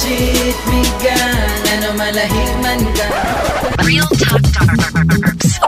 shit 0.00 0.56
Migan 0.72 1.60
Ano 1.76 1.88
malahig 2.00 2.52
man 2.64 2.80
ka 2.96 3.06
Real 3.84 4.08
Talk 4.16 4.40
Darbs. 4.56 5.60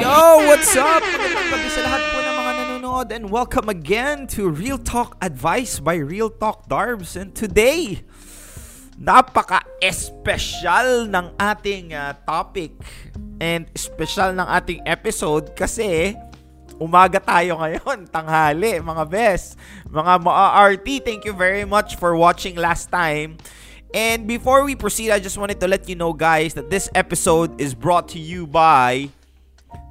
Yo, 0.00 0.16
what's 0.48 0.72
up? 0.76 1.00
Magandang 1.00 1.48
gabi 1.48 1.68
sa 1.72 1.80
lahat 1.86 2.02
po 2.12 2.18
ng 2.20 2.36
mga 2.36 2.52
nanonood 2.56 3.08
and 3.08 3.24
welcome 3.32 3.68
again 3.72 4.28
to 4.28 4.52
Real 4.52 4.76
Talk 4.76 5.16
Advice 5.24 5.80
by 5.80 5.96
Real 5.96 6.28
Talk 6.28 6.68
Darbs. 6.68 7.16
And 7.16 7.32
today, 7.32 8.04
napaka-espesyal 9.00 11.08
ng 11.08 11.40
ating 11.40 11.96
uh, 11.96 12.20
topic 12.28 12.76
and 13.40 13.64
special 13.72 14.36
ng 14.36 14.44
ating 14.44 14.84
episode 14.84 15.56
kasi 15.56 16.12
umaga 16.80 17.20
tayo 17.20 17.60
ngayon, 17.60 18.08
tanghali, 18.14 18.80
mga 18.80 19.04
best. 19.04 19.60
Mga 19.84 20.12
ma-RT, 20.24 20.88
thank 21.04 21.22
you 21.28 21.36
very 21.36 21.68
much 21.68 22.00
for 22.00 22.16
watching 22.16 22.56
last 22.56 22.88
time. 22.88 23.36
And 23.92 24.24
before 24.24 24.64
we 24.64 24.72
proceed, 24.72 25.12
I 25.12 25.20
just 25.20 25.36
wanted 25.36 25.60
to 25.60 25.68
let 25.68 25.84
you 25.86 25.94
know 25.94 26.16
guys 26.16 26.56
that 26.56 26.72
this 26.72 26.88
episode 26.96 27.60
is 27.60 27.76
brought 27.76 28.08
to 28.16 28.20
you 28.22 28.48
by 28.48 29.12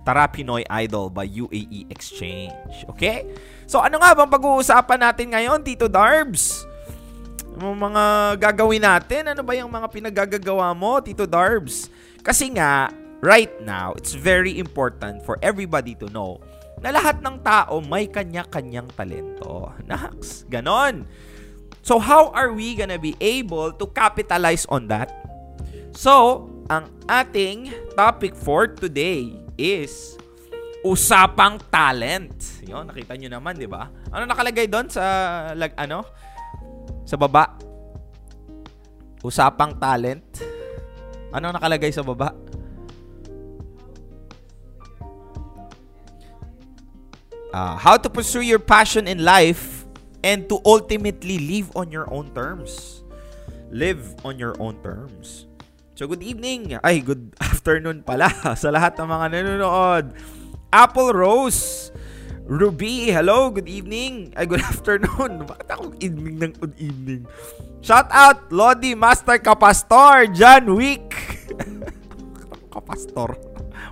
Tara 0.07 0.25
Pinoy 0.25 0.65
Idol 0.65 1.13
by 1.13 1.29
UAE 1.29 1.91
Exchange. 1.91 2.89
Okay? 2.95 3.27
So 3.69 3.77
ano 3.83 4.01
nga 4.01 4.17
bang 4.17 4.31
pag-uusapan 4.31 4.99
natin 5.03 5.27
ngayon, 5.35 5.59
Tito 5.61 5.85
Darbs? 5.85 6.65
Yung 7.59 7.75
mga 7.75 8.39
gagawin 8.39 8.81
natin, 8.81 9.35
ano 9.35 9.43
ba 9.43 9.51
yung 9.51 9.69
mga 9.69 9.87
pinagagagawa 9.91 10.71
mo, 10.71 11.03
Tito 11.03 11.27
Darbs? 11.27 11.91
Kasi 12.23 12.55
nga, 12.55 12.87
right 13.19 13.51
now, 13.67 13.91
it's 13.99 14.15
very 14.15 14.55
important 14.57 15.19
for 15.27 15.35
everybody 15.43 15.91
to 15.99 16.07
know 16.15 16.39
na 16.79 16.95
lahat 16.95 17.19
ng 17.19 17.37
tao 17.43 17.83
may 17.83 18.07
kanya-kanyang 18.07 18.87
talento. 18.95 19.71
Nax, 19.83 20.47
ganon. 20.47 21.03
So 21.83 21.99
how 21.99 22.31
are 22.31 22.51
we 22.51 22.75
gonna 22.75 22.99
be 22.99 23.15
able 23.19 23.75
to 23.75 23.85
capitalize 23.91 24.67
on 24.67 24.87
that? 24.91 25.11
So, 25.99 26.47
ang 26.71 26.87
ating 27.09 27.73
topic 27.97 28.31
for 28.31 28.71
today 28.71 29.35
is 29.59 30.15
usapang 30.79 31.59
talent. 31.67 32.31
Yon, 32.63 32.87
nakita 32.87 33.19
nyo 33.19 33.29
naman, 33.35 33.59
'di 33.59 33.67
ba? 33.67 33.91
Ano 34.13 34.23
nakalagay 34.23 34.71
doon 34.71 34.87
sa 34.87 35.03
lag 35.57 35.75
ano? 35.75 36.07
Sa 37.03 37.19
baba? 37.19 37.57
Usapang 39.25 39.75
talent. 39.75 40.23
Ano 41.35 41.51
nakalagay 41.51 41.91
sa 41.91 42.05
baba? 42.05 42.31
Uh, 47.49 47.73
how 47.73 47.97
to 47.97 48.09
pursue 48.09 48.45
your 48.45 48.61
passion 48.61 49.09
in 49.09 49.25
life 49.25 49.85
and 50.23 50.45
to 50.49 50.61
ultimately 50.65 51.41
live 51.41 51.73
on 51.75 51.89
your 51.89 52.05
own 52.13 52.29
terms. 52.37 53.01
Live 53.73 54.13
on 54.25 54.37
your 54.37 54.53
own 54.61 54.77
terms. 54.85 55.49
So 55.97 56.07
good 56.07 56.23
evening, 56.23 56.77
ay 56.79 57.01
good 57.01 57.33
afternoon 57.41 58.05
pala 58.05 58.29
sa 58.61 58.69
lahat 58.69 58.95
ng 59.01 59.07
mga 59.09 59.25
nanonood. 59.33 60.05
Apple 60.69 61.11
Rose, 61.11 61.89
Ruby, 62.45 63.09
hello, 63.09 63.49
good 63.49 63.67
evening. 63.67 64.29
Ay 64.37 64.45
good 64.45 64.63
afternoon. 64.71 65.49
Bakit 65.49 65.67
ako 65.73 65.83
evening 65.99 66.37
ng 66.39 66.53
good 66.53 66.77
evening? 66.77 67.25
Shout 67.81 68.07
out 68.13 68.45
Lodi 68.53 68.93
Master 68.93 69.41
Kapastor, 69.41 70.29
John 70.37 70.69
Wick. 70.77 71.17
Kapastor. 72.69 73.41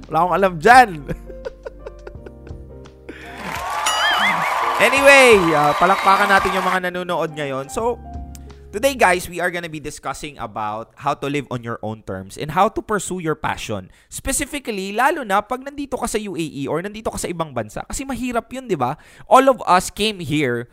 Wala 0.08 0.18
akong 0.22 0.36
alam 0.38 0.54
dyan. 0.62 0.90
Anyway, 4.78 5.42
uh, 5.58 5.74
palakpakan 5.82 6.30
natin 6.30 6.54
yung 6.54 6.62
mga 6.62 6.86
nanonood 6.86 7.34
ngayon. 7.34 7.66
So, 7.66 7.98
today 8.70 8.94
guys, 8.94 9.26
we 9.26 9.42
are 9.42 9.50
gonna 9.50 9.74
be 9.74 9.82
discussing 9.82 10.38
about 10.38 10.94
how 11.02 11.18
to 11.18 11.26
live 11.26 11.50
on 11.50 11.66
your 11.66 11.82
own 11.82 12.06
terms 12.06 12.38
and 12.38 12.54
how 12.54 12.70
to 12.70 12.86
pursue 12.86 13.18
your 13.18 13.34
passion. 13.34 13.90
Specifically, 14.06 14.94
lalo 14.94 15.26
na 15.26 15.42
pag 15.42 15.66
nandito 15.66 15.98
ka 15.98 16.06
sa 16.06 16.22
UAE 16.22 16.70
or 16.70 16.78
nandito 16.86 17.10
ka 17.10 17.18
sa 17.18 17.26
ibang 17.26 17.58
bansa. 17.58 17.82
Kasi 17.90 18.06
mahirap 18.06 18.54
yun, 18.54 18.70
di 18.70 18.78
ba? 18.78 19.02
All 19.26 19.50
of 19.50 19.66
us 19.66 19.90
came 19.90 20.22
here 20.22 20.70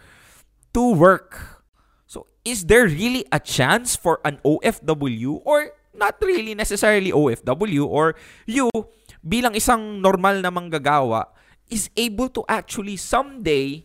to 0.76 0.84
work. 0.92 1.64
So, 2.04 2.28
is 2.44 2.68
there 2.68 2.84
really 2.84 3.24
a 3.32 3.40
chance 3.40 3.96
for 3.96 4.20
an 4.20 4.36
OFW 4.44 5.40
or 5.48 5.72
not 5.96 6.20
really 6.20 6.52
necessarily 6.52 7.08
OFW 7.08 7.88
or 7.88 8.20
you 8.44 8.68
bilang 9.24 9.56
isang 9.56 10.04
normal 10.04 10.44
na 10.44 10.52
manggagawa 10.52 11.32
is 11.70 11.88
able 11.96 12.28
to 12.28 12.44
actually 12.48 12.96
someday 12.96 13.84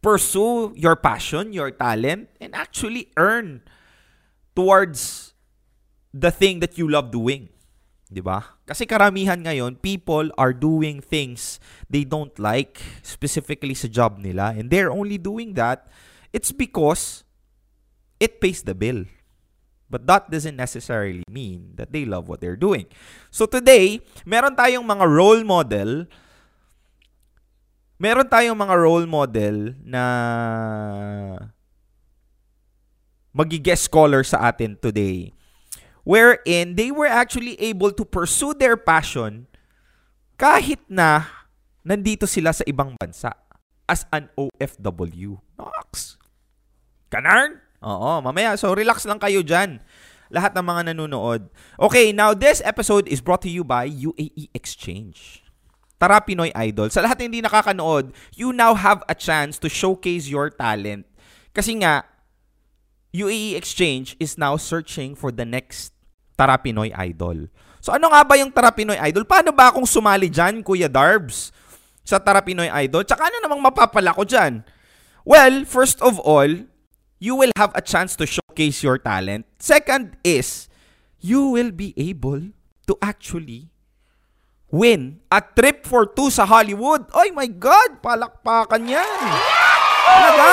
pursue 0.00 0.72
your 0.76 0.96
passion, 0.96 1.52
your 1.52 1.70
talent, 1.70 2.28
and 2.40 2.56
actually 2.56 3.12
earn 3.16 3.62
towards 4.56 5.32
the 6.12 6.32
thing 6.32 6.60
that 6.60 6.76
you 6.76 6.88
love 6.88 7.12
doing. 7.12 7.48
'Di 8.10 8.18
ba? 8.18 8.58
Kasi 8.66 8.84
karamihan 8.84 9.38
ngayon, 9.38 9.78
people 9.78 10.34
are 10.34 10.50
doing 10.50 10.98
things 10.98 11.62
they 11.86 12.02
don't 12.02 12.34
like, 12.42 12.82
specifically 13.06 13.76
sa 13.78 13.86
job 13.86 14.18
nila, 14.18 14.50
and 14.56 14.66
they're 14.66 14.90
only 14.90 15.14
doing 15.14 15.54
that 15.54 15.86
it's 16.32 16.54
because 16.54 17.26
it 18.18 18.40
pays 18.40 18.62
the 18.62 18.74
bill. 18.74 19.04
But 19.90 20.06
that 20.06 20.30
doesn't 20.30 20.54
necessarily 20.54 21.26
mean 21.26 21.74
that 21.74 21.90
they 21.90 22.06
love 22.06 22.30
what 22.30 22.38
they're 22.38 22.58
doing. 22.58 22.86
So 23.34 23.46
today, 23.46 23.98
meron 24.22 24.54
tayong 24.54 24.86
mga 24.86 25.06
role 25.10 25.42
model 25.42 26.06
meron 28.00 28.24
tayong 28.24 28.56
mga 28.56 28.74
role 28.80 29.04
model 29.04 29.76
na 29.84 30.04
magigest 33.36 33.84
scholar 33.84 34.24
sa 34.24 34.48
atin 34.48 34.74
today 34.80 35.36
wherein 36.02 36.74
they 36.80 36.88
were 36.88 37.06
actually 37.06 37.60
able 37.60 37.92
to 37.92 38.08
pursue 38.08 38.56
their 38.56 38.74
passion 38.74 39.44
kahit 40.40 40.80
na 40.88 41.28
nandito 41.84 42.24
sila 42.24 42.56
sa 42.56 42.64
ibang 42.64 42.96
bansa 42.96 43.36
as 43.84 44.08
an 44.16 44.32
OFW. 44.32 45.36
Nox. 45.60 46.16
Kanarn? 47.12 47.60
Oo, 47.84 48.24
mamaya. 48.24 48.56
So, 48.56 48.72
relax 48.72 49.04
lang 49.04 49.20
kayo 49.20 49.44
dyan. 49.44 49.82
Lahat 50.30 50.54
ng 50.54 50.62
mga 50.62 50.94
nanonood. 50.94 51.50
Okay, 51.76 52.14
now 52.14 52.32
this 52.32 52.62
episode 52.64 53.10
is 53.10 53.20
brought 53.20 53.42
to 53.42 53.50
you 53.50 53.66
by 53.66 53.84
UAE 53.84 54.48
Exchange. 54.54 55.42
Tara 56.00 56.24
Pinoy 56.24 56.48
Idol. 56.56 56.88
Sa 56.88 57.04
lahat 57.04 57.20
ng 57.20 57.28
hindi 57.28 57.44
nakakanood, 57.44 58.16
you 58.32 58.56
now 58.56 58.72
have 58.72 59.04
a 59.04 59.12
chance 59.12 59.60
to 59.60 59.68
showcase 59.68 60.32
your 60.32 60.48
talent. 60.48 61.04
Kasi 61.52 61.76
nga, 61.76 62.08
UAE 63.12 63.60
Exchange 63.60 64.16
is 64.16 64.40
now 64.40 64.56
searching 64.56 65.12
for 65.12 65.28
the 65.28 65.44
next 65.44 65.92
Tara 66.40 66.56
Pinoy 66.56 66.88
Idol. 66.96 67.52
So 67.84 67.92
ano 67.92 68.08
nga 68.08 68.24
ba 68.24 68.40
yung 68.40 68.48
Tara 68.48 68.72
Pinoy 68.72 68.96
Idol? 68.96 69.28
Paano 69.28 69.52
ba 69.52 69.68
akong 69.68 69.84
sumali 69.84 70.32
dyan, 70.32 70.64
Kuya 70.64 70.88
Darbs? 70.88 71.52
Sa 72.00 72.16
Tara 72.16 72.40
Pinoy 72.40 72.72
Idol? 72.88 73.04
Tsaka 73.04 73.28
ano 73.28 73.36
namang 73.44 73.60
mapapala 73.60 74.16
ko 74.16 74.24
dyan? 74.24 74.64
Well, 75.28 75.68
first 75.68 76.00
of 76.00 76.16
all, 76.16 76.48
you 77.20 77.36
will 77.36 77.52
have 77.60 77.76
a 77.76 77.84
chance 77.84 78.16
to 78.16 78.24
showcase 78.24 78.80
your 78.80 78.96
talent. 78.96 79.44
Second 79.60 80.16
is, 80.24 80.72
you 81.20 81.52
will 81.52 81.68
be 81.68 81.92
able 82.00 82.56
to 82.88 82.96
actually 83.04 83.68
win 84.70 85.18
a 85.28 85.42
trip 85.42 85.84
for 85.84 86.06
two 86.06 86.30
sa 86.30 86.46
Hollywood. 86.46 87.06
Oh 87.10 87.26
my 87.34 87.46
God! 87.50 87.98
Palakpakan 88.02 88.86
yan! 88.86 89.22
Talaga? 90.06 90.48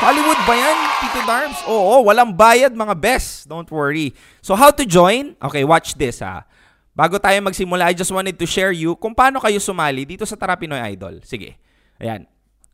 Hollywood 0.00 0.40
ba 0.48 0.54
yan, 0.56 0.78
Tito 1.04 1.20
Darbs? 1.28 1.60
Oo, 1.68 2.08
walang 2.08 2.32
bayad 2.32 2.72
mga 2.72 2.96
best. 2.96 3.44
Don't 3.44 3.68
worry. 3.68 4.16
So 4.40 4.56
how 4.56 4.72
to 4.72 4.84
join? 4.88 5.36
Okay, 5.38 5.60
watch 5.60 5.92
this 5.94 6.24
ha. 6.24 6.48
Bago 6.96 7.20
tayo 7.20 7.36
magsimula, 7.44 7.86
I 7.86 7.94
just 7.94 8.10
wanted 8.10 8.36
to 8.40 8.46
share 8.48 8.72
you 8.72 8.96
kung 8.96 9.12
paano 9.12 9.38
kayo 9.38 9.60
sumali 9.60 10.08
dito 10.08 10.24
sa 10.24 10.40
Tara 10.40 10.56
Pinoy 10.56 10.80
Idol. 10.96 11.20
Sige. 11.22 11.60
Ayan. 12.00 12.24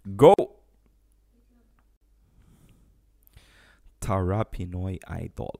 Go! 0.07 0.35
Tara 3.99 4.47
Pinoy 4.47 5.03
Idol. 5.03 5.59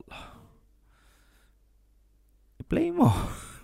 I-play 2.63 2.95
mo. 2.95 3.11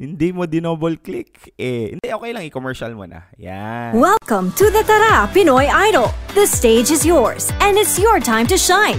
hindi 0.00 0.32
mo 0.32 0.48
dinouble 0.48 0.96
click, 0.96 1.52
eh, 1.60 1.92
hindi, 1.92 2.08
okay 2.08 2.32
lang, 2.32 2.48
i-commercial 2.48 2.96
mo 2.96 3.04
na. 3.04 3.28
Yan. 3.36 3.92
Welcome 3.92 4.48
to 4.56 4.72
the 4.72 4.80
Tara 4.88 5.28
Pinoy 5.28 5.68
Idol. 5.68 6.08
The 6.32 6.48
stage 6.48 6.88
is 6.88 7.04
yours 7.04 7.52
and 7.60 7.76
it's 7.76 8.00
your 8.00 8.16
time 8.16 8.48
to 8.48 8.56
shine. 8.56 8.96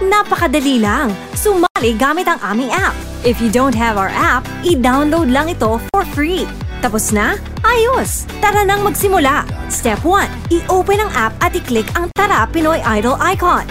Napakadali 0.00 0.80
lang. 0.80 1.12
Sumali 1.36 1.92
gamit 2.00 2.32
ang 2.32 2.40
aming 2.40 2.72
app. 2.72 2.96
If 3.28 3.44
you 3.44 3.52
don't 3.52 3.76
have 3.76 4.00
our 4.00 4.08
app, 4.08 4.48
i-download 4.64 5.28
lang 5.28 5.52
ito 5.52 5.76
for 5.92 6.08
free. 6.16 6.48
Tapos 6.80 7.12
na? 7.12 7.36
Ayos! 7.60 8.24
Tara 8.40 8.64
nang 8.64 8.80
magsimula. 8.80 9.44
Step 9.68 10.00
1. 10.00 10.48
I-open 10.48 11.04
ang 11.04 11.12
app 11.12 11.36
at 11.44 11.52
i-click 11.52 11.92
ang 11.92 12.08
Tara 12.16 12.48
Pinoy 12.48 12.80
Idol 12.96 13.20
icon. 13.20 13.68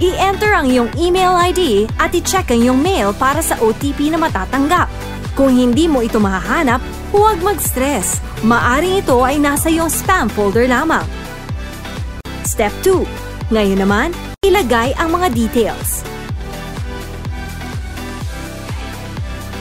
I-enter 0.00 0.56
ang 0.56 0.64
iyong 0.64 0.88
email 0.96 1.36
ID 1.36 1.84
at 2.00 2.16
i-check 2.16 2.48
ang 2.48 2.64
iyong 2.64 2.80
mail 2.80 3.12
para 3.12 3.44
sa 3.44 3.60
OTP 3.60 4.08
na 4.08 4.16
matatanggap. 4.16 4.88
Kung 5.38 5.54
hindi 5.54 5.86
mo 5.86 6.00
ito 6.04 6.18
mahahanap, 6.22 6.82
Huwag 7.10 7.42
mag-stress. 7.42 8.22
Maaring 8.46 9.02
ito 9.02 9.18
ay 9.26 9.42
nasa 9.42 9.66
iyong 9.66 9.90
spam 9.90 10.30
folder 10.30 10.70
lamang. 10.70 11.02
Step 12.46 12.70
2. 12.86 13.02
Ngayon 13.50 13.82
naman, 13.82 14.08
ilagay 14.46 14.94
ang 14.94 15.10
mga 15.10 15.34
details. 15.34 16.06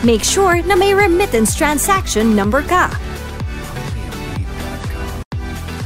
Make 0.05 0.21
sure 0.21 0.61
na 0.61 0.77
may 0.77 0.93
remittance 0.93 1.57
transaction 1.57 2.37
number 2.37 2.61
ka. 2.61 2.93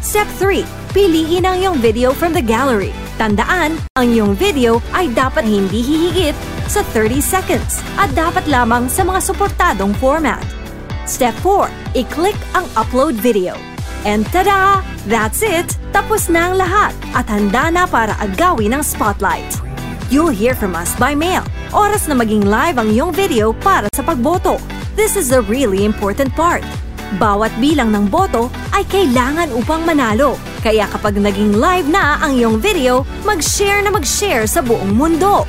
Step 0.03 0.27
3. 0.35 0.67
Piliin 0.91 1.47
ang 1.47 1.57
iyong 1.63 1.79
video 1.79 2.11
from 2.11 2.35
the 2.35 2.43
gallery. 2.43 2.91
Tandaan, 3.15 3.79
ang 3.95 4.11
iyong 4.11 4.35
video 4.35 4.83
ay 4.91 5.09
dapat 5.15 5.47
hindi 5.47 5.79
hihigit 5.79 6.52
sa 6.73 6.81
30 6.89 7.21
seconds 7.21 7.85
at 8.01 8.09
dapat 8.17 8.49
lamang 8.49 8.89
sa 8.89 9.05
mga 9.05 9.21
suportadong 9.21 9.93
format. 10.01 10.41
Step 11.05 11.37
4. 11.45 11.69
I-click 11.93 12.33
ang 12.57 12.65
upload 12.73 13.13
video. 13.21 13.53
And 14.09 14.25
tada! 14.33 14.81
That's 15.05 15.45
it! 15.45 15.77
Tapos 15.93 16.33
na 16.33 16.49
ang 16.49 16.57
lahat 16.57 16.97
at 17.13 17.29
handa 17.29 17.69
na 17.69 17.85
para 17.85 18.17
agawin 18.17 18.73
ang 18.73 18.81
spotlight. 18.81 19.45
You'll 20.09 20.33
hear 20.33 20.57
from 20.57 20.73
us 20.73 20.89
by 20.97 21.13
mail. 21.13 21.45
Oras 21.69 22.09
na 22.09 22.17
maging 22.17 22.49
live 22.49 22.81
ang 22.81 22.89
iyong 22.89 23.13
video 23.13 23.53
para 23.53 23.85
sa 23.93 24.01
pagboto. 24.01 24.57
This 24.97 25.13
is 25.13 25.29
the 25.29 25.45
really 25.45 25.85
important 25.85 26.33
part. 26.33 26.65
Bawat 27.21 27.53
bilang 27.61 27.93
ng 27.93 28.09
boto 28.09 28.49
ay 28.73 28.81
kailangan 28.89 29.53
upang 29.53 29.85
manalo. 29.85 30.33
Kaya 30.65 30.89
kapag 30.89 31.21
naging 31.21 31.53
live 31.53 31.85
na 31.85 32.17
ang 32.17 32.33
iyong 32.33 32.57
video, 32.57 33.05
mag-share 33.21 33.85
na 33.85 33.93
mag-share 33.93 34.49
sa 34.49 34.65
buong 34.65 34.97
mundo. 34.97 35.45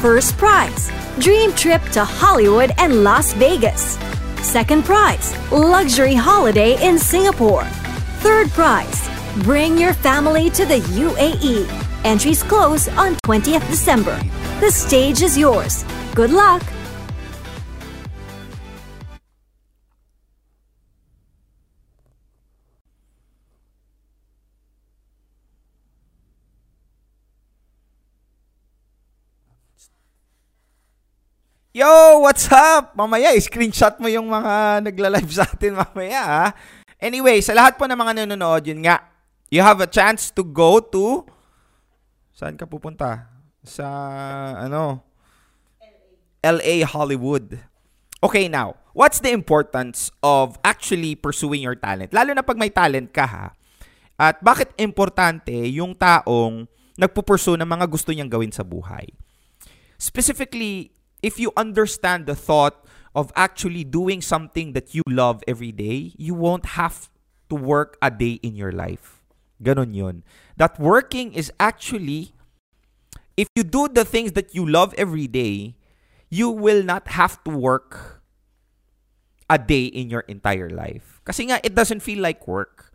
First 0.00 0.36
prize, 0.36 0.92
dream 1.18 1.52
trip 1.54 1.82
to 1.90 2.04
Hollywood 2.04 2.70
and 2.78 3.02
Las 3.02 3.32
Vegas. 3.32 3.98
Second 4.46 4.84
prize, 4.84 5.34
luxury 5.50 6.14
holiday 6.14 6.80
in 6.86 7.00
Singapore. 7.00 7.64
Third 8.20 8.48
prize, 8.50 9.10
bring 9.42 9.76
your 9.76 9.92
family 9.92 10.50
to 10.50 10.64
the 10.64 10.78
UAE. 10.94 11.66
Entries 12.04 12.44
close 12.44 12.86
on 12.90 13.16
20th 13.26 13.68
December. 13.68 14.16
The 14.60 14.70
stage 14.70 15.20
is 15.20 15.36
yours. 15.36 15.84
Good 16.14 16.30
luck! 16.30 16.62
Yo, 31.68 32.24
what's 32.24 32.48
up? 32.48 32.96
Mamaya, 32.96 33.36
screenshot 33.36 34.00
mo 34.00 34.08
yung 34.08 34.32
mga 34.32 34.80
nagla-live 34.88 35.28
sa 35.28 35.44
atin 35.44 35.76
mamaya, 35.76 36.24
ha? 36.24 36.46
Anyway, 36.96 37.44
sa 37.44 37.52
lahat 37.52 37.76
po 37.76 37.84
ng 37.84 37.92
mga 37.92 38.24
nanonood, 38.24 38.64
yun 38.64 38.80
nga, 38.80 39.04
you 39.52 39.60
have 39.60 39.76
a 39.84 39.90
chance 39.90 40.32
to 40.32 40.40
go 40.40 40.80
to... 40.80 41.28
Saan 42.32 42.56
ka 42.56 42.64
pupunta? 42.64 43.28
Sa, 43.68 43.84
ano? 44.64 45.04
LA 46.40 46.88
Hollywood. 46.88 47.60
Okay, 48.24 48.48
now, 48.48 48.80
what's 48.96 49.20
the 49.20 49.28
importance 49.28 50.08
of 50.24 50.56
actually 50.64 51.20
pursuing 51.20 51.60
your 51.60 51.76
talent? 51.76 52.16
Lalo 52.16 52.32
na 52.32 52.40
pag 52.40 52.56
may 52.56 52.72
talent 52.72 53.12
ka, 53.12 53.28
ha? 53.28 53.46
At 54.16 54.40
bakit 54.40 54.72
importante 54.80 55.52
yung 55.68 55.92
taong 55.92 56.64
nagpupursue 56.96 57.60
ng 57.60 57.68
mga 57.68 57.86
gusto 57.92 58.08
niyang 58.08 58.32
gawin 58.32 58.56
sa 58.56 58.64
buhay? 58.64 59.04
Specifically, 60.00 60.96
if 61.22 61.38
you 61.38 61.52
understand 61.56 62.26
the 62.26 62.34
thought 62.34 62.84
of 63.14 63.32
actually 63.34 63.84
doing 63.84 64.22
something 64.22 64.72
that 64.72 64.94
you 64.94 65.02
love 65.08 65.42
every 65.48 65.72
day, 65.72 66.12
you 66.16 66.34
won't 66.34 66.78
have 66.78 67.10
to 67.48 67.54
work 67.54 67.96
a 68.02 68.10
day 68.10 68.38
in 68.42 68.54
your 68.54 68.72
life. 68.72 69.24
Ganon 69.62 69.94
yun. 69.94 70.22
That 70.56 70.78
working 70.78 71.32
is 71.32 71.50
actually, 71.58 72.34
if 73.36 73.48
you 73.56 73.64
do 73.64 73.88
the 73.88 74.04
things 74.04 74.32
that 74.32 74.54
you 74.54 74.66
love 74.66 74.94
every 74.96 75.26
day, 75.26 75.74
you 76.30 76.50
will 76.50 76.82
not 76.82 77.08
have 77.08 77.42
to 77.44 77.50
work 77.50 78.22
a 79.50 79.58
day 79.58 79.86
in 79.86 80.10
your 80.10 80.20
entire 80.28 80.68
life. 80.68 81.20
Kasi 81.24 81.48
nga, 81.48 81.58
it 81.64 81.74
doesn't 81.74 82.00
feel 82.00 82.20
like 82.20 82.46
work. 82.46 82.87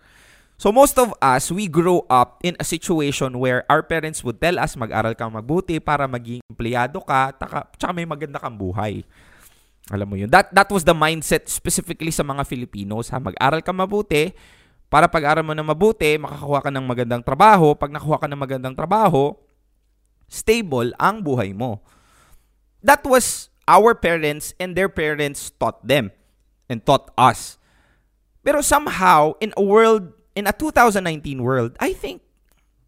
So 0.64 0.72
most 0.72 0.96
of 0.96 1.12
us, 1.20 1.52
we 1.52 1.68
grow 1.68 2.08
up 2.08 2.40
in 2.40 2.56
a 2.56 2.64
situation 2.64 3.36
where 3.36 3.68
our 3.68 3.84
parents 3.84 4.24
would 4.24 4.40
tell 4.40 4.56
us 4.56 4.80
mag-aral 4.80 5.12
kang 5.12 5.36
mabuti 5.36 5.76
para 5.76 6.08
maging 6.08 6.40
empleyado 6.48 7.04
ka, 7.04 7.36
taka, 7.36 7.68
tsaka 7.76 7.92
may 7.92 8.08
maganda 8.08 8.40
kang 8.40 8.56
buhay. 8.56 9.04
Alam 9.92 10.08
mo 10.08 10.16
yun. 10.16 10.32
That, 10.32 10.56
that 10.56 10.72
was 10.72 10.88
the 10.88 10.96
mindset 10.96 11.52
specifically 11.52 12.16
sa 12.16 12.24
mga 12.24 12.48
Filipinos. 12.48 13.12
Ha? 13.12 13.20
Mag-aral 13.20 13.60
ka 13.60 13.76
mabuti 13.76 14.32
para 14.88 15.12
pag-aral 15.12 15.44
mo 15.44 15.52
na 15.52 15.68
mabuti, 15.68 16.16
makakuha 16.16 16.64
ka 16.64 16.72
ng 16.72 16.88
magandang 16.88 17.28
trabaho. 17.28 17.76
Pag 17.76 17.92
nakuha 17.92 18.24
ka 18.24 18.32
ng 18.32 18.40
magandang 18.40 18.76
trabaho, 18.80 19.36
stable 20.32 20.96
ang 20.96 21.20
buhay 21.20 21.52
mo. 21.52 21.84
That 22.80 23.04
was 23.04 23.52
our 23.68 23.92
parents 23.92 24.56
and 24.64 24.80
their 24.80 24.88
parents 24.88 25.52
taught 25.60 25.84
them 25.84 26.16
and 26.72 26.80
taught 26.88 27.12
us. 27.20 27.60
Pero 28.48 28.64
somehow, 28.64 29.36
in 29.44 29.52
a 29.60 29.64
world 29.64 30.23
in 30.36 30.48
a 30.48 30.54
2019 30.54 31.42
world, 31.42 31.78
I 31.80 31.94
think 31.94 32.22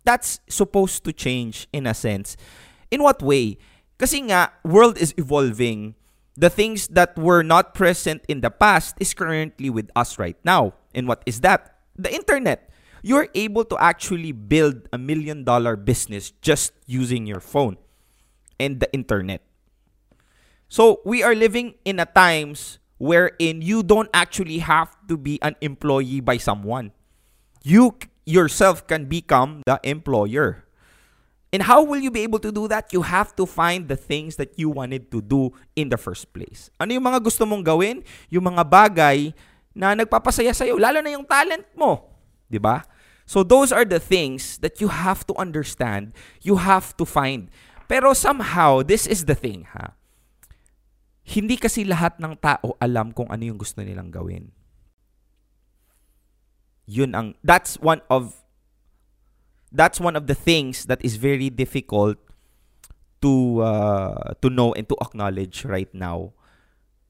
that's 0.04 0.40
supposed 0.48 1.04
to 1.06 1.14
change 1.14 1.68
in 1.74 1.88
a 1.88 1.94
sense. 1.94 2.38
In 2.92 3.02
what 3.02 3.22
way? 3.22 3.58
Kasi 3.98 4.30
nga, 4.30 4.54
world 4.64 4.98
is 4.98 5.14
evolving. 5.18 5.96
The 6.36 6.50
things 6.50 6.88
that 6.92 7.18
were 7.18 7.44
not 7.44 7.74
present 7.74 8.24
in 8.28 8.42
the 8.42 8.52
past 8.52 8.96
is 9.00 9.14
currently 9.14 9.70
with 9.70 9.90
us 9.96 10.20
right 10.20 10.38
now. 10.44 10.76
And 10.94 11.08
what 11.08 11.24
is 11.26 11.42
that? 11.42 11.80
The 11.96 12.14
internet. 12.14 12.70
You're 13.02 13.30
able 13.36 13.64
to 13.66 13.78
actually 13.78 14.34
build 14.34 14.90
a 14.92 14.98
million 14.98 15.44
dollar 15.44 15.76
business 15.76 16.32
just 16.42 16.74
using 16.86 17.26
your 17.26 17.40
phone 17.40 17.78
and 18.60 18.80
the 18.80 18.92
internet. 18.92 19.42
So, 20.68 21.00
we 21.06 21.22
are 21.22 21.36
living 21.36 21.76
in 21.86 22.00
a 22.00 22.06
times 22.10 22.80
wherein 22.98 23.62
you 23.62 23.84
don't 23.84 24.10
actually 24.14 24.60
have 24.60 24.90
to 25.08 25.16
be 25.16 25.40
an 25.42 25.56
employee 25.62 26.20
by 26.20 26.38
someone 26.38 26.92
you 27.66 27.98
yourself 28.30 28.86
can 28.86 29.10
become 29.10 29.66
the 29.66 29.82
employer. 29.82 30.62
And 31.50 31.66
how 31.66 31.82
will 31.82 31.98
you 31.98 32.14
be 32.14 32.22
able 32.22 32.38
to 32.46 32.52
do 32.54 32.70
that? 32.70 32.94
You 32.94 33.02
have 33.02 33.34
to 33.42 33.50
find 33.50 33.90
the 33.90 33.98
things 33.98 34.38
that 34.38 34.54
you 34.60 34.70
wanted 34.70 35.10
to 35.10 35.20
do 35.24 35.50
in 35.74 35.90
the 35.90 35.98
first 35.98 36.30
place. 36.30 36.70
Ano 36.78 36.94
yung 36.94 37.08
mga 37.10 37.26
gusto 37.26 37.42
mong 37.48 37.66
gawin? 37.66 38.06
Yung 38.30 38.46
mga 38.54 38.62
bagay 38.70 39.34
na 39.74 39.98
nagpapasaya 39.98 40.54
sa'yo, 40.54 40.78
lalo 40.78 41.02
na 41.02 41.16
yung 41.16 41.26
talent 41.26 41.66
mo. 41.74 42.12
'Di 42.52 42.62
ba? 42.62 42.86
So 43.26 43.42
those 43.42 43.74
are 43.74 43.88
the 43.88 44.04
things 44.04 44.62
that 44.62 44.78
you 44.78 44.92
have 44.92 45.26
to 45.26 45.34
understand, 45.42 46.14
you 46.46 46.62
have 46.62 46.94
to 47.02 47.08
find. 47.08 47.50
Pero 47.90 48.14
somehow, 48.14 48.86
this 48.86 49.10
is 49.10 49.26
the 49.26 49.34
thing, 49.34 49.66
ha? 49.74 49.98
Hindi 51.26 51.58
kasi 51.58 51.82
lahat 51.82 52.22
ng 52.22 52.38
tao 52.38 52.78
alam 52.78 53.10
kung 53.10 53.26
ano 53.34 53.42
yung 53.42 53.58
gusto 53.58 53.82
nilang 53.82 54.14
gawin 54.14 54.54
yun 56.86 57.14
ang 57.18 57.34
that's 57.42 57.82
one 57.82 58.02
of 58.10 58.46
that's 59.74 60.00
one 60.00 60.16
of 60.16 60.30
the 60.30 60.38
things 60.38 60.86
that 60.88 61.02
is 61.04 61.18
very 61.18 61.50
difficult 61.52 62.16
to 63.20 63.60
uh, 63.66 64.38
to 64.40 64.54
know 64.54 64.72
and 64.78 64.88
to 64.88 64.96
acknowledge 65.02 65.66
right 65.66 65.90
now. 65.92 66.32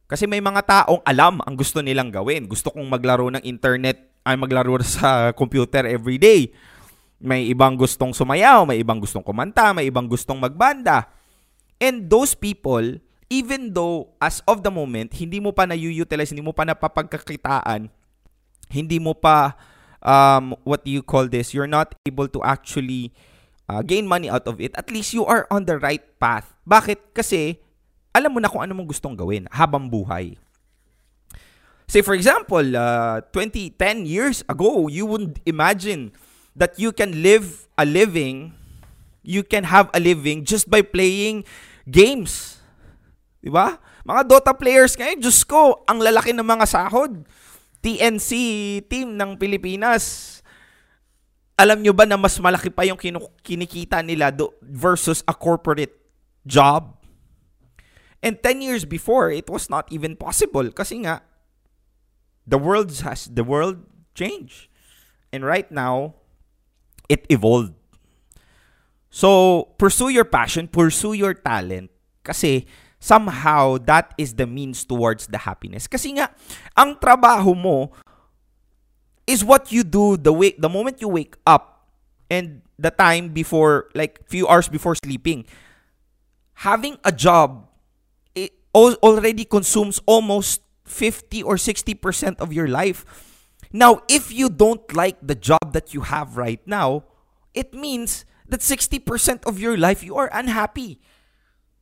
Kasi 0.05 0.29
may 0.29 0.39
mga 0.39 0.62
taong 0.63 1.01
alam 1.03 1.41
ang 1.44 1.58
gusto 1.58 1.82
nilang 1.82 2.13
gawin. 2.13 2.46
Gusto 2.46 2.70
kong 2.70 2.86
maglaro 2.88 3.27
ng 3.34 3.44
internet, 3.44 4.15
ay 4.25 4.36
maglaro 4.39 4.79
sa 4.86 5.36
computer 5.36 5.86
every 5.86 6.17
day. 6.17 6.50
May 7.22 7.48
ibang 7.50 7.79
gustong 7.79 8.12
sumayaw, 8.12 8.67
may 8.67 8.82
ibang 8.82 9.00
gustong 9.00 9.24
kumanta, 9.24 9.72
may 9.72 9.88
ibang 9.88 10.05
gustong 10.05 10.38
magbanda. 10.38 11.10
And 11.79 12.08
those 12.08 12.36
people, 12.36 13.01
even 13.32 13.72
though 13.72 14.13
as 14.20 14.44
of 14.46 14.62
the 14.62 14.70
moment, 14.70 15.15
hindi 15.15 15.39
mo 15.39 15.55
pa 15.55 15.65
na-utilize, 15.65 16.32
hindi 16.32 16.44
mo 16.46 16.51
pa 16.51 16.67
napapagkakitaan, 16.67 17.88
hindi 18.69 18.98
mo 18.98 19.13
pa 19.13 19.57
um, 20.05 20.53
what 20.63 20.86
do 20.86 20.91
you 20.93 21.01
call 21.01 21.27
this, 21.27 21.53
you're 21.53 21.69
not 21.69 21.98
able 22.05 22.29
to 22.29 22.39
actually 22.45 23.12
uh, 23.67 23.81
gain 23.81 24.05
money 24.05 24.29
out 24.29 24.45
of 24.48 24.62
it, 24.62 24.72
at 24.77 24.89
least 24.93 25.13
you 25.13 25.25
are 25.25 25.50
on 25.50 25.65
the 25.65 25.77
right 25.81 26.05
path. 26.22 26.53
Bakit? 26.63 27.17
Kasi 27.17 27.57
alam 28.15 28.31
mo 28.31 28.39
na 28.39 28.48
kung 28.48 28.63
ano 28.63 28.77
mong 28.77 28.88
gustong 28.93 29.17
gawin 29.17 29.50
habang 29.51 29.89
buhay. 29.89 30.38
Say 31.86 32.01
for 32.01 32.17
example, 32.17 32.65
uh, 32.74 33.22
20, 33.29 33.77
10 33.77 34.10
years 34.10 34.41
ago, 34.50 34.88
you 34.88 35.05
wouldn't 35.05 35.38
imagine 35.45 36.13
that 36.55 36.79
you 36.79 36.89
can 36.89 37.22
live 37.22 37.67
a 37.77 37.86
living, 37.86 38.55
you 39.22 39.43
can 39.43 39.67
have 39.67 39.91
a 39.93 40.00
living 40.00 40.48
just 40.48 40.72
by 40.72 40.81
playing 40.81 41.43
games. 41.86 42.57
Di 43.43 43.53
ba? 43.53 43.77
Mga 44.05 44.22
Dota 44.25 44.53
players 44.57 44.98
ngayon, 44.98 45.22
Diyos 45.22 45.45
ko, 45.45 45.86
ang 45.86 46.01
lalaki 46.01 46.34
ng 46.34 46.45
mga 46.45 46.65
sahod. 46.65 47.22
TNC 47.86 48.32
team 48.89 49.13
ng 49.13 49.38
Pilipinas, 49.38 50.42
alam 51.54 51.86
nyo 51.86 51.94
ba 51.94 52.10
na 52.10 52.18
mas 52.18 52.34
malaki 52.42 52.74
pa 52.74 52.82
yung 52.82 52.98
kinikita 53.46 54.01
nila 54.01 54.34
do- 54.34 54.58
versus 54.65 55.22
a 55.30 55.38
corporate 55.38 55.94
job? 56.50 56.98
And 58.25 58.42
10 58.42 58.65
years 58.65 58.84
before, 58.89 59.30
it 59.30 59.46
was 59.46 59.70
not 59.70 59.86
even 59.94 60.18
possible 60.18 60.65
kasi 60.74 61.06
nga, 61.06 61.22
the 62.50 62.58
world 62.58 62.89
has 63.06 63.30
the 63.30 63.46
world 63.46 63.86
changed. 64.18 64.65
And 65.30 65.46
right 65.46 65.70
now, 65.70 66.18
it 67.06 67.30
evolved. 67.30 67.77
So, 69.13 69.70
pursue 69.77 70.10
your 70.10 70.25
passion, 70.25 70.65
pursue 70.68 71.13
your 71.13 71.38
talent. 71.38 71.94
Kasi, 72.25 72.65
somehow, 73.05 73.77
that 73.85 74.17
is 74.17 74.33
the 74.33 74.50
means 74.50 74.81
towards 74.81 75.29
the 75.29 75.45
happiness. 75.45 75.85
Kasi 75.85 76.17
nga, 76.17 76.33
ang 76.74 76.97
trabaho 76.97 77.53
mo 77.53 77.93
is 79.29 79.45
what 79.45 79.69
you 79.69 79.85
do 79.85 80.17
the 80.17 80.33
way, 80.33 80.57
the 80.57 80.69
moment 80.69 80.97
you 80.97 81.09
wake 81.13 81.38
up 81.45 81.85
and 82.33 82.65
the 82.81 82.89
time 82.89 83.29
before, 83.29 83.93
like, 83.93 84.25
few 84.25 84.50
hours 84.50 84.65
before 84.65 84.97
sleeping. 84.97 85.45
Having 86.65 86.97
a 87.05 87.13
job, 87.13 87.69
it 88.33 88.57
al- 88.74 88.97
already 89.05 89.45
consumes 89.45 90.01
almost 90.09 90.65
50 90.89 91.45
or 91.45 91.62
60% 91.62 92.41
of 92.41 92.50
your 92.50 92.65
life. 92.65 93.05
Now, 93.69 94.01
if 94.09 94.33
you 94.33 94.50
don't 94.50 94.81
like 94.97 95.21
the 95.21 95.38
job 95.38 95.77
that 95.77 95.93
you 95.93 96.09
have 96.09 96.38
right 96.38 96.62
now, 96.65 97.05
it 97.53 97.74
means 97.74 98.25
that 98.50 98.62
60% 98.65 99.45
of 99.45 99.59
your 99.62 99.77
life 99.77 100.01
you 100.01 100.17
are 100.17 100.29
unhappy. 100.33 101.01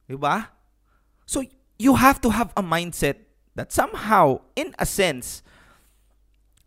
Diba? 0.09 0.52
So, 1.33 1.41
you 1.81 1.97
have 1.97 2.21
to 2.21 2.29
have 2.29 2.53
a 2.53 2.61
mindset 2.61 3.25
that 3.57 3.73
somehow, 3.73 4.45
in 4.53 4.77
a 4.77 4.85
sense, 4.85 5.41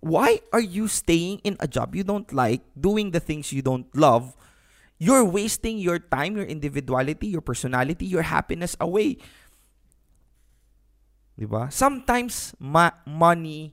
why 0.02 0.42
are 0.50 0.58
you 0.58 0.90
staying 0.90 1.38
in 1.46 1.54
a 1.62 1.70
job 1.70 1.94
you 1.94 2.02
don't 2.02 2.26
like, 2.34 2.66
doing 2.74 3.14
the 3.14 3.22
things 3.22 3.54
you 3.54 3.62
don't 3.62 3.86
love? 3.94 4.34
You're 4.98 5.22
wasting 5.22 5.78
your 5.78 6.02
time, 6.02 6.34
your 6.34 6.50
individuality, 6.50 7.30
your 7.30 7.46
personality, 7.46 8.10
your 8.10 8.26
happiness 8.26 8.74
away. 8.82 9.22
Diba? 11.38 11.70
Sometimes 11.70 12.50
ma- 12.58 12.98
money 13.06 13.70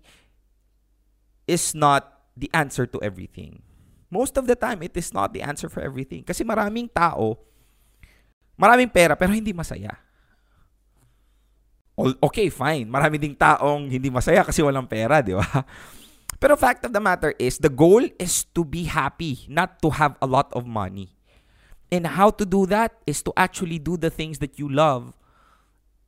is 1.49 1.73
not 1.73 2.21
the 2.37 2.53
answer 2.53 2.85
to 2.85 3.01
everything. 3.01 3.65
Most 4.13 4.37
of 4.37 4.45
the 4.45 4.53
time, 4.53 4.85
it 4.85 4.93
is 4.93 5.09
not 5.09 5.33
the 5.33 5.41
answer 5.41 5.69
for 5.73 5.81
everything. 5.81 6.21
Kasi 6.21 6.45
maraming 6.45 6.85
tao, 6.93 7.41
maraming 8.61 8.93
pera, 8.93 9.17
pero 9.17 9.33
hindi 9.33 9.57
masaya. 9.57 9.97
Okay, 11.93 12.49
fine. 12.49 12.89
Marami 12.89 13.21
ding 13.21 13.37
taong 13.37 13.85
hindi 13.85 14.09
masaya 14.09 14.41
kasi 14.41 14.65
walang 14.65 14.89
pera, 14.89 15.21
di 15.21 15.37
ba? 15.37 15.45
Pero 16.41 16.57
fact 16.57 16.83
of 16.83 16.91
the 16.91 16.99
matter 16.99 17.31
is, 17.37 17.61
the 17.61 17.69
goal 17.69 18.01
is 18.17 18.43
to 18.51 18.65
be 18.65 18.89
happy, 18.89 19.45
not 19.47 19.79
to 19.79 19.93
have 19.93 20.17
a 20.19 20.27
lot 20.27 20.49
of 20.57 20.65
money. 20.65 21.13
And 21.93 22.17
how 22.17 22.33
to 22.33 22.43
do 22.43 22.65
that 22.73 22.97
is 23.05 23.21
to 23.29 23.31
actually 23.37 23.77
do 23.77 23.95
the 23.95 24.09
things 24.09 24.41
that 24.41 24.57
you 24.57 24.65
love 24.65 25.13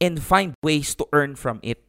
and 0.01 0.18
find 0.18 0.58
ways 0.65 0.98
to 0.98 1.06
earn 1.13 1.38
from 1.38 1.62
it. 1.62 1.86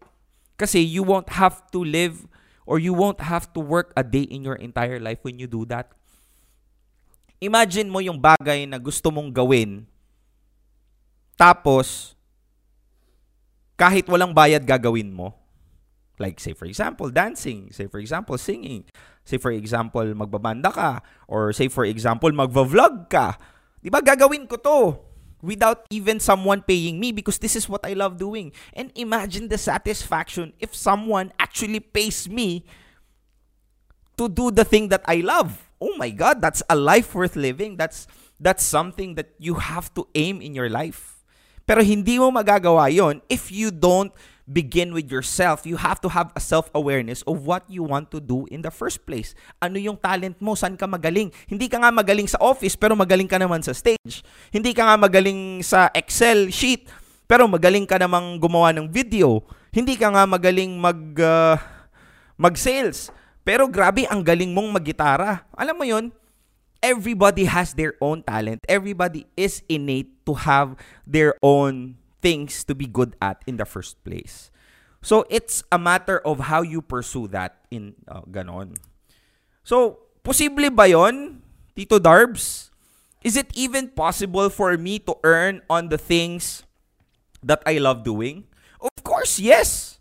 Kasi 0.60 0.84
you 0.84 1.02
won't 1.02 1.32
have 1.40 1.64
to 1.72 1.80
live 1.80 2.28
or 2.68 2.78
you 2.78 2.92
won't 2.92 3.24
have 3.24 3.48
to 3.56 3.60
work 3.60 3.96
a 3.96 4.04
day 4.04 4.28
in 4.28 4.44
your 4.44 4.60
entire 4.60 5.00
life 5.00 5.24
when 5.24 5.40
you 5.40 5.48
do 5.48 5.64
that. 5.72 5.88
Imagine 7.40 7.88
mo 7.88 8.00
yung 8.00 8.20
bagay 8.20 8.68
na 8.68 8.76
gusto 8.76 9.08
mong 9.12 9.32
gawin, 9.32 9.84
tapos, 11.36 12.15
kahit 13.76 14.08
walang 14.08 14.32
bayad 14.32 14.64
gagawin 14.64 15.12
mo. 15.12 15.36
Like, 16.16 16.40
say 16.40 16.56
for 16.56 16.64
example, 16.64 17.12
dancing. 17.12 17.68
Say 17.72 17.86
for 17.92 18.00
example, 18.00 18.40
singing. 18.40 18.88
Say 19.28 19.36
for 19.36 19.52
example, 19.52 20.04
magbabanda 20.16 20.72
ka. 20.72 21.04
Or 21.28 21.52
say 21.52 21.68
for 21.68 21.84
example, 21.84 22.32
magva-vlog 22.32 23.12
ka. 23.12 23.36
Di 23.84 23.92
ba, 23.92 24.00
gagawin 24.00 24.48
ko 24.48 24.56
to 24.56 24.78
without 25.44 25.84
even 25.90 26.18
someone 26.18 26.64
paying 26.64 26.98
me 26.98 27.12
because 27.12 27.38
this 27.38 27.54
is 27.54 27.68
what 27.68 27.84
I 27.84 27.92
love 27.92 28.16
doing. 28.16 28.52
And 28.72 28.90
imagine 28.96 29.48
the 29.48 29.58
satisfaction 29.58 30.52
if 30.58 30.74
someone 30.74 31.32
actually 31.38 31.80
pays 31.80 32.28
me 32.28 32.64
to 34.16 34.28
do 34.28 34.50
the 34.50 34.64
thing 34.64 34.88
that 34.88 35.04
I 35.06 35.20
love. 35.20 35.70
Oh 35.80 35.94
my 35.96 36.10
God, 36.10 36.40
that's 36.40 36.62
a 36.70 36.76
life 36.76 37.14
worth 37.14 37.36
living. 37.36 37.76
That's 37.76 38.08
that's 38.40 38.64
something 38.64 39.14
that 39.16 39.36
you 39.38 39.60
have 39.60 39.92
to 39.94 40.08
aim 40.14 40.40
in 40.40 40.54
your 40.54 40.68
life. 40.68 41.15
Pero 41.66 41.82
hindi 41.82 42.22
mo 42.22 42.30
magagawa 42.30 42.86
yon 42.88 43.18
if 43.26 43.50
you 43.50 43.74
don't 43.74 44.14
begin 44.46 44.94
with 44.94 45.10
yourself. 45.10 45.66
You 45.66 45.76
have 45.82 45.98
to 46.06 46.08
have 46.14 46.30
a 46.38 46.40
self-awareness 46.40 47.26
of 47.26 47.42
what 47.44 47.66
you 47.66 47.82
want 47.82 48.14
to 48.14 48.22
do 48.22 48.46
in 48.48 48.62
the 48.62 48.70
first 48.70 49.02
place. 49.02 49.34
Ano 49.58 49.76
yung 49.76 49.98
talent 49.98 50.38
mo? 50.38 50.54
Saan 50.54 50.78
ka 50.78 50.86
magaling? 50.86 51.34
Hindi 51.50 51.66
ka 51.66 51.82
nga 51.82 51.90
magaling 51.90 52.30
sa 52.30 52.38
office, 52.38 52.78
pero 52.78 52.94
magaling 52.94 53.26
ka 53.26 53.36
naman 53.42 53.60
sa 53.66 53.74
stage. 53.74 54.22
Hindi 54.54 54.70
ka 54.72 54.86
nga 54.86 54.96
magaling 54.96 55.66
sa 55.66 55.90
Excel 55.90 56.54
sheet, 56.54 56.86
pero 57.26 57.50
magaling 57.50 57.84
ka 57.84 57.98
namang 57.98 58.38
gumawa 58.38 58.70
ng 58.70 58.86
video. 58.86 59.42
Hindi 59.74 59.98
ka 59.98 60.14
nga 60.14 60.24
magaling 60.24 60.78
mag, 60.78 61.00
uh, 61.18 61.58
mag-sales, 62.38 63.10
pero 63.42 63.66
grabe, 63.66 64.06
ang 64.06 64.22
galing 64.22 64.54
mong 64.54 64.78
maggitara. 64.78 65.42
Alam 65.58 65.74
mo 65.74 65.84
yon 65.84 66.14
everybody 66.82 67.44
has 67.44 67.74
their 67.74 67.94
own 68.00 68.22
talent. 68.22 68.64
Everybody 68.68 69.26
is 69.36 69.62
innate 69.68 70.24
to 70.26 70.34
have 70.34 70.76
their 71.06 71.34
own 71.42 71.96
things 72.20 72.64
to 72.64 72.74
be 72.74 72.86
good 72.86 73.14
at 73.20 73.42
in 73.46 73.56
the 73.56 73.64
first 73.64 74.02
place. 74.04 74.50
So 75.02 75.24
it's 75.30 75.62
a 75.70 75.78
matter 75.78 76.18
of 76.26 76.50
how 76.50 76.62
you 76.62 76.82
pursue 76.82 77.28
that 77.30 77.62
in 77.70 77.94
uh, 78.08 78.26
ganon. 78.26 78.76
So, 79.62 80.02
posible 80.22 80.70
ba 80.70 80.90
'yon, 80.90 81.42
Tito 81.74 81.98
Darbs? 81.98 82.70
Is 83.22 83.34
it 83.34 83.50
even 83.54 83.90
possible 83.90 84.50
for 84.50 84.78
me 84.78 84.98
to 85.06 85.18
earn 85.26 85.62
on 85.70 85.90
the 85.90 85.98
things 85.98 86.62
that 87.42 87.62
I 87.66 87.78
love 87.78 88.06
doing? 88.06 88.46
Of 88.78 88.94
course, 89.02 89.38
yes. 89.38 89.95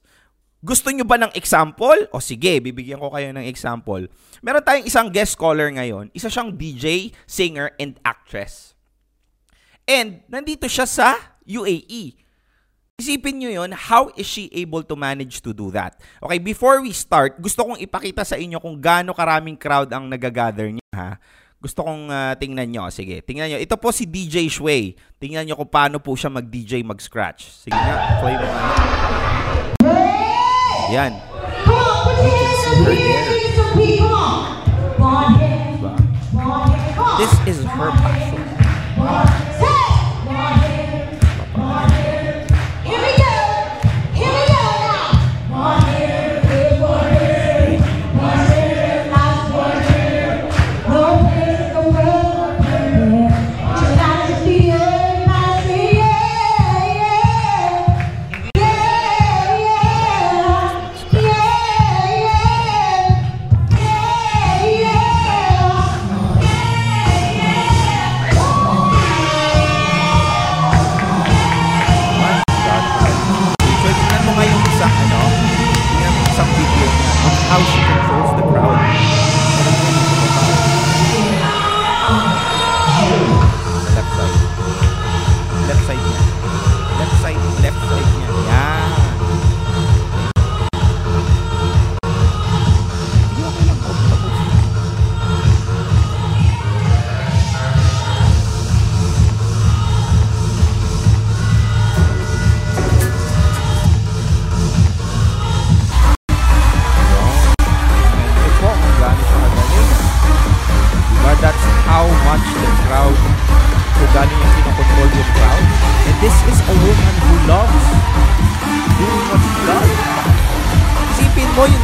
Gusto 0.66 0.90
nyo 0.90 1.06
ba 1.06 1.22
ng 1.22 1.30
example? 1.38 2.10
O 2.10 2.18
sige, 2.18 2.58
bibigyan 2.58 2.98
ko 2.98 3.14
kayo 3.14 3.30
ng 3.30 3.46
example. 3.46 4.10
Meron 4.42 4.66
tayong 4.66 4.90
isang 4.90 5.14
guest 5.14 5.38
scholar 5.38 5.70
ngayon. 5.70 6.10
Isa 6.10 6.26
siyang 6.26 6.58
DJ, 6.58 7.14
singer, 7.30 7.70
and 7.78 8.02
actress. 8.02 8.74
And 9.86 10.26
nandito 10.26 10.66
siya 10.66 10.90
sa 10.90 11.38
UAE. 11.46 12.18
Isipin 12.98 13.46
nyo 13.46 13.52
yun, 13.54 13.78
how 13.78 14.10
is 14.18 14.26
she 14.26 14.50
able 14.58 14.82
to 14.82 14.98
manage 14.98 15.46
to 15.46 15.54
do 15.54 15.70
that? 15.70 16.02
Okay, 16.18 16.42
before 16.42 16.82
we 16.82 16.90
start, 16.98 17.38
gusto 17.38 17.62
kong 17.62 17.78
ipakita 17.78 18.26
sa 18.26 18.34
inyo 18.34 18.58
kung 18.58 18.82
gaano 18.82 19.14
karaming 19.14 19.60
crowd 19.60 19.94
ang 19.94 20.10
nagagather 20.10 20.74
niya, 20.74 20.96
ha? 20.96 21.22
Gusto 21.62 21.86
kong 21.86 22.10
uh, 22.10 22.34
tingnan 22.42 22.74
nyo. 22.74 22.90
Sige, 22.90 23.22
tingnan 23.22 23.54
nyo. 23.54 23.60
Ito 23.62 23.78
po 23.78 23.94
si 23.94 24.10
DJ 24.10 24.50
Shui. 24.50 24.98
Tingnan 25.22 25.46
nyo 25.46 25.62
kung 25.62 25.70
paano 25.70 26.02
po 26.02 26.18
siya 26.18 26.34
mag-DJ, 26.34 26.82
mag-scratch. 26.82 27.70
Sige 27.70 27.78
nga, 27.78 28.18
play 28.18 28.34
mo 28.34 28.48
nga. 28.50 29.35
Yan. 30.96 31.12
Come 31.66 31.76
on, 31.76 32.04
put 32.06 32.16
your 32.24 32.32
hands 32.32 33.60
up 33.60 33.76
P. 33.76 33.98
Come 33.98 34.14
on. 36.40 37.20
This 37.20 37.34
is 37.48 37.66
her 37.66 37.92
platform. 37.92 39.75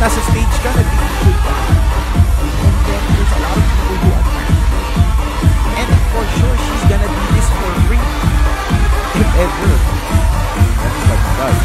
Nasa 0.01 0.17
stage 0.33 0.57
ka, 0.65 0.69
nag-DJ 0.73 1.29
ka. 1.45 1.53
And 2.41 2.77
then, 2.89 3.03
there's 3.13 3.33
a 3.37 3.39
lot 3.45 3.53
of 3.53 3.65
people 3.69 3.97
who 4.01 4.09
you. 4.09 4.49
And 5.77 5.89
for 6.09 6.25
sure, 6.41 6.57
she's 6.57 6.83
gonna 6.89 7.05
do 7.05 7.23
this 7.37 7.45
for 7.53 7.69
free. 7.85 8.01
If 9.21 9.29
ever. 9.45 9.71
That's 10.81 11.05
she 11.05 11.37
does. 11.37 11.59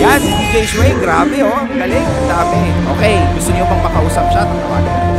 Yan, 0.00 0.20
si 0.24 0.32
DJ 0.32 0.64
Shway, 0.64 0.96
grabe 0.96 1.44
oh. 1.44 1.60
Galing, 1.68 2.08
dami. 2.32 2.64
Okay, 2.96 3.20
gusto 3.36 3.52
niyo 3.52 3.68
bang 3.68 3.84
makausap 3.84 4.24
siya? 4.32 4.48
Tawagan. 4.48 5.09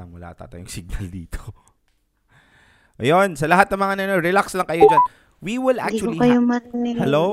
Lang, 0.00 0.08
wala 0.08 0.32
ata 0.32 0.48
tayong 0.48 0.72
signal 0.80 1.04
dito. 1.12 1.38
Ayun, 3.00 3.36
sa 3.36 3.48
lahat 3.48 3.68
ng 3.68 3.80
mga 3.80 3.94
nanonood, 4.00 4.24
relax 4.24 4.52
lang 4.56 4.68
kayo 4.68 4.84
dyan. 4.88 5.04
We 5.40 5.56
will 5.56 5.80
actually... 5.80 6.16
Hindi 6.16 6.20
ko 6.20 6.24
kayo 6.24 6.40
ha-. 6.48 7.00
Hello? 7.00 7.24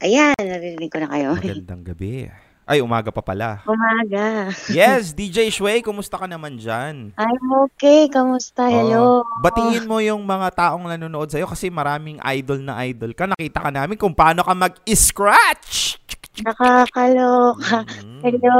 Ayan, 0.00 0.40
narinig 0.40 0.88
ko 0.88 0.98
na 1.04 1.08
kayo. 1.12 1.36
Magandang 1.36 1.84
gabi. 1.84 2.32
Ay, 2.70 2.78
umaga 2.78 3.10
pa 3.10 3.18
pala. 3.18 3.66
Umaga. 3.66 4.46
Yes, 4.70 5.10
DJ 5.10 5.50
Shway, 5.50 5.82
kumusta 5.82 6.14
ka 6.14 6.30
naman 6.30 6.54
dyan? 6.54 7.10
I'm 7.18 7.48
okay. 7.66 8.06
Kamusta? 8.06 8.70
Hello. 8.70 9.26
Oh, 9.26 9.42
batiin 9.42 9.90
mo 9.90 9.98
yung 9.98 10.22
mga 10.22 10.54
taong 10.54 10.86
nanonood 10.86 11.26
sa'yo 11.34 11.50
kasi 11.50 11.66
maraming 11.66 12.22
idol 12.22 12.62
na 12.62 12.78
idol 12.86 13.10
ka. 13.10 13.26
Nakita 13.26 13.58
ka 13.58 13.70
namin 13.74 13.98
kung 13.98 14.14
paano 14.14 14.46
ka 14.46 14.54
mag-scratch. 14.54 15.89
Nakakaloka. 16.40 17.84
Mhm. 17.84 18.20
Hello. 18.24 18.58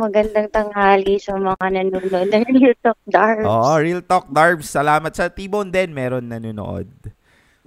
Magandang 0.00 0.48
tanghali 0.48 1.20
sa 1.20 1.36
mga 1.36 1.64
nanonood 1.68 2.28
ng 2.28 2.44
Real 2.56 2.76
Talk 2.80 3.00
Dark. 3.08 3.44
Oo, 3.44 3.72
Real 3.80 4.02
Talk 4.04 4.28
Darbs. 4.28 4.68
Salamat 4.68 5.12
sa 5.12 5.28
T-Bone 5.28 5.68
din. 5.68 5.92
Meron 5.92 6.24
nanonood. 6.24 6.88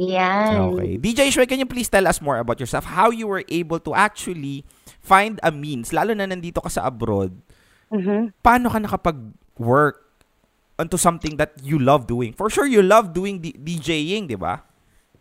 Yan. 0.01 0.73
Okay. 0.73 0.97
DJ 0.97 1.29
Shway, 1.29 1.45
can 1.45 1.61
you 1.61 1.69
please 1.69 1.85
tell 1.85 2.05
us 2.09 2.17
more 2.17 2.41
about 2.41 2.57
yourself? 2.57 2.89
How 2.89 3.13
you 3.13 3.29
were 3.29 3.45
able 3.45 3.77
to 3.85 3.93
actually 3.93 4.65
find 4.97 5.37
a 5.45 5.53
means, 5.53 5.93
lalo 5.93 6.17
na 6.17 6.25
nandito 6.25 6.57
ka 6.57 6.69
sa 6.69 6.89
abroad, 6.89 7.33
Mhm. 7.93 8.33
paano 8.41 8.69
ka 8.71 8.81
nakapag-work 8.81 10.01
onto 10.79 10.97
something 10.97 11.37
that 11.37 11.53
you 11.61 11.77
love 11.77 12.09
doing? 12.09 12.33
For 12.33 12.49
sure, 12.49 12.65
you 12.65 12.81
love 12.81 13.13
doing 13.13 13.37
D- 13.37 13.53
DJing, 13.53 14.25
di 14.25 14.37
ba? 14.37 14.65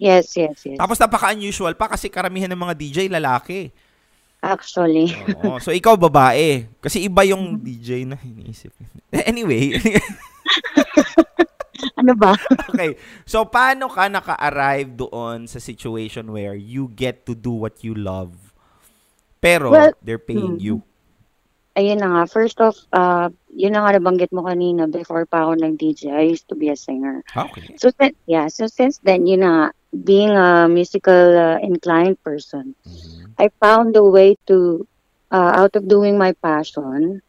Yes, 0.00 0.32
yes, 0.32 0.64
yes. 0.64 0.80
Tapos 0.80 0.96
napaka-unusual 0.96 1.76
pa 1.76 1.92
kasi 1.92 2.08
karamihan 2.08 2.48
ng 2.48 2.56
mga 2.56 2.74
DJ 2.80 2.98
lalaki. 3.12 3.68
Actually. 4.40 5.12
Oo. 5.44 5.60
So 5.60 5.72
ikaw 5.72 6.00
babae. 6.00 6.64
Kasi 6.80 7.04
iba 7.04 7.24
yung 7.28 7.60
DJ 7.60 8.08
na 8.08 8.16
iniisip. 8.16 8.72
Anyway. 9.30 9.76
ano 12.00 12.12
ba? 12.16 12.32
okay. 12.72 12.96
So 13.28 13.44
paano 13.44 13.92
ka 13.92 14.08
naka-arrive 14.08 14.96
doon 14.96 15.44
sa 15.44 15.60
situation 15.60 16.32
where 16.32 16.56
you 16.56 16.88
get 16.92 17.28
to 17.28 17.36
do 17.36 17.52
what 17.52 17.84
you 17.84 17.92
love 17.92 18.50
pero 19.40 19.72
Well, 19.72 19.92
they're 20.04 20.20
paying 20.20 20.60
mm. 20.60 20.62
you? 20.62 20.76
Ayun 21.74 22.04
na 22.04 22.12
nga. 22.12 22.22
First 22.28 22.60
off, 22.60 22.76
uh, 22.92 23.32
yun 23.48 23.72
na 23.72 23.88
nga 23.88 23.96
nabanggit 23.96 24.28
mo 24.36 24.44
kanina 24.44 24.84
before 24.84 25.24
pa 25.24 25.48
ako 25.48 25.56
nag-DJ. 25.56 26.12
I 26.12 26.28
used 26.28 26.46
to 26.52 26.54
be 26.54 26.68
a 26.68 26.76
singer. 26.76 27.24
Okay. 27.32 27.72
So, 27.80 27.88
sin- 27.96 28.20
yeah. 28.28 28.52
So, 28.52 28.68
since 28.68 29.00
then, 29.00 29.24
yun 29.24 29.40
na 29.40 29.50
nga, 29.50 29.66
being 29.92 30.30
a 30.30 30.68
musical 30.68 31.38
uh, 31.38 31.58
inclined 31.62 32.16
person, 32.22 32.74
Mhm. 32.86 33.36
I 33.38 33.48
found 33.60 33.96
a 33.96 34.04
way 34.04 34.36
to, 34.48 34.86
uh, 35.30 35.52
out 35.60 35.76
of 35.76 35.88
doing 35.88 36.18
my 36.18 36.32
passion, 36.42 37.20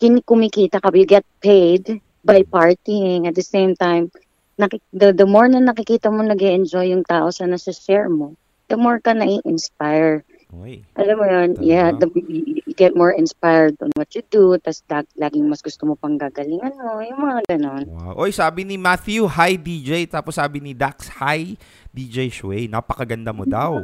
kumikita 0.00 0.80
ka, 0.82 0.90
you 0.94 1.06
get 1.06 1.24
paid 1.42 2.00
by 2.24 2.42
partying 2.52 3.26
at 3.28 3.34
the 3.34 3.42
same 3.42 3.74
time, 3.76 4.10
naki- 4.58 4.82
the, 4.92 5.12
the 5.12 5.26
more 5.26 5.48
na 5.48 5.58
nakikita 5.60 6.10
mo 6.12 6.22
nag 6.22 6.40
enjoy 6.42 6.90
yung 6.92 7.04
tao 7.04 7.30
sa 7.30 7.44
nasa 7.44 7.72
share 7.74 8.08
mo, 8.08 8.34
the 8.68 8.76
more 8.76 9.00
ka 9.00 9.12
na-inspire. 9.12 10.24
Uy. 10.50 10.82
Alam 10.98 11.14
mo 11.14 11.24
yun, 11.24 11.48
Talaga? 11.54 11.62
yeah, 11.62 11.88
the, 11.94 12.10
you 12.26 12.74
get 12.74 12.98
more 12.98 13.14
inspired 13.14 13.78
on 13.78 13.94
what 13.94 14.10
you 14.12 14.22
do, 14.26 14.58
tas 14.58 14.82
lag, 14.90 15.06
laging 15.14 15.46
mas 15.46 15.62
gusto 15.62 15.86
mo 15.86 15.94
pang 15.94 16.18
gagalingan 16.18 16.74
mo, 16.74 16.98
yung 16.98 17.22
mga 17.22 17.40
ganon. 17.48 17.86
Wow. 17.86 18.18
Oy, 18.18 18.34
sabi 18.34 18.66
ni 18.66 18.74
Matthew, 18.74 19.30
hi 19.30 19.54
DJ. 19.54 20.10
Tapos 20.10 20.34
sabi 20.34 20.58
ni 20.58 20.74
Dax, 20.74 21.06
hi 21.22 21.54
DJ 21.88 22.26
Shway. 22.28 22.66
Napakaganda 22.66 23.30
mo 23.30 23.46
daw. 23.46 23.78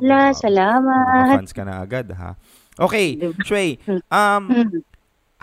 Hala, 0.00 0.32
Wow. 0.32 0.38
salamat. 0.38 1.26
Fans 1.36 1.52
ka 1.52 1.62
na 1.62 1.84
agad, 1.84 2.08
ha? 2.16 2.40
Okay, 2.78 3.18
Diba? 3.18 3.44
Shway, 3.44 3.76
um, 4.08 4.42
Mm. 4.48 4.70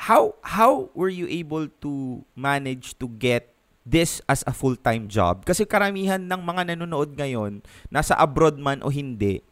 how 0.01 0.33
how 0.41 0.89
were 0.91 1.11
you 1.11 1.27
able 1.27 1.67
to 1.79 2.23
manage 2.33 2.97
to 2.97 3.05
get 3.11 3.51
this 3.83 4.17
as 4.25 4.41
a 4.43 4.55
full-time 4.55 5.05
job? 5.05 5.43
Kasi 5.43 5.61
karamihan 5.61 6.17
ng 6.17 6.41
mga 6.41 6.73
nanonood 6.73 7.13
ngayon, 7.13 7.59
nasa 7.87 8.15
abroad 8.15 8.57
man 8.57 8.79
o 8.81 8.89
hindi, 8.89 9.43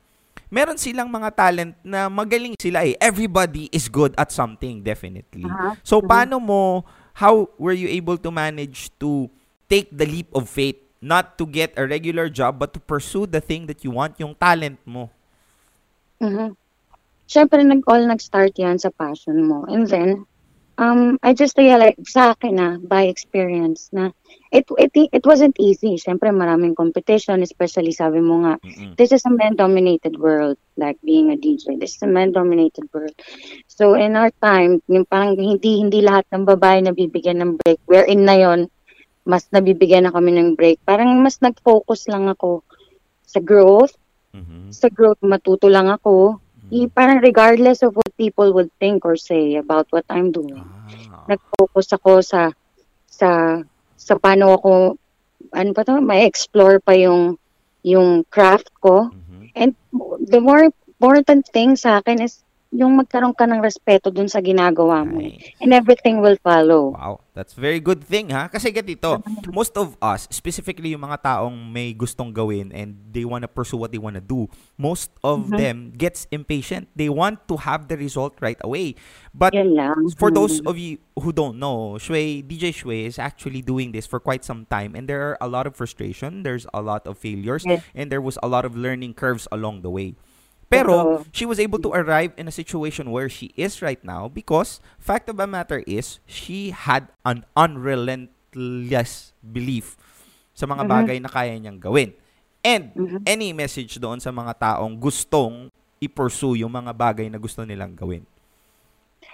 meron 0.54 0.78
silang 0.78 1.10
mga 1.10 1.34
talent 1.34 1.74
na 1.82 2.06
magaling 2.14 2.54
sila 2.54 2.86
eh. 2.86 2.94
Everybody 3.02 3.74
is 3.74 3.90
good 3.90 4.14
at 4.14 4.30
something, 4.30 4.86
definitely. 4.86 5.50
Aha. 5.50 5.74
So, 5.82 5.98
Mhm. 5.98 6.06
paano 6.06 6.38
mo, 6.38 6.86
how 7.18 7.50
were 7.58 7.74
you 7.74 7.90
able 7.90 8.22
to 8.22 8.30
manage 8.30 8.94
to 9.02 9.34
take 9.66 9.90
the 9.90 10.06
leap 10.06 10.30
of 10.38 10.46
faith? 10.46 10.78
Not 11.02 11.42
to 11.42 11.50
get 11.50 11.74
a 11.74 11.84
regular 11.90 12.30
job, 12.30 12.62
but 12.62 12.72
to 12.78 12.80
pursue 12.80 13.26
the 13.26 13.42
thing 13.42 13.66
that 13.66 13.82
you 13.82 13.92
want, 13.92 14.22
yung 14.22 14.38
talent 14.38 14.78
mo. 14.86 15.10
Mhm. 16.22 16.56
Siyempre, 17.28 17.66
nag 17.66 17.82
all 17.90 18.06
nag-start 18.06 18.54
yan 18.56 18.78
sa 18.78 18.94
passion 18.94 19.50
mo. 19.50 19.66
And 19.68 19.90
then, 19.90 20.30
um, 20.78 21.18
I 21.24 21.34
just 21.34 21.58
realized 21.58 22.02
sa 22.08 22.34
akin 22.34 22.56
na, 22.56 22.70
by 22.82 23.08
experience, 23.10 23.90
na 23.94 24.10
it, 24.52 24.66
it, 24.78 24.92
it 24.94 25.24
wasn't 25.26 25.58
easy. 25.60 25.98
Siyempre, 25.98 26.30
maraming 26.34 26.76
competition, 26.76 27.42
especially 27.42 27.92
sabi 27.92 28.22
mo 28.22 28.46
nga, 28.46 28.54
Mm-mm. 28.62 28.98
this 28.98 29.12
is 29.12 29.26
a 29.26 29.34
man-dominated 29.34 30.18
world, 30.18 30.58
like 30.78 30.98
being 31.04 31.32
a 31.32 31.38
DJ. 31.38 31.78
This 31.80 31.96
is 31.98 32.02
a 32.04 32.10
man-dominated 32.10 32.90
world. 32.94 33.14
So, 33.68 33.94
in 33.94 34.16
our 34.16 34.32
time, 34.42 34.82
yung 34.90 35.06
parang 35.06 35.38
hindi, 35.38 35.82
hindi 35.82 36.02
lahat 36.02 36.26
ng 36.34 36.46
babae 36.46 36.86
nabibigyan 36.86 37.42
ng 37.42 37.52
break. 37.62 37.80
Wherein 37.86 38.26
na 38.26 38.38
yon 38.38 38.70
mas 39.24 39.48
nabibigyan 39.56 40.04
na 40.04 40.12
kami 40.12 40.36
ng 40.36 40.60
break. 40.60 40.84
Parang 40.84 41.08
mas 41.24 41.40
nag-focus 41.40 42.12
lang 42.12 42.28
ako 42.28 42.62
sa 43.24 43.40
growth, 43.40 43.96
Mhm. 44.34 44.74
sa 44.74 44.90
growth 44.90 45.22
matuto 45.24 45.70
lang 45.70 45.88
ako. 45.88 46.42
I, 46.74 46.90
parang 46.90 47.22
regardless 47.22 47.86
of 47.86 47.94
what 48.18 48.54
people 48.54 48.54
would 48.54 48.70
think 48.80 49.06
or 49.06 49.16
say 49.16 49.56
about 49.56 49.88
what 49.90 50.06
I'm 50.10 50.32
doing. 50.32 50.64
Ah. 51.12 51.26
Nag-focus 51.28 51.94
ako 51.94 52.22
sa 52.22 52.52
sa 53.08 53.62
sa 53.96 54.14
paano 54.20 54.58
ako 54.58 54.98
ano 55.54 55.70
pa 55.74 55.84
to, 55.86 56.02
may 56.02 56.26
explore 56.26 56.80
pa 56.80 56.94
yung 56.94 57.38
yung 57.84 58.24
craft 58.30 58.72
ko. 58.80 59.12
Mhm. 59.12 59.52
And 59.56 59.72
the 60.30 60.40
more 60.42 60.72
important 61.00 61.46
thing 61.52 61.76
sa 61.76 62.00
akin 62.00 62.22
is 62.22 62.44
yung 62.74 62.98
magkaroon 62.98 63.38
ka 63.38 63.46
ng 63.46 63.62
respeto 63.62 64.10
dun 64.10 64.26
sa 64.26 64.42
ginagawa 64.42 65.06
mo. 65.06 65.22
Nice. 65.22 65.54
And 65.62 65.70
everything 65.78 66.26
will 66.26 66.42
follow. 66.42 66.98
Wow, 66.98 67.22
that's 67.38 67.54
very 67.54 67.78
good 67.78 68.02
thing 68.02 68.34
ha. 68.34 68.50
Kasi 68.50 68.74
ganito, 68.74 69.22
most 69.54 69.78
of 69.78 69.94
us, 70.02 70.26
specifically 70.34 70.98
yung 70.98 71.06
mga 71.06 71.22
taong 71.22 71.54
may 71.70 71.94
gustong 71.94 72.34
gawin 72.34 72.74
and 72.74 72.98
they 73.14 73.22
wanna 73.30 73.46
pursue 73.46 73.78
what 73.78 73.94
they 73.94 74.02
wanna 74.02 74.20
do, 74.20 74.50
most 74.74 75.14
of 75.22 75.54
Mhm. 75.54 75.58
them 75.62 75.78
gets 75.94 76.26
impatient. 76.34 76.90
They 76.98 77.14
want 77.14 77.46
to 77.46 77.62
have 77.62 77.94
the 77.94 77.96
result 77.96 78.42
right 78.42 78.58
away. 78.66 78.98
But 79.38 79.54
for 80.18 80.34
those 80.34 80.58
Mm. 80.58 80.70
of 80.70 80.76
you 80.82 80.98
who 81.14 81.30
don't 81.30 81.62
know, 81.62 82.02
Shui, 82.02 82.42
DJ 82.42 82.74
Shui 82.74 83.06
is 83.06 83.22
actually 83.22 83.62
doing 83.62 83.94
this 83.94 84.10
for 84.10 84.18
quite 84.18 84.42
some 84.42 84.66
time 84.66 84.98
and 84.98 85.06
there 85.06 85.22
are 85.22 85.38
a 85.38 85.46
lot 85.46 85.70
of 85.70 85.78
frustration, 85.78 86.42
there's 86.42 86.66
a 86.74 86.82
lot 86.82 87.06
of 87.06 87.22
failures, 87.22 87.70
Yes. 87.70 87.86
and 87.94 88.10
there 88.10 88.22
was 88.22 88.42
a 88.42 88.50
lot 88.50 88.66
of 88.66 88.74
learning 88.74 89.14
curves 89.14 89.46
along 89.54 89.86
the 89.86 89.94
way. 89.94 90.18
Pero 90.74 91.22
she 91.30 91.46
was 91.46 91.62
able 91.62 91.78
to 91.78 91.94
arrive 91.94 92.34
in 92.38 92.50
a 92.50 92.54
situation 92.54 93.14
where 93.14 93.30
she 93.30 93.54
is 93.54 93.82
right 93.86 94.02
now 94.02 94.26
because 94.26 94.82
fact 94.98 95.30
of 95.30 95.38
the 95.38 95.46
matter 95.46 95.86
is 95.86 96.18
she 96.26 96.74
had 96.74 97.14
an 97.22 97.46
unrelentless 97.54 99.34
belief 99.40 99.94
sa 100.54 100.66
mga 100.66 100.86
Mhm. 100.86 100.90
bagay 100.90 101.18
na 101.22 101.30
kaya 101.30 101.54
niyang 101.58 101.78
gawin. 101.78 102.14
And 102.64 102.96
Mhm. 102.96 103.28
any 103.28 103.52
message 103.52 104.00
doon 104.00 104.24
sa 104.24 104.32
mga 104.32 104.56
taong 104.56 104.96
gustong 104.98 105.68
i-pursue 106.00 106.64
yung 106.64 106.72
mga 106.72 106.92
bagay 106.96 107.28
na 107.28 107.40
gusto 107.40 107.64
nilang 107.64 107.96
gawin. 107.96 108.24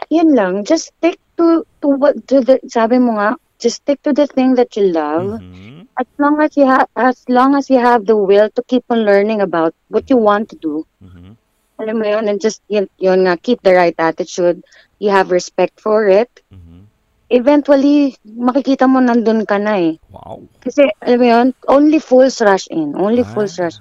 Yun 0.10 0.34
lang. 0.34 0.54
Just 0.66 0.94
stick 0.96 1.18
to 1.38 1.66
to 1.82 1.88
what 1.94 2.16
to 2.30 2.42
the 2.42 2.58
sabi 2.70 2.98
mo 2.98 3.18
nga, 3.18 3.36
just 3.60 3.84
stick 3.84 4.02
to 4.04 4.14
the 4.14 4.28
thing 4.28 4.56
that 4.56 4.76
you 4.76 4.88
love. 4.92 5.40
Mhm. 5.40 5.88
As 6.00 6.08
long 6.18 6.40
as 6.42 6.56
you 6.56 6.66
have 6.66 6.88
as 6.96 7.24
long 7.28 7.56
as 7.56 7.70
you 7.70 7.80
have 7.80 8.06
the 8.08 8.16
will 8.16 8.50
to 8.56 8.64
keep 8.68 8.84
on 8.90 9.04
learning 9.04 9.42
about 9.44 9.76
what 9.90 10.10
you 10.10 10.18
want 10.18 10.50
to 10.50 10.58
do. 10.64 10.86
Mhm. 11.04 11.36
Alam 11.80 11.96
mo 12.00 12.06
yun, 12.08 12.28
and 12.28 12.40
just 12.44 12.60
yun, 12.68 12.88
yun 13.00 13.24
nga, 13.28 13.38
keep 13.40 13.60
the 13.64 13.72
right 13.76 13.96
attitude. 14.00 14.64
You 15.00 15.12
have 15.12 15.32
respect 15.32 15.80
for 15.80 16.08
it. 16.08 16.32
Mhm. 16.52 16.88
eventually, 17.30 18.18
makikita 18.26 18.90
mo 18.90 18.98
nandun 18.98 19.46
ka 19.46 19.62
na 19.62 19.78
eh. 19.78 20.02
Wow. 20.10 20.50
Kasi, 20.66 20.90
alam 21.06 21.20
mo 21.22 21.26
yun, 21.30 21.48
only 21.70 22.02
fools 22.02 22.42
rush 22.42 22.66
in. 22.74 22.98
Only 22.98 23.22
Ah. 23.22 23.30
fools 23.38 23.62
rush 23.62 23.78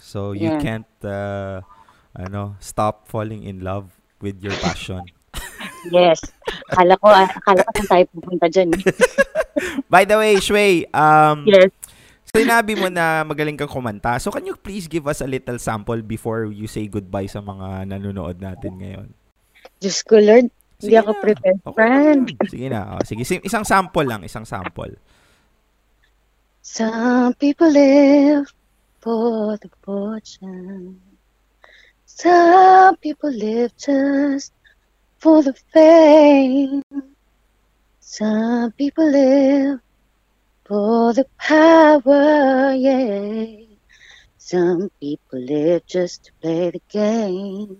So 0.00 0.32
you 0.32 0.48
Yeah. 0.48 0.60
can't 0.64 0.88
uh, 1.04 1.60
ano, 2.16 2.56
stop 2.64 3.04
falling 3.12 3.44
in 3.44 3.60
love 3.60 3.92
with 4.24 4.40
your 4.40 4.56
passion. 4.56 5.04
Yes. 5.90 6.20
Akala 6.70 6.94
ko, 6.98 7.06
ah, 7.08 7.28
akala 7.28 7.60
ko 7.64 7.70
saan 7.74 7.88
tayo 7.88 8.04
pupunta 8.12 8.46
dyan. 8.48 8.68
eh. 8.72 8.82
By 9.92 10.04
the 10.04 10.16
way, 10.16 10.38
Shui, 10.38 10.86
um, 10.92 11.44
yes. 11.48 11.72
sinabi 12.28 12.76
mo 12.76 12.86
na 12.88 13.24
magaling 13.24 13.56
kang 13.56 13.70
kumanta. 13.70 14.20
So 14.20 14.30
can 14.30 14.44
you 14.44 14.54
please 14.54 14.86
give 14.86 15.08
us 15.08 15.20
a 15.20 15.28
little 15.28 15.58
sample 15.58 16.00
before 16.00 16.46
you 16.48 16.68
say 16.68 16.86
goodbye 16.86 17.26
sa 17.26 17.40
mga 17.40 17.88
nanonood 17.88 18.38
natin 18.38 18.78
ngayon? 18.78 19.08
Diyos 19.80 20.04
ko, 20.04 20.18
Lord. 20.18 20.48
Hindi 20.78 20.94
Sige 20.94 21.02
ako 21.02 21.10
na. 21.10 21.18
prepared, 21.18 21.58
Okay 21.66 21.74
friend. 21.74 22.24
Sige 22.46 22.66
na. 22.70 22.80
Oh, 22.94 23.02
sige, 23.02 23.26
isang 23.42 23.66
sample 23.66 24.06
lang, 24.06 24.22
isang 24.22 24.46
sample. 24.46 24.94
Some 26.62 27.34
people 27.34 27.70
live 27.70 28.46
for 29.00 29.56
the 29.58 29.70
fortune. 29.82 31.00
Some 32.06 32.94
people 32.98 33.30
live 33.30 33.74
just 33.78 34.52
for 35.18 35.42
the 35.42 35.54
fame. 35.74 36.82
Some 37.98 38.72
people 38.72 39.06
live 39.10 39.82
for 40.64 41.12
the 41.12 41.26
power, 41.36 42.72
yeah. 42.72 43.68
Some 44.38 44.88
people 44.96 45.38
live 45.44 45.84
just 45.84 46.24
to 46.26 46.30
play 46.40 46.72
the 46.72 46.82
game. 46.88 47.76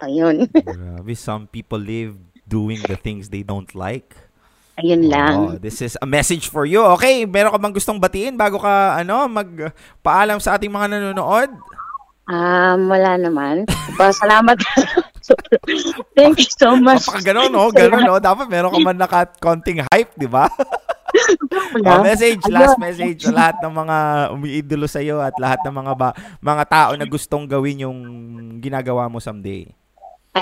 Ayun. 0.00 0.48
Grabe, 0.64 1.12
some 1.12 1.44
people 1.44 1.76
live 1.76 2.16
doing 2.48 2.80
the 2.88 2.96
things 2.96 3.28
they 3.28 3.44
don't 3.44 3.68
like. 3.76 4.16
Ayun 4.80 5.12
lang. 5.12 5.36
Oh, 5.36 5.52
this 5.60 5.84
is 5.84 6.00
a 6.00 6.08
message 6.08 6.48
for 6.48 6.64
you. 6.64 6.80
Okay, 6.96 7.28
meron 7.28 7.52
ka 7.52 7.60
bang 7.60 7.76
gustong 7.76 8.00
batiin 8.00 8.40
bago 8.40 8.56
ka 8.56 8.96
ano 8.96 9.28
magpaalam 9.28 10.40
sa 10.40 10.56
ating 10.56 10.72
mga 10.72 10.96
nanonood? 10.96 11.52
Um, 12.30 12.88
wala 12.88 13.20
naman. 13.20 13.68
Pa, 14.00 14.08
salamat. 14.08 14.56
Thank 16.16 16.40
you 16.40 16.50
so 16.50 16.76
much. 16.76 17.06
Kapag 17.06 17.26
gano'n, 17.32 17.50
no? 17.52 17.68
Gano'n, 17.70 18.02
no? 18.04 18.16
Dapat 18.18 18.46
meron 18.48 18.72
ka 18.72 18.78
man 18.80 18.96
naka 18.98 19.28
konting 19.38 19.84
hype, 19.90 20.12
di 20.16 20.26
ba? 20.26 20.48
Oh, 21.82 22.02
message, 22.06 22.38
last 22.46 22.78
message 22.78 23.26
sa 23.26 23.34
lahat 23.34 23.56
ng 23.62 23.74
mga 23.74 23.96
umiidolo 24.30 24.86
sa 24.86 25.02
iyo 25.02 25.18
at 25.18 25.34
lahat 25.42 25.58
ng 25.66 25.74
mga 25.74 25.92
ba, 25.98 26.08
mga 26.38 26.64
tao 26.70 26.90
na 26.94 27.06
gustong 27.06 27.50
gawin 27.50 27.82
yung 27.82 27.98
ginagawa 28.62 29.10
mo 29.10 29.18
someday. 29.18 29.66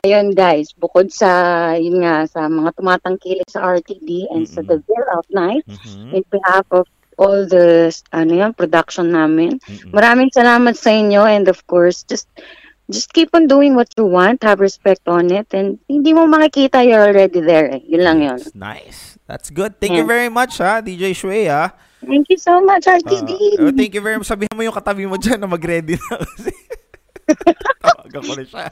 Ayun 0.04 0.36
guys, 0.36 0.68
bukod 0.76 1.08
sa 1.08 1.72
yun 1.80 2.04
nga 2.04 2.28
sa 2.28 2.44
mga 2.44 2.76
tumatangkilik 2.76 3.48
sa 3.48 3.64
RTD 3.64 4.28
and 4.36 4.44
sa 4.44 4.60
Mm-mm. 4.60 4.68
The 4.68 4.76
Veil 4.84 5.06
Out 5.16 5.28
Night, 5.32 5.64
Mhm. 5.64 6.12
in 6.12 6.24
behalf 6.28 6.68
of 6.68 6.84
all 7.16 7.48
the 7.48 7.88
ano 8.12 8.32
yan, 8.36 8.52
production 8.52 9.16
namin. 9.16 9.56
Mm-mm. 9.64 9.90
Maraming 9.96 10.28
salamat 10.30 10.76
sa 10.76 10.92
inyo 10.92 11.24
and 11.24 11.48
of 11.48 11.64
course, 11.64 12.04
just 12.04 12.28
just 12.88 13.12
keep 13.12 13.28
on 13.32 13.46
doing 13.46 13.76
what 13.76 13.88
you 13.96 14.04
want, 14.04 14.40
have 14.42 14.60
respect 14.60 15.04
on 15.06 15.28
it 15.28 15.52
and 15.52 15.76
hindi 15.88 16.12
mo 16.12 16.24
makikita 16.24 16.80
you're 16.80 17.04
already 17.04 17.40
there. 17.40 17.68
Eh. 17.76 17.80
Yun 17.84 18.02
lang 18.02 18.18
yun. 18.20 18.38
That's 18.40 18.56
nice. 18.56 19.00
That's 19.28 19.52
good. 19.52 19.76
Thank 19.76 19.92
you 19.92 20.08
Yeah. 20.08 20.12
very 20.16 20.30
much, 20.32 20.56
ha, 20.58 20.80
DJ 20.80 21.12
Shui, 21.12 21.46
ha. 21.46 21.76
Thank 22.00 22.30
you 22.32 22.38
so 22.38 22.62
much, 22.64 22.86
Ah, 22.88 22.96
RTD. 22.96 23.30
oh, 23.60 23.74
thank 23.74 23.92
you 23.92 24.00
very 24.00 24.16
much. 24.16 24.24
Sabihan 24.24 24.54
mo 24.56 24.62
yung 24.62 24.72
katabi 24.72 25.04
mo 25.04 25.18
dyan 25.18 25.36
na 25.36 25.50
mag-ready 25.50 25.98
na. 25.98 26.14
Tawagan 27.84 28.22
ko 28.24 28.32
na 28.38 28.44
siya. 28.44 28.64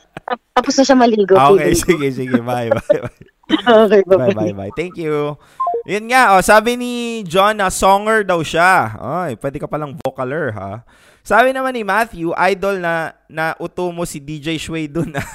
Tapos 0.57 0.73
na 0.73 0.83
siya 0.87 0.97
maligo. 0.97 1.35
Okay, 1.37 1.77
feeling 1.77 1.77
ko. 1.77 1.87
sige, 1.93 2.07
sige. 2.15 2.39
Bye, 2.41 2.71
bye, 2.73 3.01
bye. 3.05 3.19
Okay, 3.87 4.03
Bye, 4.03 4.35
bye, 4.35 4.55
bye. 4.57 4.73
Thank 4.75 4.99
you. 4.99 5.39
Yun 5.87 6.11
nga, 6.11 6.35
oh, 6.35 6.43
sabi 6.43 6.75
ni 6.75 6.93
John 7.23 7.63
na 7.63 7.71
songer 7.71 8.27
daw 8.27 8.43
siya. 8.43 8.97
Ay, 8.99 9.39
pwede 9.39 9.63
ka 9.63 9.71
palang 9.71 9.95
vocaler, 10.03 10.51
ha? 10.51 10.83
Sabi 11.27 11.51
naman 11.51 11.75
ni 11.75 11.83
Matthew, 11.83 12.31
idol 12.39 12.79
na 12.79 13.11
na 13.27 13.59
uto 13.59 13.91
mo 13.91 14.07
si 14.07 14.23
DJ 14.23 14.63
Shui 14.63 14.87
dun. 14.87 15.11
ah. 15.19 15.27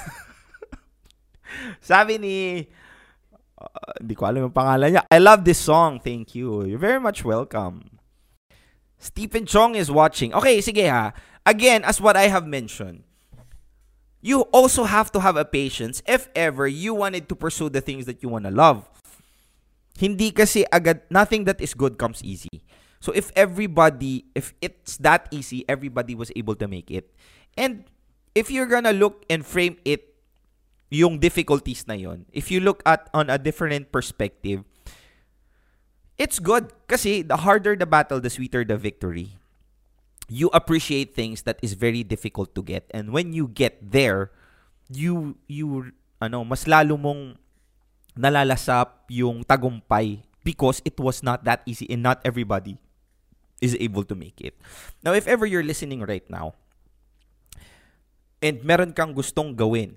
sabi 1.84 2.16
ni 2.16 2.64
uh, 3.60 3.92
hindi 4.00 4.16
ko 4.16 4.24
alam 4.24 4.48
yung 4.48 4.56
pangalan 4.56 4.96
niya. 4.96 5.04
I 5.12 5.20
love 5.20 5.44
this 5.44 5.60
song. 5.60 6.00
Thank 6.00 6.32
you. 6.32 6.64
You're 6.64 6.80
very 6.80 6.96
much 6.96 7.28
welcome. 7.28 8.00
Stephen 8.96 9.44
Chong 9.44 9.76
is 9.76 9.92
watching. 9.92 10.32
Okay, 10.32 10.64
sige 10.64 10.88
ha. 10.88 11.12
Again, 11.44 11.84
as 11.84 12.00
what 12.00 12.16
I 12.16 12.32
have 12.32 12.48
mentioned, 12.48 13.04
you 14.24 14.48
also 14.48 14.88
have 14.88 15.12
to 15.12 15.20
have 15.20 15.36
a 15.36 15.44
patience 15.44 16.00
if 16.08 16.32
ever 16.32 16.64
you 16.64 16.96
wanted 16.96 17.28
to 17.28 17.36
pursue 17.36 17.68
the 17.68 17.84
things 17.84 18.08
that 18.08 18.24
you 18.24 18.32
want 18.32 18.48
to 18.48 18.54
love. 18.54 18.88
Hindi 20.00 20.32
kasi 20.32 20.64
agad, 20.72 21.04
nothing 21.12 21.44
that 21.44 21.60
is 21.60 21.76
good 21.76 22.00
comes 22.00 22.24
easy. 22.24 22.64
So 23.02 23.10
if 23.10 23.34
everybody, 23.34 24.30
if 24.30 24.54
it's 24.62 24.94
that 25.02 25.26
easy, 25.34 25.66
everybody 25.66 26.14
was 26.14 26.30
able 26.38 26.54
to 26.62 26.70
make 26.70 26.86
it. 26.86 27.10
And 27.58 27.82
if 28.30 28.46
you're 28.46 28.70
gonna 28.70 28.94
look 28.94 29.26
and 29.26 29.42
frame 29.42 29.74
it, 29.82 30.14
yung 30.86 31.18
difficulties 31.18 31.82
na 31.90 31.98
yon, 31.98 32.30
if 32.30 32.46
you 32.46 32.62
look 32.62 32.78
at 32.86 33.10
on 33.10 33.26
a 33.26 33.42
different 33.42 33.90
perspective, 33.90 34.62
it's 36.14 36.38
good. 36.38 36.70
Kasi 36.86 37.26
the 37.26 37.42
harder 37.42 37.74
the 37.74 37.90
battle, 37.90 38.22
the 38.22 38.30
sweeter 38.30 38.62
the 38.62 38.78
victory. 38.78 39.34
You 40.30 40.46
appreciate 40.54 41.10
things 41.10 41.42
that 41.42 41.58
is 41.58 41.74
very 41.74 42.06
difficult 42.06 42.54
to 42.54 42.62
get. 42.62 42.86
And 42.94 43.10
when 43.10 43.34
you 43.34 43.50
get 43.50 43.82
there, 43.82 44.30
you, 44.86 45.34
you, 45.50 45.90
ano, 46.22 46.46
mas 46.46 46.70
lalo 46.70 46.94
mong 46.94 47.34
nalalasap 48.14 49.10
yung 49.10 49.42
tagumpay 49.42 50.22
because 50.46 50.78
it 50.86 50.94
was 51.02 51.26
not 51.26 51.42
that 51.42 51.66
easy 51.66 51.90
and 51.90 52.06
not 52.06 52.22
everybody 52.22 52.78
is 53.62 53.78
able 53.78 54.02
to 54.02 54.18
make 54.18 54.42
it. 54.42 54.58
Now, 55.06 55.14
if 55.14 55.30
ever 55.30 55.46
you're 55.46 55.62
listening 55.62 56.02
right 56.02 56.26
now 56.26 56.58
and 58.42 58.58
meron 58.66 58.92
kang 58.92 59.14
gustong 59.14 59.54
gawin, 59.54 59.94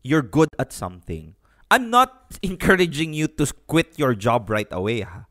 you're 0.00 0.24
good 0.24 0.48
at 0.56 0.72
something. 0.72 1.36
I'm 1.68 1.92
not 1.92 2.32
encouraging 2.42 3.12
you 3.12 3.28
to 3.36 3.44
quit 3.68 4.00
your 4.00 4.16
job 4.16 4.48
right 4.48 4.68
away. 4.72 5.04
Ha? 5.04 5.28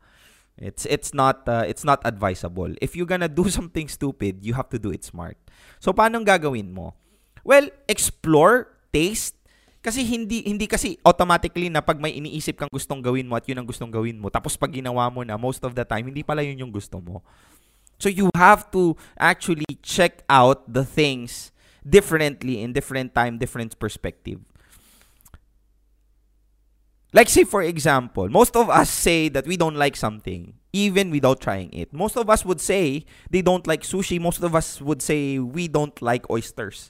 It's 0.62 0.86
it's 0.86 1.10
not 1.10 1.50
uh, 1.50 1.66
it's 1.66 1.82
not 1.82 2.06
advisable. 2.06 2.70
If 2.78 2.94
you're 2.94 3.10
gonna 3.10 3.28
do 3.28 3.50
something 3.58 3.90
stupid, 3.90 4.46
you 4.46 4.54
have 4.54 4.70
to 4.70 4.80
do 4.80 4.94
it 4.94 5.02
smart. 5.02 5.42
So 5.82 5.90
paano 5.90 6.22
gagawin 6.22 6.70
mo? 6.70 6.94
Well, 7.42 7.74
explore, 7.90 8.70
taste, 8.94 9.34
kasi 9.82 10.06
hindi 10.06 10.46
hindi 10.46 10.70
kasi 10.70 11.02
automatically 11.02 11.66
na 11.74 11.82
pag 11.82 11.98
may 11.98 12.14
iniisip 12.14 12.54
kang 12.54 12.70
gustong 12.70 13.02
gawin 13.02 13.26
mo 13.26 13.34
at 13.34 13.50
yun 13.50 13.58
ang 13.58 13.66
gustong 13.66 13.90
gawin 13.90 14.22
mo, 14.22 14.30
tapos 14.30 14.54
pag 14.54 14.70
ginawa 14.70 15.10
mo 15.10 15.26
na 15.26 15.42
most 15.42 15.66
of 15.66 15.74
the 15.74 15.82
time, 15.82 16.06
hindi 16.06 16.22
pala 16.22 16.46
yun 16.46 16.62
yung 16.62 16.74
gusto 16.74 17.02
mo. 17.02 17.26
So 18.02 18.10
you 18.10 18.32
have 18.34 18.72
to 18.72 18.98
actually 19.20 19.78
check 19.84 20.24
out 20.28 20.66
the 20.66 20.84
things 20.84 21.52
differently 21.88 22.60
in 22.60 22.74
different 22.74 23.14
time, 23.14 23.38
different 23.38 23.78
perspective. 23.78 24.42
Like 27.14 27.30
say 27.30 27.44
for 27.44 27.62
example, 27.62 28.28
most 28.28 28.56
of 28.56 28.72
us 28.72 28.90
say 28.90 29.30
that 29.30 29.46
we 29.46 29.56
don't 29.56 29.76
like 29.76 29.96
something 29.96 30.56
even 30.74 31.12
without 31.12 31.42
trying 31.42 31.72
it. 31.74 31.94
Most 31.94 32.18
of 32.18 32.28
us 32.28 32.44
would 32.44 32.60
say 32.60 33.06
they 33.30 33.44
don't 33.44 33.68
like 33.68 33.84
sushi. 33.84 34.20
Most 34.20 34.42
of 34.42 34.56
us 34.56 34.82
would 34.82 35.04
say 35.04 35.38
we 35.38 35.68
don't 35.68 36.02
like 36.02 36.28
oysters. 36.32 36.90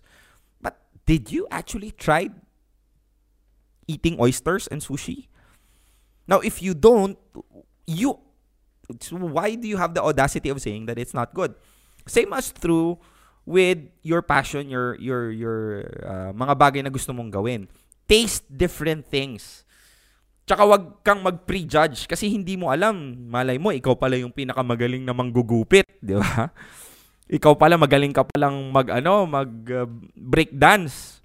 But 0.61 0.79
did 1.05 1.29
you 1.29 1.45
actually 1.51 1.91
try 1.91 2.29
eating 3.85 4.15
oysters 4.17 4.67
and 4.67 4.79
sushi? 4.79 5.27
Now, 6.25 6.39
if 6.39 6.61
you 6.61 6.73
don't, 6.73 7.17
you 7.85 8.19
so 8.99 9.15
why 9.15 9.55
do 9.55 9.69
you 9.69 9.77
have 9.77 9.95
the 9.95 10.03
audacity 10.03 10.49
of 10.49 10.59
saying 10.59 10.89
that 10.91 10.99
it's 10.99 11.15
not 11.15 11.31
good? 11.31 11.55
Same 12.03 12.33
as 12.33 12.51
true 12.51 12.97
with 13.45 13.79
your 14.01 14.21
passion, 14.21 14.69
your 14.69 14.97
your 14.97 15.31
your 15.31 15.59
uh, 16.03 16.31
mga 16.33 16.53
bagay 16.57 16.81
na 16.83 16.91
gusto 16.93 17.13
mong 17.13 17.31
gawin. 17.31 17.69
Taste 18.09 18.43
different 18.49 19.07
things. 19.07 19.63
Tsaka 20.43 20.67
wag 20.67 21.05
kang 21.05 21.21
mag-prejudge 21.23 22.09
kasi 22.09 22.27
hindi 22.27 22.57
mo 22.59 22.73
alam. 22.73 23.15
Malay 23.29 23.55
mo, 23.61 23.71
ikaw 23.71 23.95
pala 23.95 24.19
yung 24.19 24.33
pinakamagaling 24.33 25.05
na 25.05 25.15
manggugupit, 25.15 25.87
di 26.01 26.17
ba? 26.17 26.49
Ikaw 27.31 27.55
pala 27.55 27.79
magaling 27.79 28.11
ka 28.11 28.27
palang 28.27 28.75
mag 28.75 28.91
ano, 28.91 29.23
mag 29.23 29.47
uh, 29.71 29.87
break 30.19 30.51
dance. 30.51 31.23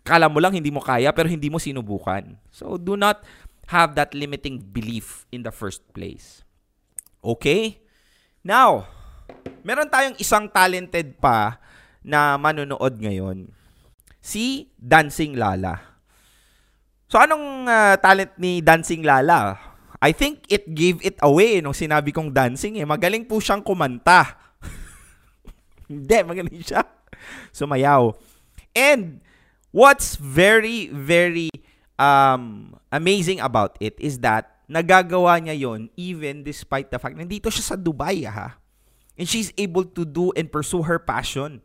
Kala 0.00 0.32
mo 0.32 0.40
lang 0.40 0.56
hindi 0.56 0.72
mo 0.72 0.80
kaya 0.80 1.12
pero 1.12 1.28
hindi 1.28 1.52
mo 1.52 1.60
sinubukan. 1.60 2.40
So 2.48 2.80
do 2.80 2.96
not 2.96 3.20
have 3.68 3.92
that 3.96 4.16
limiting 4.16 4.60
belief 4.60 5.28
in 5.32 5.44
the 5.44 5.52
first 5.52 5.84
place. 5.92 6.43
Okay? 7.24 7.80
Now, 8.44 8.84
meron 9.64 9.88
tayong 9.88 10.20
isang 10.20 10.52
talented 10.52 11.16
pa 11.16 11.56
na 12.04 12.36
manonood 12.36 13.00
ngayon. 13.00 13.48
Si 14.20 14.68
Dancing 14.76 15.40
Lala. 15.40 15.80
So 17.08 17.16
anong 17.16 17.64
uh, 17.64 17.96
talent 17.96 18.36
ni 18.36 18.60
Dancing 18.60 19.00
Lala? 19.00 19.56
I 20.04 20.12
think 20.12 20.44
it 20.52 20.68
gave 20.76 21.00
it 21.00 21.16
away 21.24 21.64
nung 21.64 21.72
sinabi 21.72 22.12
kong 22.12 22.28
dancing 22.28 22.76
eh. 22.76 22.84
Magaling 22.84 23.24
po 23.24 23.40
siyang 23.40 23.64
kumanta. 23.64 24.36
Hindi, 25.88 26.18
magaling 26.20 26.60
siya. 26.60 26.84
Sumayaw. 27.56 28.12
And 28.76 29.24
what's 29.72 30.20
very, 30.20 30.92
very 30.92 31.48
um, 31.96 32.76
amazing 32.92 33.40
about 33.40 33.80
it 33.80 33.96
is 33.96 34.20
that 34.20 34.53
nagagawa 34.70 35.36
niya 35.40 35.56
yon 35.56 35.92
even 35.94 36.44
despite 36.44 36.88
the 36.88 36.98
fact 36.98 37.16
nandito 37.16 37.52
siya 37.52 37.74
sa 37.74 37.76
Dubai, 37.76 38.24
ha? 38.24 38.56
And 39.14 39.30
she's 39.30 39.54
able 39.54 39.86
to 39.94 40.02
do 40.02 40.34
and 40.34 40.50
pursue 40.50 40.82
her 40.84 40.98
passion 40.98 41.62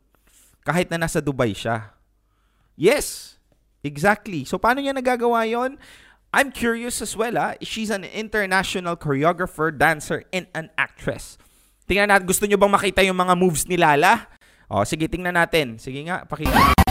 kahit 0.67 0.93
na 0.93 1.01
nasa 1.01 1.17
Dubai 1.23 1.57
siya. 1.57 1.97
Yes, 2.79 3.37
exactly. 3.81 4.45
So, 4.45 4.61
paano 4.61 4.79
niya 4.79 4.95
nagagawa 4.95 5.43
yon? 5.49 5.81
I'm 6.29 6.53
curious 6.53 7.01
as 7.01 7.17
well, 7.17 7.35
ha? 7.35 7.57
She's 7.65 7.89
an 7.89 8.05
international 8.05 8.93
choreographer, 8.95 9.73
dancer, 9.73 10.23
and 10.29 10.45
an 10.53 10.69
actress. 10.77 11.41
Tingnan 11.89 12.13
natin, 12.13 12.29
gusto 12.29 12.45
niyo 12.45 12.61
bang 12.61 12.69
makita 12.69 13.01
yung 13.01 13.17
mga 13.17 13.33
moves 13.33 13.65
ni 13.65 13.73
Lala? 13.73 14.29
O, 14.69 14.85
sige, 14.85 15.09
tingnan 15.09 15.33
natin. 15.33 15.81
Sige 15.81 16.05
nga, 16.05 16.21
pakita. 16.29 16.88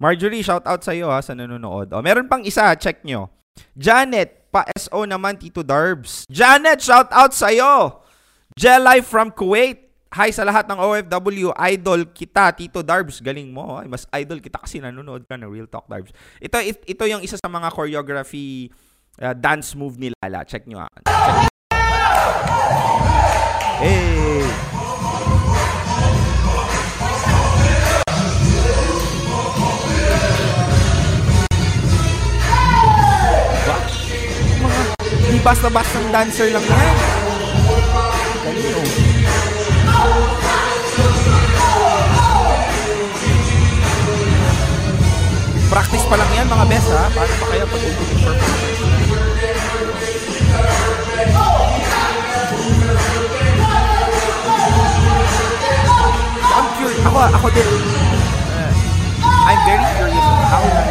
Marjorie, 0.00 0.40
shout 0.40 0.64
out 0.64 0.80
sa 0.80 0.96
iyo 0.96 1.12
ha 1.12 1.20
sa 1.20 1.36
nanonood. 1.36 1.92
O, 1.92 2.00
meron 2.00 2.24
pang 2.24 2.40
isa, 2.40 2.72
check 2.72 3.04
nyo. 3.04 3.28
Janet, 3.76 4.48
pa-SO 4.48 5.04
naman 5.04 5.36
Tito 5.36 5.60
Darbs. 5.60 6.24
Janet, 6.32 6.80
shout 6.80 7.12
out 7.12 7.36
sa 7.36 7.52
iyo. 7.52 8.00
Jelay 8.56 9.04
from 9.04 9.28
Kuwait. 9.28 9.92
Hi 10.10 10.32
sa 10.32 10.42
lahat 10.42 10.66
ng 10.66 10.74
OFW. 10.74 11.52
Idol 11.70 12.08
kita, 12.10 12.50
Tito 12.56 12.80
Darbs. 12.80 13.20
Galing 13.20 13.52
mo. 13.52 13.76
Ay, 13.76 13.86
mas 13.86 14.08
idol 14.16 14.40
kita 14.40 14.58
kasi 14.58 14.80
nanonood 14.80 15.22
ka 15.28 15.36
na 15.36 15.46
Real 15.46 15.68
Talk 15.68 15.84
Darbs. 15.86 16.10
Ito, 16.40 16.58
it- 16.64 16.82
ito 16.88 17.04
yung 17.04 17.20
isa 17.20 17.36
sa 17.36 17.46
mga 17.46 17.68
choreography 17.70 18.72
uh, 19.20 19.36
dance 19.36 19.76
move 19.76 20.00
ni 20.00 20.10
Lala. 20.18 20.42
Check 20.48 20.64
nyo 20.64 20.82
ha. 20.82 20.88
Check. 21.04 21.52
Hey! 23.80 24.69
Di 35.40 35.48
basta-bastang 35.48 36.04
dancer 36.12 36.52
lang 36.52 36.60
yan. 36.60 36.96
Galing 38.44 38.76
oh. 38.76 38.88
Practice 45.72 46.04
pa 46.12 46.16
lang 46.20 46.30
yan 46.36 46.44
mga 46.44 46.64
best 46.68 46.92
ha. 46.92 47.08
Paano 47.08 47.32
pa 47.40 47.46
kaya 47.48 47.64
pag 47.64 47.80
performance? 47.80 48.80
I'm 56.52 56.68
curious. 56.76 57.00
Ako, 57.08 57.18
ako 57.32 57.46
din. 57.56 57.64
Uh, 57.64 59.48
I'm 59.48 59.60
very 59.64 59.86
curious 59.96 60.26
on 60.28 60.44
how 60.52 60.64
her, 60.68 60.84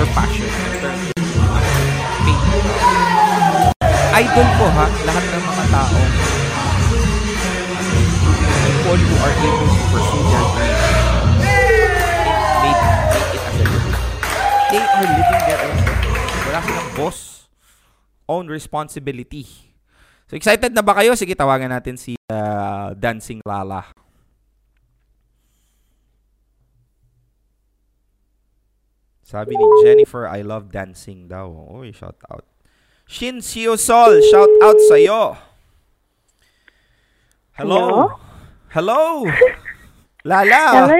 her 0.00 0.08
passion. 0.16 0.73
Idol 4.14 4.48
ko 4.62 4.66
ha, 4.70 4.86
lahat 4.86 5.24
ng 5.26 5.42
mga 5.42 5.64
tao 5.74 5.98
people 8.84 9.00
who 9.00 9.16
are 9.24 9.34
able 9.40 9.68
to 9.72 9.82
pursue 9.90 10.24
their 10.28 10.44
dreams 10.54 10.94
make, 12.62 12.82
make 13.10 13.30
it 13.32 13.42
as 13.42 13.56
a 13.56 13.64
living. 13.64 13.96
They 14.70 14.82
are 14.84 15.08
living 15.08 15.42
their 15.48 15.60
own 15.64 15.78
life. 15.80 16.04
Wala 16.44 16.58
silang 16.60 16.90
boss. 16.92 17.18
Own 18.28 18.46
responsibility. 18.48 19.44
So 20.28 20.36
excited 20.36 20.72
na 20.72 20.84
ba 20.84 20.96
kayo? 20.96 21.16
Sige, 21.16 21.32
tawagan 21.32 21.72
natin 21.72 21.96
si 21.96 22.16
uh, 22.28 22.92
Dancing 22.96 23.40
Lala. 23.44 23.88
Sabi 29.24 29.56
ni 29.56 29.64
Jennifer, 29.80 30.28
I 30.28 30.44
love 30.44 30.68
dancing 30.68 31.26
daw. 31.26 31.48
Uy, 31.48 31.90
shout 31.90 32.20
out. 32.28 32.44
Shin 33.04 33.44
Sio 33.44 33.76
Sol, 33.76 34.18
shout 34.32 34.52
out 34.64 34.78
sa'yo. 34.88 35.36
Hello? 37.54 38.10
Hello? 38.72 39.22
Lala? 40.24 40.64
Hello. 40.88 40.98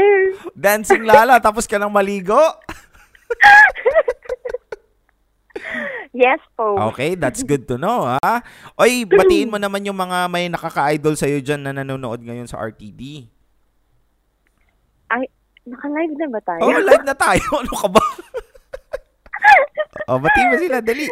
Dancing 0.55 1.03
Lala, 1.03 1.40
tapos 1.40 1.64
ka 1.67 1.81
nang 1.81 1.93
maligo? 1.93 2.38
Yes 6.14 6.38
po. 6.55 6.79
Okay, 6.95 7.19
that's 7.19 7.43
good 7.43 7.67
to 7.67 7.75
know, 7.75 8.07
ha? 8.07 8.38
Oy, 8.79 9.03
batiin 9.03 9.51
mo 9.51 9.59
naman 9.59 9.83
yung 9.83 9.99
mga 9.99 10.31
may 10.31 10.47
nakaka-idol 10.47 11.19
sa'yo 11.19 11.43
dyan 11.43 11.67
na 11.67 11.75
nanonood 11.75 12.23
ngayon 12.23 12.47
sa 12.47 12.62
RTD. 12.62 13.27
Ay, 15.11 15.27
naka-live 15.67 16.14
na 16.14 16.27
ba 16.31 16.40
tayo? 16.47 16.61
Oh, 16.62 16.71
live 16.71 17.03
na 17.03 17.19
tayo. 17.19 17.43
Ano 17.67 17.75
ka 17.75 17.88
ba? 17.90 18.05
oh, 20.14 20.23
batiin 20.23 20.49
mo 20.55 20.57
sila, 20.62 20.79
dali. 20.79 21.11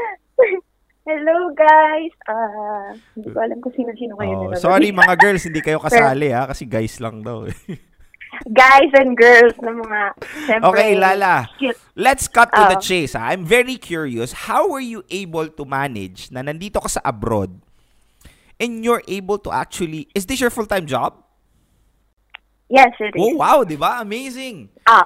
Hello 1.03 1.51
guys. 1.51 2.15
Ah, 2.31 2.95
hindi 3.19 3.27
ko 3.27 3.39
alam 3.43 3.59
kung 3.59 3.75
sino-sino 3.75 4.15
kayo 4.15 4.31
Oh, 4.31 4.43
nanonood. 4.47 4.63
sorry 4.63 4.95
mga 4.95 5.15
girls, 5.19 5.43
hindi 5.43 5.59
kayo 5.59 5.83
kasali 5.87 6.31
ha 6.31 6.47
kasi 6.47 6.63
guys 6.63 7.03
lang 7.03 7.21
daw. 7.21 7.47
eh. 7.47 7.57
Guys 8.49 8.89
and 8.97 9.13
girls 9.13 9.53
na 9.61 9.77
mga 9.77 10.01
syempre, 10.49 10.67
okay, 10.73 10.97
Lala. 10.97 11.53
cute. 11.61 11.77
Let's 11.93 12.27
cut 12.27 12.49
to 12.49 12.65
the 12.65 12.81
Oh. 12.81 12.83
chase. 12.83 13.13
Ha? 13.13 13.29
I'm 13.29 13.45
very 13.45 13.77
curious, 13.77 14.49
how 14.49 14.73
were 14.73 14.81
you 14.81 15.05
able 15.13 15.53
to 15.53 15.63
manage 15.69 16.33
na 16.33 16.41
nandito 16.41 16.81
ka 16.81 16.89
sa 16.89 17.05
abroad 17.05 17.61
and 18.57 18.81
you're 18.81 19.05
able 19.05 19.37
to 19.37 19.53
actually, 19.53 20.09
is 20.17 20.25
this 20.25 20.41
your 20.41 20.49
full-time 20.49 20.89
job? 20.89 21.21
Yes, 22.73 22.97
it 23.05 23.13
is. 23.13 23.21
Oh, 23.21 23.37
wow, 23.37 23.69
di 23.69 23.77
ba? 23.77 24.01
Amazing. 24.01 24.73
Ah, 24.89 25.05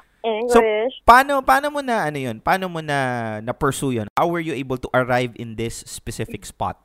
So, 0.48 0.58
English. 0.58 0.94
paano, 1.02 1.38
paano 1.40 1.70
mo 1.70 1.80
na, 1.80 2.04
ano 2.04 2.18
yun? 2.18 2.36
Paano 2.38 2.66
mo 2.66 2.82
na, 2.82 2.98
na-pursue 3.40 3.94
yun? 3.94 4.08
How 4.12 4.26
were 4.26 4.42
you 4.42 4.52
able 4.52 4.74
to 4.76 4.90
arrive 4.90 5.32
in 5.34 5.54
this 5.54 5.86
specific 5.86 6.42
spot? 6.42 6.82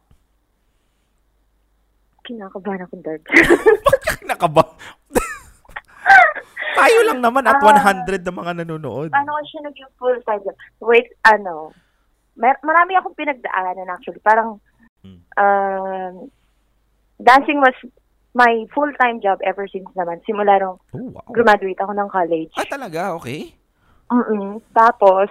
Kinakabahan 2.21 2.86
ako, 2.86 3.01
Dark. 3.01 3.25
Bakit 3.25 4.21
nakaba? 4.30 4.77
Tayo 6.77 6.99
lang 7.04 7.19
naman 7.19 7.45
at 7.45 7.58
Ah. 7.58 7.65
100 7.65 8.21
na 8.21 8.32
mga 8.32 8.51
nanonood. 8.62 9.10
Paano 9.10 9.34
ko 9.34 9.41
siya 9.43 9.62
naging 9.65 9.91
full-time? 9.97 10.45
Wait, 10.80 11.10
ano, 11.25 11.73
mar- 12.34 12.62
marami 12.62 12.93
akong 12.95 13.17
pinagdaanan 13.17 13.89
actually. 13.89 14.21
Parang, 14.21 14.62
Hmm. 15.01 15.17
um, 15.34 16.30
dancing 17.17 17.58
was 17.58 17.73
my 18.34 18.63
full-time 18.72 19.20
job 19.20 19.39
ever 19.44 19.67
since 19.67 19.88
naman. 19.91 20.24
Simula 20.24 20.56
nung 20.58 20.80
Oh, 20.96 21.12
wow. 21.12 21.28
graduate 21.30 21.80
ako 21.80 21.91
ng 21.91 22.10
college. 22.10 22.52
Ah, 22.56 22.67
talaga? 22.67 23.15
Okay. 23.20 23.52
mm 24.08 24.60
Tapos, 24.72 25.28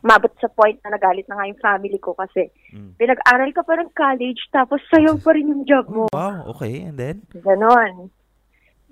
mabot 0.00 0.32
sa 0.40 0.48
point 0.48 0.80
na 0.82 0.96
nagalit 0.96 1.28
na 1.28 1.36
nga 1.36 1.46
yung 1.46 1.60
family 1.60 1.98
ko 2.00 2.16
kasi 2.16 2.48
Mm. 2.72 2.96
pinag-aral 2.96 3.50
ka 3.52 3.62
pa 3.62 3.76
ng 3.76 3.90
college 3.92 4.40
tapos 4.48 4.80
sayo 4.88 5.20
pa 5.20 5.36
rin 5.36 5.50
yung 5.50 5.64
job 5.68 5.86
mo. 5.86 6.08
Wow, 6.10 6.50
okay. 6.56 6.88
And 6.88 6.96
then? 6.96 7.28
Ganon. 7.36 8.08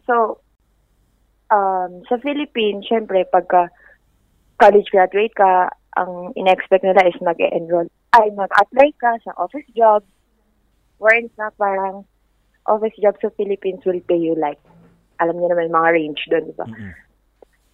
So, 0.04 0.44
um, 1.48 2.04
sa 2.06 2.20
Philippines, 2.20 2.84
syempre, 2.84 3.24
pagka 3.24 3.72
college 4.60 4.90
graduate 4.92 5.32
ka, 5.32 5.72
ang 5.96 6.36
in-expect 6.36 6.84
nila 6.84 7.08
is 7.08 7.16
mag-enroll. 7.18 7.88
Ay, 8.12 8.28
mag-apply 8.30 8.92
ka 9.00 9.16
sa 9.24 9.32
office 9.40 9.66
job. 9.72 10.04
Wherein 10.98 11.30
na 11.38 11.48
parang 11.56 12.04
office 12.68 12.94
job 13.00 13.16
sa 13.18 13.32
Philippines 13.34 13.82
will 13.88 14.00
pay 14.04 14.20
you 14.20 14.36
like, 14.36 14.60
alam 15.18 15.34
niyo 15.40 15.50
naman 15.50 15.72
mga 15.72 15.90
range 15.96 16.22
doon, 16.30 16.44
di 16.46 16.54
ba? 16.54 16.66
Mm-mm. 16.68 16.92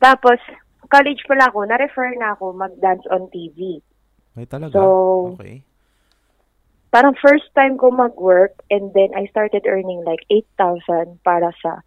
Tapos, 0.00 0.40
college 0.88 1.20
pala 1.28 1.50
ako, 1.50 1.66
na-refer 1.66 2.14
na 2.16 2.32
ako 2.32 2.54
mag-dance 2.56 3.04
on 3.10 3.28
TV. 3.34 3.82
Ay, 4.38 4.46
talaga? 4.46 4.74
So, 4.78 5.34
okay. 5.36 5.66
Parang 6.94 7.18
first 7.18 7.50
time 7.58 7.74
ko 7.74 7.90
mag-work 7.90 8.62
and 8.70 8.94
then 8.94 9.10
I 9.18 9.26
started 9.26 9.66
earning 9.66 10.06
like 10.06 10.22
8,000 10.30 11.18
para 11.26 11.50
sa 11.58 11.82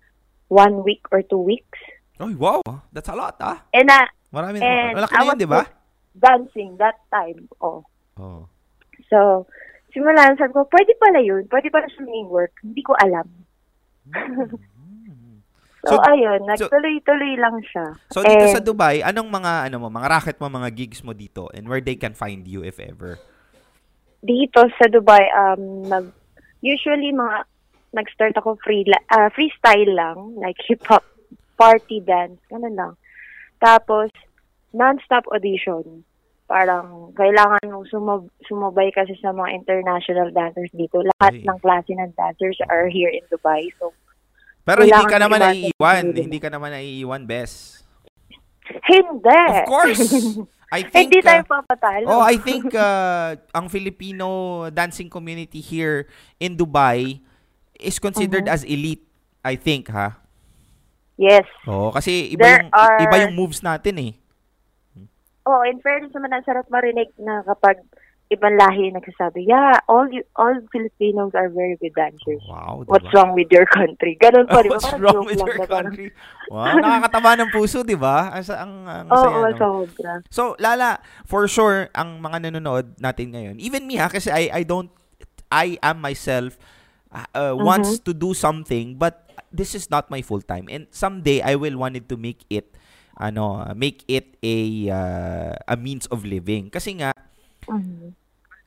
one 0.52 0.84
week 0.84 1.08
or 1.16 1.24
two 1.24 1.40
weeks. 1.40 1.80
Ay, 2.20 2.36
wow. 2.36 2.60
That's 2.92 3.08
a 3.08 3.16
lot, 3.16 3.40
ah. 3.40 3.64
And, 3.72 3.88
uh, 3.88 4.06
Marami. 4.36 4.60
and 4.60 5.00
Malaki 5.00 5.16
na 5.16 5.24
yun, 5.32 5.40
di 5.40 5.48
ba? 5.48 5.64
dancing 6.20 6.78
that 6.78 6.98
time. 7.14 7.48
Oh. 7.62 7.86
Oo. 8.20 8.50
So, 9.10 9.46
simula, 9.92 10.34
sabi 10.36 10.54
ko, 10.54 10.68
pwede 10.68 10.92
pala 11.00 11.20
yun. 11.24 11.44
Pwede 11.48 11.68
pala 11.72 11.88
siya 11.88 12.04
maging 12.08 12.30
work. 12.30 12.54
Hindi 12.64 12.82
ko 12.84 12.94
alam. 12.98 13.28
so, 15.84 15.96
So- 15.98 16.04
ayun, 16.04 16.44
nagtuloy-tuloy 16.44 17.40
lang 17.40 17.56
siya. 17.64 17.96
So, 18.12 18.20
dito 18.26 18.46
And 18.48 18.56
sa 18.56 18.64
Dubai, 18.64 19.00
anong 19.06 19.30
mga, 19.32 19.72
ano 19.72 19.76
mo, 19.80 19.88
mga 19.88 20.08
racket 20.12 20.38
mo, 20.44 20.52
mga 20.52 20.70
gigs 20.76 21.00
mo 21.00 21.16
dito 21.16 21.48
and 21.56 21.72
where 21.72 21.80
they 21.80 21.96
can 21.96 22.12
find 22.12 22.44
you 22.44 22.60
if 22.64 22.76
ever? 22.78 23.22
dito 24.28 24.66
sa 24.78 24.86
Dubai, 24.90 25.24
um, 25.34 25.86
nag, 25.86 26.12
usually 26.60 27.14
mga 27.14 27.46
nag-start 27.94 28.36
ako 28.38 28.58
free, 28.62 28.86
ah, 29.14 29.30
freestyle 29.32 29.94
lang, 29.94 30.38
like 30.38 30.58
hip-hop, 30.66 31.06
party 31.58 32.04
dance, 32.04 32.38
ganun 32.52 32.76
lang. 32.76 32.94
Tapos, 33.58 34.12
non-stop 34.74 35.26
audition. 35.34 36.06
Parang, 36.48 37.12
kailangan 37.12 37.60
mong 37.62 37.88
sumab- 37.88 38.32
sumabay 38.42 38.88
kasi 38.90 39.12
sa 39.20 39.30
mga 39.30 39.52
international 39.54 40.32
dancers 40.32 40.72
dito. 40.72 41.04
Lahat 41.04 41.36
Ay. 41.36 41.44
ng 41.44 41.60
klase 41.60 41.92
ng 41.92 42.16
dancers 42.16 42.56
are 42.66 42.88
here 42.88 43.12
in 43.12 43.24
Dubai. 43.28 43.68
So, 43.76 43.92
Pero 44.64 44.82
hindi 44.82 45.06
ka 45.06 45.16
naman 45.18 45.40
naiiwan. 45.40 46.04
Hindi 46.10 46.40
ka 46.40 46.48
naman 46.48 46.72
naiiwan, 46.72 47.24
Bes. 47.24 47.84
hindi! 48.84 49.44
Of 49.50 49.64
course! 49.66 50.02
I 50.68 50.84
think, 50.84 51.08
Hindi 51.08 51.24
tayo 51.24 51.48
uh, 51.48 51.52
papatalo. 51.54 52.06
Oh, 52.10 52.20
I 52.20 52.36
think 52.44 52.76
uh, 52.76 53.40
ang 53.56 53.68
Filipino 53.68 54.28
dancing 54.68 55.08
community 55.08 55.60
here 55.60 56.12
in 56.38 56.56
Dubai 56.56 57.24
is 57.74 57.96
considered 57.98 58.44
Mm-hmm. 58.44 58.60
as 58.60 58.68
elite, 58.68 59.08
I 59.42 59.56
think, 59.56 59.88
ha? 59.88 60.20
Yes. 61.16 61.48
Oo, 61.64 61.90
kasi 61.90 62.30
iba 62.30 62.44
There 62.44 62.60
yung 62.62 62.72
are- 62.72 63.00
iba 63.00 63.16
yung 63.24 63.34
moves 63.34 63.64
natin 63.64 63.96
eh. 63.98 64.12
Oh, 65.48 65.64
in 65.64 65.80
fairness 65.80 66.12
naman, 66.12 66.36
ang 66.36 66.44
sarap 66.44 66.68
marinig 66.68 67.08
na 67.16 67.40
kapag 67.42 67.80
ibang 68.28 68.60
lahi 68.60 68.92
nagsasabi, 68.92 69.48
yeah, 69.48 69.80
all 69.88 70.04
you, 70.12 70.20
all 70.36 70.52
Filipinos 70.68 71.32
are 71.32 71.48
very 71.48 71.80
good 71.80 71.96
dancers. 71.96 72.44
Wow, 72.44 72.84
diba? 72.84 72.92
What's 72.92 73.08
wrong 73.16 73.32
with 73.32 73.48
your 73.48 73.64
country? 73.64 74.20
Ganun 74.20 74.44
pa, 74.44 74.60
di 74.60 74.68
ba? 74.68 74.76
What's 74.76 74.84
Parang 74.84 75.00
wrong 75.00 75.24
with 75.24 75.40
your 75.40 75.56
parang- 75.56 75.96
country? 75.96 76.12
Wow, 76.52 76.76
nakakataba 76.76 77.40
ng 77.40 77.50
puso, 77.56 77.88
'di 77.88 77.96
ba? 77.96 78.36
Ang 78.36 78.44
ang, 78.52 78.74
ang 78.84 79.08
Oo, 79.08 79.16
saya, 79.16 79.40
no? 79.48 79.56
sobra. 79.56 80.12
So, 80.28 80.60
Lala, 80.60 81.00
for 81.24 81.48
sure, 81.48 81.88
ang 81.96 82.20
mga 82.20 82.52
nanonood 82.52 83.00
natin 83.00 83.32
ngayon, 83.32 83.56
even 83.64 83.88
me 83.88 83.96
ha, 83.96 84.12
kasi 84.12 84.28
I, 84.28 84.52
I 84.52 84.62
don't, 84.68 84.92
I 85.48 85.80
am 85.80 86.04
myself, 86.04 86.60
uh, 87.08 87.24
uh, 87.32 87.56
Mm-hmm. 87.56 87.64
wants 87.64 88.04
to 88.04 88.12
do 88.12 88.36
something, 88.36 89.00
but 89.00 89.24
this 89.56 89.72
is 89.72 89.88
not 89.88 90.12
my 90.12 90.20
full 90.20 90.44
time. 90.44 90.68
And 90.68 90.92
someday, 90.92 91.40
I 91.40 91.56
will 91.56 91.80
wanted 91.80 92.12
to 92.12 92.20
make 92.20 92.44
it, 92.52 92.76
ano, 93.18 93.66
make 93.76 94.06
it 94.08 94.38
a, 94.42 94.90
uh, 94.90 95.54
a 95.68 95.76
means 95.76 96.06
of 96.08 96.24
living. 96.24 96.70
Kasi 96.70 97.02
nga, 97.02 97.12
Mhm. 97.68 98.14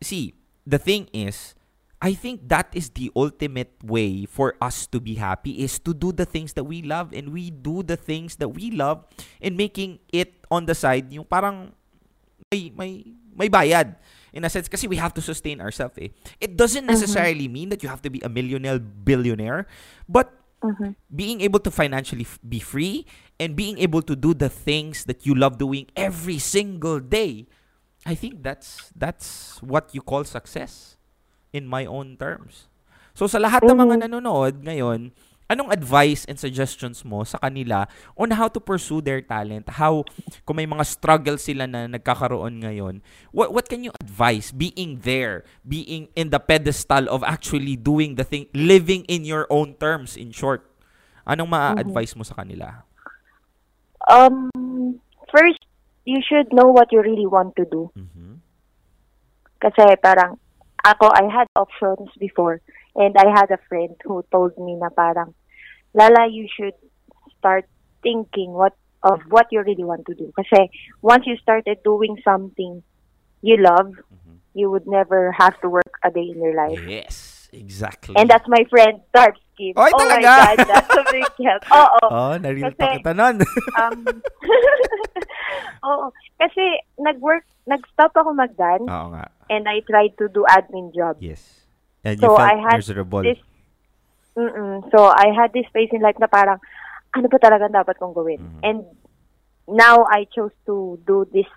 see, 0.03 0.35
the 0.67 0.79
thing 0.79 1.07
is, 1.13 1.55
I 2.01 2.17
think 2.17 2.49
that 2.49 2.73
is 2.73 2.97
the 2.97 3.13
ultimate 3.15 3.77
way 3.85 4.25
for 4.25 4.57
us 4.57 4.89
to 4.89 4.99
be 5.01 5.21
happy 5.21 5.61
is 5.61 5.77
to 5.85 5.93
do 5.93 6.13
the 6.13 6.25
things 6.25 6.57
that 6.57 6.65
we 6.65 6.81
love 6.81 7.13
and 7.13 7.29
we 7.29 7.53
do 7.53 7.85
the 7.85 7.97
things 7.97 8.41
that 8.41 8.57
we 8.57 8.73
love 8.73 9.05
and 9.37 9.53
making 9.53 10.01
it 10.09 10.41
on 10.49 10.65
the 10.65 10.73
side 10.73 11.13
yung 11.13 11.29
parang 11.29 11.77
may 12.49 12.73
may 12.73 13.05
may 13.37 13.53
bayad 13.53 14.01
in 14.33 14.49
a 14.49 14.51
sense 14.51 14.65
kasi 14.65 14.89
we 14.89 14.97
have 14.97 15.13
to 15.13 15.21
sustain 15.21 15.61
ourselves 15.61 15.93
eh. 16.01 16.09
It 16.41 16.57
doesn't 16.57 16.89
necessarily 16.89 17.53
mean 17.53 17.69
that 17.69 17.85
you 17.85 17.93
have 17.93 18.01
to 18.01 18.09
be 18.09 18.25
a 18.25 18.33
millionaire 18.33 18.81
billionaire 18.81 19.69
but 20.09 20.33
Mhm. 20.65 20.97
being 21.13 21.45
able 21.45 21.61
to 21.61 21.69
financially 21.71 22.25
f- 22.25 22.41
be 22.41 22.65
free 22.65 23.05
and 23.41 23.57
being 23.57 23.81
able 23.81 24.05
to 24.05 24.13
do 24.13 24.37
the 24.37 24.53
things 24.53 25.09
that 25.09 25.25
you 25.25 25.33
love 25.33 25.57
doing 25.57 25.89
every 25.97 26.37
single 26.37 27.01
day 27.01 27.49
I 28.05 28.17
think 28.17 28.41
that's 28.41 28.89
that's 28.97 29.61
what 29.61 29.93
you 29.93 30.01
call 30.01 30.25
success 30.25 30.97
in 31.53 31.69
my 31.69 31.85
own 31.85 32.17
terms. 32.17 32.71
So 33.13 33.29
sa 33.29 33.37
lahat 33.37 33.67
ng 33.67 33.77
mga 33.77 34.09
nanonood 34.09 34.65
ngayon, 34.65 35.13
anong 35.53 35.69
advice 35.69 36.25
and 36.25 36.41
suggestions 36.41 37.05
mo 37.05 37.27
sa 37.29 37.37
kanila 37.37 37.85
on 38.17 38.33
how 38.33 38.49
to 38.49 38.57
pursue 38.57 39.05
their 39.05 39.21
talent? 39.21 39.69
How 39.69 40.09
kung 40.49 40.57
may 40.57 40.65
mga 40.65 40.87
struggles 40.89 41.45
sila 41.45 41.69
na 41.69 41.93
nagkakaroon 41.93 42.65
ngayon, 42.65 43.05
what 43.37 43.53
what 43.53 43.69
can 43.69 43.85
you 43.85 43.93
advise 44.01 44.49
being 44.49 45.05
there, 45.05 45.45
being 45.61 46.09
in 46.17 46.33
the 46.33 46.41
pedestal 46.41 47.05
of 47.13 47.21
actually 47.21 47.77
doing 47.77 48.17
the 48.17 48.25
thing, 48.25 48.49
living 48.57 49.05
in 49.13 49.29
your 49.29 49.45
own 49.53 49.77
terms 49.77 50.17
in 50.17 50.33
short? 50.33 50.65
Anong 51.29 51.53
ma-advise 51.53 52.17
mo 52.17 52.25
sa 52.25 52.33
kanila? 52.33 52.89
Um, 54.11 54.51
first, 55.31 55.63
you 56.05 56.19
should 56.27 56.53
know 56.53 56.69
what 56.75 56.91
you 56.91 57.01
really 57.01 57.27
want 57.27 57.55
to 57.57 57.65
do. 57.65 57.91
Mhm. 57.95 58.43
Kasi 59.63 59.95
parang, 60.03 60.41
ako, 60.83 61.07
I 61.15 61.31
had 61.31 61.47
options 61.55 62.11
before. 62.19 62.59
And 62.99 63.15
I 63.15 63.31
had 63.31 63.55
a 63.55 63.61
friend 63.71 63.95
who 64.03 64.27
told 64.35 64.59
me 64.59 64.75
na 64.75 64.91
parang, 64.91 65.35
Lala, 65.95 66.27
you 66.27 66.51
should 66.51 66.75
start 67.39 67.71
thinking 68.03 68.51
what 68.51 68.75
of 69.03 69.21
what 69.31 69.47
you 69.55 69.63
really 69.63 69.85
want 69.85 70.05
to 70.07 70.15
do. 70.15 70.33
Kasi 70.37 70.69
once 71.01 71.25
you 71.25 71.37
started 71.39 71.81
doing 71.87 72.19
something 72.21 72.83
you 73.41 73.57
love, 73.57 73.95
you 74.53 74.71
would 74.71 74.87
never 74.87 75.33
have 75.33 75.55
to 75.61 75.69
work 75.69 75.95
a 76.05 76.11
day 76.11 76.29
in 76.29 76.43
your 76.43 76.55
life. 76.55 76.81
Yes, 76.85 77.49
exactly. 77.53 78.15
And 78.17 78.29
that's 78.29 78.49
my 78.49 78.65
friend, 78.69 79.01
Dark 79.15 79.37
Skin. 79.61 79.73
Oy, 79.77 79.91
oh 79.93 79.99
talaga? 80.01 80.17
my 80.17 80.57
God, 80.57 80.57
that's 80.65 80.97
a 80.97 81.05
big 81.13 81.29
help. 81.37 81.63
Oo. 81.69 82.01
Oh, 82.09 82.33
naril 82.35 82.65
pa 82.73 82.73
Kasi- 82.81 82.97
kita 82.97 83.13
nun. 83.13 83.37
Um, 83.81 84.01
Oo. 85.91 86.07
Kasi 86.37 86.65
nag-work, 86.97 87.45
nag-stop 87.67 88.13
ako 88.15 88.33
mag-dance 88.33 88.89
Oo 88.89 89.07
nga. 89.13 89.29
and 89.49 89.69
I 89.69 89.85
tried 89.85 90.17
to 90.17 90.29
do 90.29 90.45
admin 90.49 90.93
job. 90.93 91.21
Yes. 91.21 91.69
And 92.01 92.17
you 92.17 92.25
So, 92.25 92.37
felt 92.37 92.49
I 92.49 92.57
had 92.57 92.81
miserable. 92.81 93.23
this 93.23 93.41
Mm-mm. 94.33 94.87
So, 94.89 95.11
I 95.11 95.35
had 95.35 95.53
this 95.53 95.67
phase 95.75 95.91
in 95.93 96.01
life 96.01 96.17
na 96.17 96.25
parang, 96.25 96.63
ano 97.13 97.27
ba 97.27 97.37
talaga 97.37 97.67
dapat 97.67 97.99
kong 97.99 98.15
gawin? 98.15 98.39
Mhm. 98.39 98.61
And 98.63 98.79
now, 99.67 100.07
I 100.07 100.25
chose 100.31 100.55
to 100.65 100.97
do 101.03 101.27
this 101.29 101.51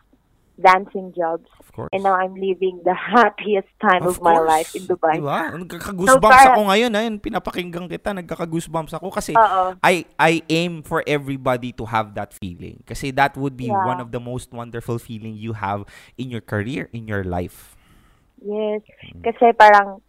dancing 0.53 1.09
jobs. 1.17 1.49
Of 1.59 1.73
course. 1.73 1.89
And 1.91 2.05
now, 2.05 2.13
I'm 2.13 2.37
living 2.37 2.81
the 2.85 2.93
happiest 2.93 3.67
time 3.81 4.05
of, 4.05 4.21
my 4.21 4.37
course. 4.37 4.47
life 4.49 4.69
in 4.77 4.85
Dubai. 4.85 5.17
Diba? 5.17 5.57
Nagkaka-goosebumps 5.65 6.21
So, 6.21 6.21
para- 6.21 6.53
ako 6.53 6.61
ngayon. 6.69 6.91
Ayun, 6.93 7.15
pinapakinggan 7.17 7.85
kita. 7.89 8.13
Nagkaka-goosebumps 8.13 8.93
ako 8.93 9.09
kasi. 9.09 9.33
I 9.81 10.05
I 10.21 10.45
aim 10.47 10.85
for 10.85 11.01
everybody 11.09 11.73
to 11.73 11.89
have 11.89 12.13
that 12.13 12.33
feeling. 12.37 12.85
Kasi 12.85 13.09
that 13.17 13.33
would 13.33 13.57
be 13.57 13.73
Yeah. 13.73 13.81
one 13.81 13.97
of 13.97 14.13
the 14.13 14.21
most 14.21 14.53
wonderful 14.53 15.01
feeling 15.01 15.33
you 15.33 15.57
have 15.57 15.89
in 16.21 16.29
your 16.29 16.41
career, 16.45 16.89
in 16.93 17.09
your 17.09 17.25
life. 17.25 17.73
Yes. 18.43 18.85
Mm. 19.09 19.23
Kasi 19.25 19.55
parang, 19.57 20.03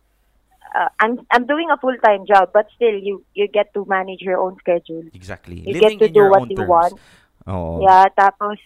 uh, 0.74 0.90
I'm, 1.00 1.24
I'm 1.33 1.46
doing 1.48 1.70
a 1.72 1.78
full-time 1.80 2.26
job, 2.28 2.50
but 2.52 2.66
still, 2.76 2.92
you, 2.92 3.24
you 3.33 3.48
get 3.48 3.72
to 3.72 3.87
manage 3.88 4.20
your 4.20 4.37
own 4.42 4.59
schedule. 4.61 5.09
Exactly. 5.14 5.64
You 5.64 5.80
Living 5.80 5.96
get 5.98 6.12
to 6.12 6.12
do 6.12 6.28
what 6.28 6.50
you 6.50 6.57
terms. 6.61 6.68
want. 6.68 6.92
Oo. 7.48 7.80
Yeah, 7.80 8.11
tapos 8.12 8.59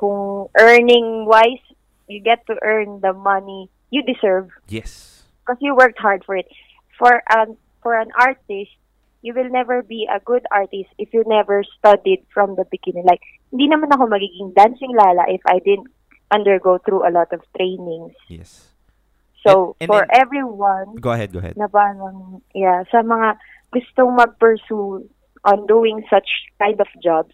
kung 0.00 0.48
earning 0.56 1.28
wise, 1.28 1.60
you 2.08 2.24
get 2.24 2.40
to 2.48 2.56
earn 2.64 3.04
the 3.04 3.12
money 3.12 3.68
you 3.92 4.00
deserve 4.00 4.48
Yes. 4.66 5.22
because 5.44 5.60
you 5.60 5.76
worked 5.76 6.00
hard 6.00 6.24
for 6.24 6.34
it. 6.40 6.48
For 6.96 7.20
an 7.28 7.60
for 7.84 8.00
an 8.00 8.08
artist, 8.16 8.72
you 9.20 9.34
will 9.36 9.52
never 9.52 9.82
be 9.82 10.08
a 10.08 10.20
good 10.20 10.46
artist 10.48 10.88
if 10.96 11.12
you 11.12 11.24
never 11.28 11.60
studied 11.76 12.24
from 12.32 12.56
the 12.56 12.64
beginning. 12.72 13.04
Like, 13.04 13.20
hindi 13.52 13.68
naman 13.68 13.92
ako 13.92 14.08
magiging 14.08 14.56
dancing 14.56 14.96
lala 14.96 15.28
if 15.28 15.44
I 15.44 15.60
didn't 15.60 15.92
undergo 16.30 16.78
through 16.80 17.04
a 17.04 17.12
lot 17.12 17.32
of 17.32 17.44
trainings. 17.56 18.16
Yes. 18.28 18.70
So, 19.40 19.76
And- 19.80 19.84
and 19.84 19.88
for 19.88 20.02
then- 20.04 20.20
everyone, 20.20 20.88
Go 21.00 21.12
ahead, 21.16 21.32
go 21.32 21.40
ahead. 21.40 21.56
na 21.56 21.66
parang, 21.66 22.44
yeah, 22.52 22.84
sa 22.92 23.00
mga 23.00 23.40
gustong 23.72 24.12
mag-pursue 24.12 25.08
on 25.48 25.58
doing 25.64 26.04
such 26.12 26.28
kind 26.60 26.76
of 26.76 26.88
jobs, 27.00 27.32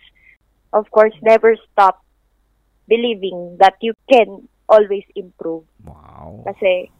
of 0.71 0.87
course, 0.95 1.15
never 1.27 1.59
stop 1.67 2.06
believing 2.87 3.59
that 3.59 3.75
you 3.83 3.93
can 4.07 4.49
always 4.67 5.05
improve. 5.15 5.63
Wow. 5.85 6.43
Kasi 6.47 6.91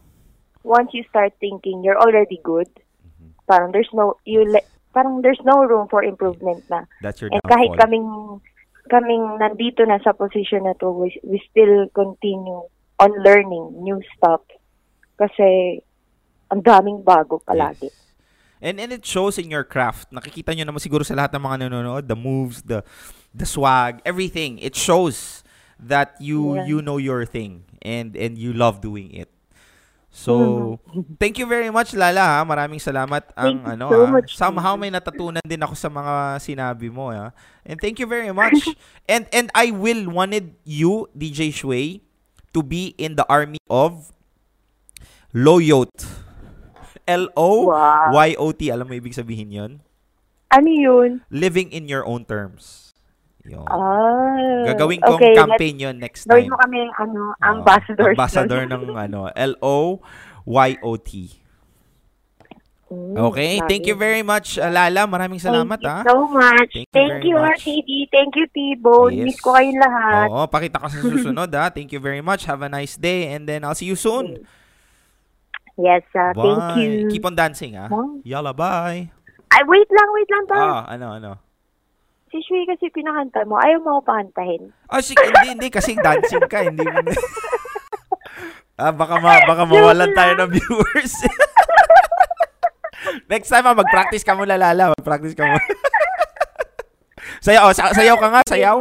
once 0.63 0.91
you 0.91 1.03
start 1.07 1.33
thinking 1.39 1.83
you're 1.83 1.99
already 1.99 2.39
good, 2.43 2.67
Mm-hmm. 3.03 3.31
parang 3.47 3.71
there's 3.71 3.89
no 3.93 4.19
you 4.27 4.43
le- 4.43 4.67
parang 4.91 5.21
there's 5.23 5.39
no 5.43 5.63
room 5.63 5.87
for 5.87 6.03
improvement 6.03 6.63
na. 6.69 6.83
That's 6.99 7.21
your 7.21 7.31
And 7.31 7.39
kahit 7.43 7.75
downfall. 7.75 7.81
kaming 7.87 8.07
kaming 8.87 9.23
nandito 9.39 9.83
na 9.83 9.99
sa 9.99 10.11
position 10.11 10.63
na 10.63 10.73
to, 10.79 10.91
we, 10.91 11.11
we 11.23 11.39
still 11.47 11.87
continue 11.91 12.67
on 12.99 13.11
learning 13.23 13.83
new 13.83 13.99
stuff. 14.15 14.43
Kasi 15.15 15.79
ang 16.47 16.63
daming 16.63 17.03
bago 17.03 17.39
palagi. 17.43 17.91
Yes. 17.91 18.03
And 18.57 18.81
and 18.81 18.89
it 18.89 19.05
shows 19.05 19.37
in 19.37 19.53
your 19.53 19.61
craft. 19.63 20.09
Nakikita 20.09 20.55
nyo 20.57 20.65
naman 20.65 20.81
siguro 20.81 21.05
sa 21.05 21.13
lahat 21.13 21.29
ng 21.37 21.43
mga 21.45 21.57
nanonood, 21.69 22.09
the 22.09 22.17
moves, 22.17 22.65
the 22.65 22.81
the 23.29 23.45
swag, 23.45 24.01
everything. 24.01 24.57
It 24.57 24.73
shows 24.73 25.45
that 25.79 26.17
you 26.17 26.57
Yeah. 26.57 26.65
you 26.65 26.77
know 26.81 26.97
your 26.97 27.23
thing 27.25 27.63
and 27.81 28.17
and 28.17 28.37
you 28.37 28.51
love 28.53 28.81
doing 28.81 29.13
it. 29.13 29.29
So, 30.09 30.79
thank 31.21 31.37
you 31.37 31.45
very 31.45 31.69
much 31.69 31.93
Lala 31.93 32.25
ha. 32.25 32.39
Maraming 32.41 32.81
salamat 32.81 33.37
ang 33.37 33.61
Mm-hmm. 33.61 33.69
Thank 33.69 33.73
ano 33.77 33.85
so 33.85 33.99
ha. 34.01 34.09
much. 34.09 34.29
Somehow 34.33 34.73
may 34.73 34.89
natutunan 34.89 35.45
din 35.45 35.61
ako 35.61 35.77
sa 35.77 35.93
mga 35.93 36.41
sinabi 36.41 36.89
mo 36.89 37.13
ha. 37.13 37.29
And 37.61 37.77
thank 37.77 38.01
you 38.01 38.09
very 38.09 38.33
much. 38.33 38.57
and 39.11 39.29
and 39.29 39.53
I 39.53 39.69
will 39.69 40.09
wanted 40.09 40.57
you 40.65 41.05
DJ 41.13 41.53
Shui 41.53 42.01
to 42.57 42.65
be 42.65 42.97
in 42.97 43.13
the 43.13 43.29
army 43.29 43.61
of 43.69 44.09
Loyot. 45.37 45.93
L-O-Y-O-T. 47.07 48.61
Alam 48.73 48.85
mo 48.89 48.93
ibig 48.97 49.13
sabihin 49.13 49.53
yon? 49.53 49.71
Ano 50.49 50.67
yun? 50.71 51.21
Living 51.29 51.69
in 51.69 51.85
your 51.85 52.01
own 52.03 52.25
terms. 52.25 52.95
Yun. 53.45 53.63
Ah. 53.69 54.16
Gagawin 54.67 54.99
kong 54.99 55.19
okay, 55.19 55.33
campaign 55.33 55.75
yon 55.79 55.95
next 55.97 56.23
let's- 56.23 56.31
Gawin 56.31 56.43
time. 56.43 56.51
mo 56.51 56.57
kami 56.59 56.79
ano, 56.93 57.21
Oo, 57.29 57.43
ambassadors. 57.43 58.15
ambassador 58.15 58.61
ng 58.65 58.83
ano, 59.05 59.19
L-O-Y-O-T. 59.31 61.09
Mm, 62.87 63.19
Okay, 63.19 63.59
thank 63.67 63.83
you 63.83 63.99
very 63.99 64.23
much, 64.23 64.55
uh, 64.55 64.71
Lala. 64.71 65.03
Maraming 65.03 65.43
salamat, 65.43 65.75
Thank 65.75 65.91
ha. 65.91 65.97
you 65.99 66.07
so 66.07 66.17
much. 66.31 66.71
Thank 66.71 66.87
you 66.87 66.95
Thank 66.95 67.23
you. 67.27 67.35
RTD. 67.35 67.89
Thank 68.07 68.31
you, 68.39 68.47
T-Bone. 68.47 69.11
Yes. 69.11 69.25
Miss 69.27 69.39
ko 69.43 69.51
kayong 69.51 69.75
lahat. 69.75 70.27
Oo, 70.31 70.47
pakita 70.47 70.79
ka 70.79 70.87
sa 70.87 71.03
susunod, 71.03 71.51
ha. 71.51 71.67
Thank 71.75 71.91
you 71.91 71.99
very 71.99 72.23
much. 72.23 72.47
Have 72.47 72.63
a 72.63 72.71
nice 72.71 72.95
day, 72.95 73.27
and 73.35 73.43
then 73.43 73.67
I'll 73.67 73.75
see 73.75 73.91
you 73.91 73.99
soon. 73.99 74.39
Yes, 75.75 76.07
ah, 76.15 76.31
Bye. 76.31 76.41
thank 76.41 76.63
you. 76.79 76.89
Keep 77.11 77.27
on 77.27 77.35
dancing, 77.35 77.75
ha. 77.75 77.91
Bye. 77.91 78.23
Yalla, 78.23 78.55
bye. 78.55 79.11
Ay, 79.51 79.61
wait 79.67 79.89
lang, 79.91 80.07
wait 80.15 80.29
lang, 80.31 80.43
pa. 80.47 80.55
Ah, 80.57 80.81
ano, 80.87 81.07
ano. 81.13 81.31
Si 82.27 82.43
Shui 82.43 82.67
kasi 82.67 82.91
pinakanta 82.91 83.47
mo. 83.47 83.55
Ayaw 83.55 83.79
mo 83.79 84.03
pakantahin. 84.03 84.75
Oh, 84.91 84.99
sige, 84.99 85.23
hindi, 85.23 85.55
hindi, 85.55 85.67
kasi 85.71 85.95
dancing 85.95 86.43
ka, 86.51 86.67
hindi 86.67 86.83
mo. 86.83 86.99
ah, 88.83 88.91
baka, 88.91 89.15
ma, 89.23 89.39
baka 89.47 89.63
mawalan 89.63 90.11
tayo 90.11 90.35
ng 90.35 90.51
viewers. 90.51 91.23
Next 93.31 93.47
time, 93.47 93.63
ah, 93.63 93.75
mag-practice 93.75 94.27
ka 94.27 94.35
muna, 94.35 94.59
Lala. 94.59 94.91
Mag-practice 94.91 95.39
ka 95.39 95.47
muna. 95.47 95.63
sayaw, 97.45 97.71
oh, 97.71 97.73
sa- 97.75 97.95
sayaw 97.95 98.19
ka 98.19 98.27
nga, 98.27 98.41
sayaw. 98.43 98.77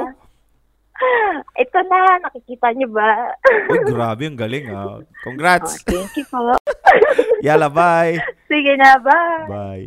Ito 1.57 1.79
na, 1.87 2.19
nakikita 2.27 2.75
niyo 2.75 2.91
ba? 2.91 3.31
Uy, 3.71 3.79
grabe, 3.87 4.27
ang 4.27 4.35
galing, 4.35 4.67
ah. 4.75 4.99
Oh, 4.99 5.07
Congrats. 5.23 5.87
thank 5.87 6.11
you 6.19 6.27
po. 6.27 6.51
Yalla, 7.47 7.71
bye. 7.71 8.19
Sige 8.51 8.75
na, 8.75 8.99
bye. 8.99 9.47
Bye. 9.47 9.87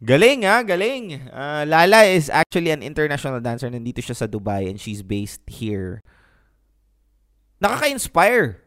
Galing 0.00 0.48
ha, 0.48 0.64
galing. 0.64 1.28
Ah, 1.28 1.68
Lala 1.68 2.08
is 2.08 2.32
actually 2.32 2.72
an 2.72 2.80
international 2.80 3.36
dancer. 3.44 3.68
Nandito 3.68 4.00
siya 4.00 4.16
sa 4.16 4.24
Dubai 4.24 4.64
and 4.72 4.80
she's 4.80 5.04
based 5.04 5.44
here. 5.44 6.00
Nakaka-inspire. 7.60 8.64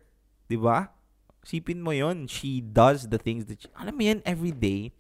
ba? 0.62 0.94
Sipin 1.42 1.82
mo 1.82 1.90
yon 1.90 2.30
She 2.30 2.62
does 2.62 3.10
the 3.10 3.18
things 3.18 3.50
that, 3.50 3.66
she, 3.66 3.68
alam 3.74 3.98
mo 3.98 4.06
yan, 4.06 4.22
every 4.30 4.54
day. 4.54 4.94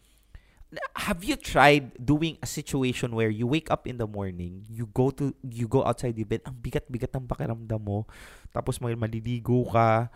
Have 0.97 1.21
you 1.21 1.37
tried 1.37 1.93
doing 2.01 2.41
a 2.41 2.49
situation 2.49 3.13
where 3.13 3.29
you 3.29 3.45
wake 3.45 3.69
up 3.69 3.85
in 3.85 4.01
the 4.01 4.09
morning, 4.09 4.65
you 4.65 4.89
go 4.89 5.13
to, 5.13 5.37
you 5.45 5.69
go 5.69 5.85
outside 5.85 6.17
your 6.17 6.25
bed, 6.25 6.41
ang 6.49 6.57
bigat-bigat 6.57 7.13
ng 7.13 7.29
pakiramdam 7.29 7.77
mo, 7.77 8.09
tapos 8.49 8.81
may 8.81 8.97
maliligo 8.97 9.69
ka, 9.69 10.09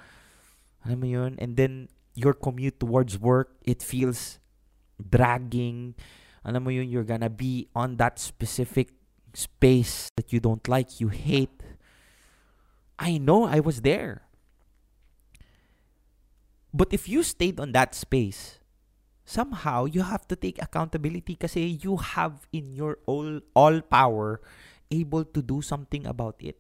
alam 0.82 0.98
mo 0.98 1.06
yun, 1.06 1.38
and 1.38 1.62
then 1.62 1.86
your 2.18 2.34
commute 2.34 2.82
towards 2.82 3.22
work, 3.22 3.54
it 3.70 3.86
feels 3.86 4.42
dragging. 4.98 5.96
Alam 6.46 6.64
mo 6.64 6.70
yun, 6.70 6.90
you're 6.90 7.08
gonna 7.08 7.30
be 7.30 7.70
on 7.76 7.98
that 7.98 8.20
specific 8.20 8.94
space 9.34 10.10
that 10.18 10.34
you 10.34 10.40
don't 10.40 10.66
like, 10.68 11.00
you 11.00 11.10
hate. 11.10 11.62
I 12.98 13.18
know, 13.18 13.46
I 13.46 13.60
was 13.60 13.82
there. 13.82 14.26
But 16.74 16.94
if 16.94 17.10
you 17.10 17.22
stayed 17.24 17.60
on 17.60 17.72
that 17.74 17.94
space, 17.94 18.60
somehow 19.26 19.86
you 19.86 20.02
have 20.02 20.28
to 20.30 20.36
take 20.36 20.62
accountability 20.62 21.36
kasi 21.36 21.78
you 21.82 21.98
have 21.98 22.48
in 22.54 22.74
your 22.74 22.98
all, 23.06 23.42
all 23.54 23.82
power 23.82 24.42
able 24.90 25.26
to 25.26 25.42
do 25.42 25.62
something 25.62 26.08
about 26.08 26.40
it. 26.40 26.56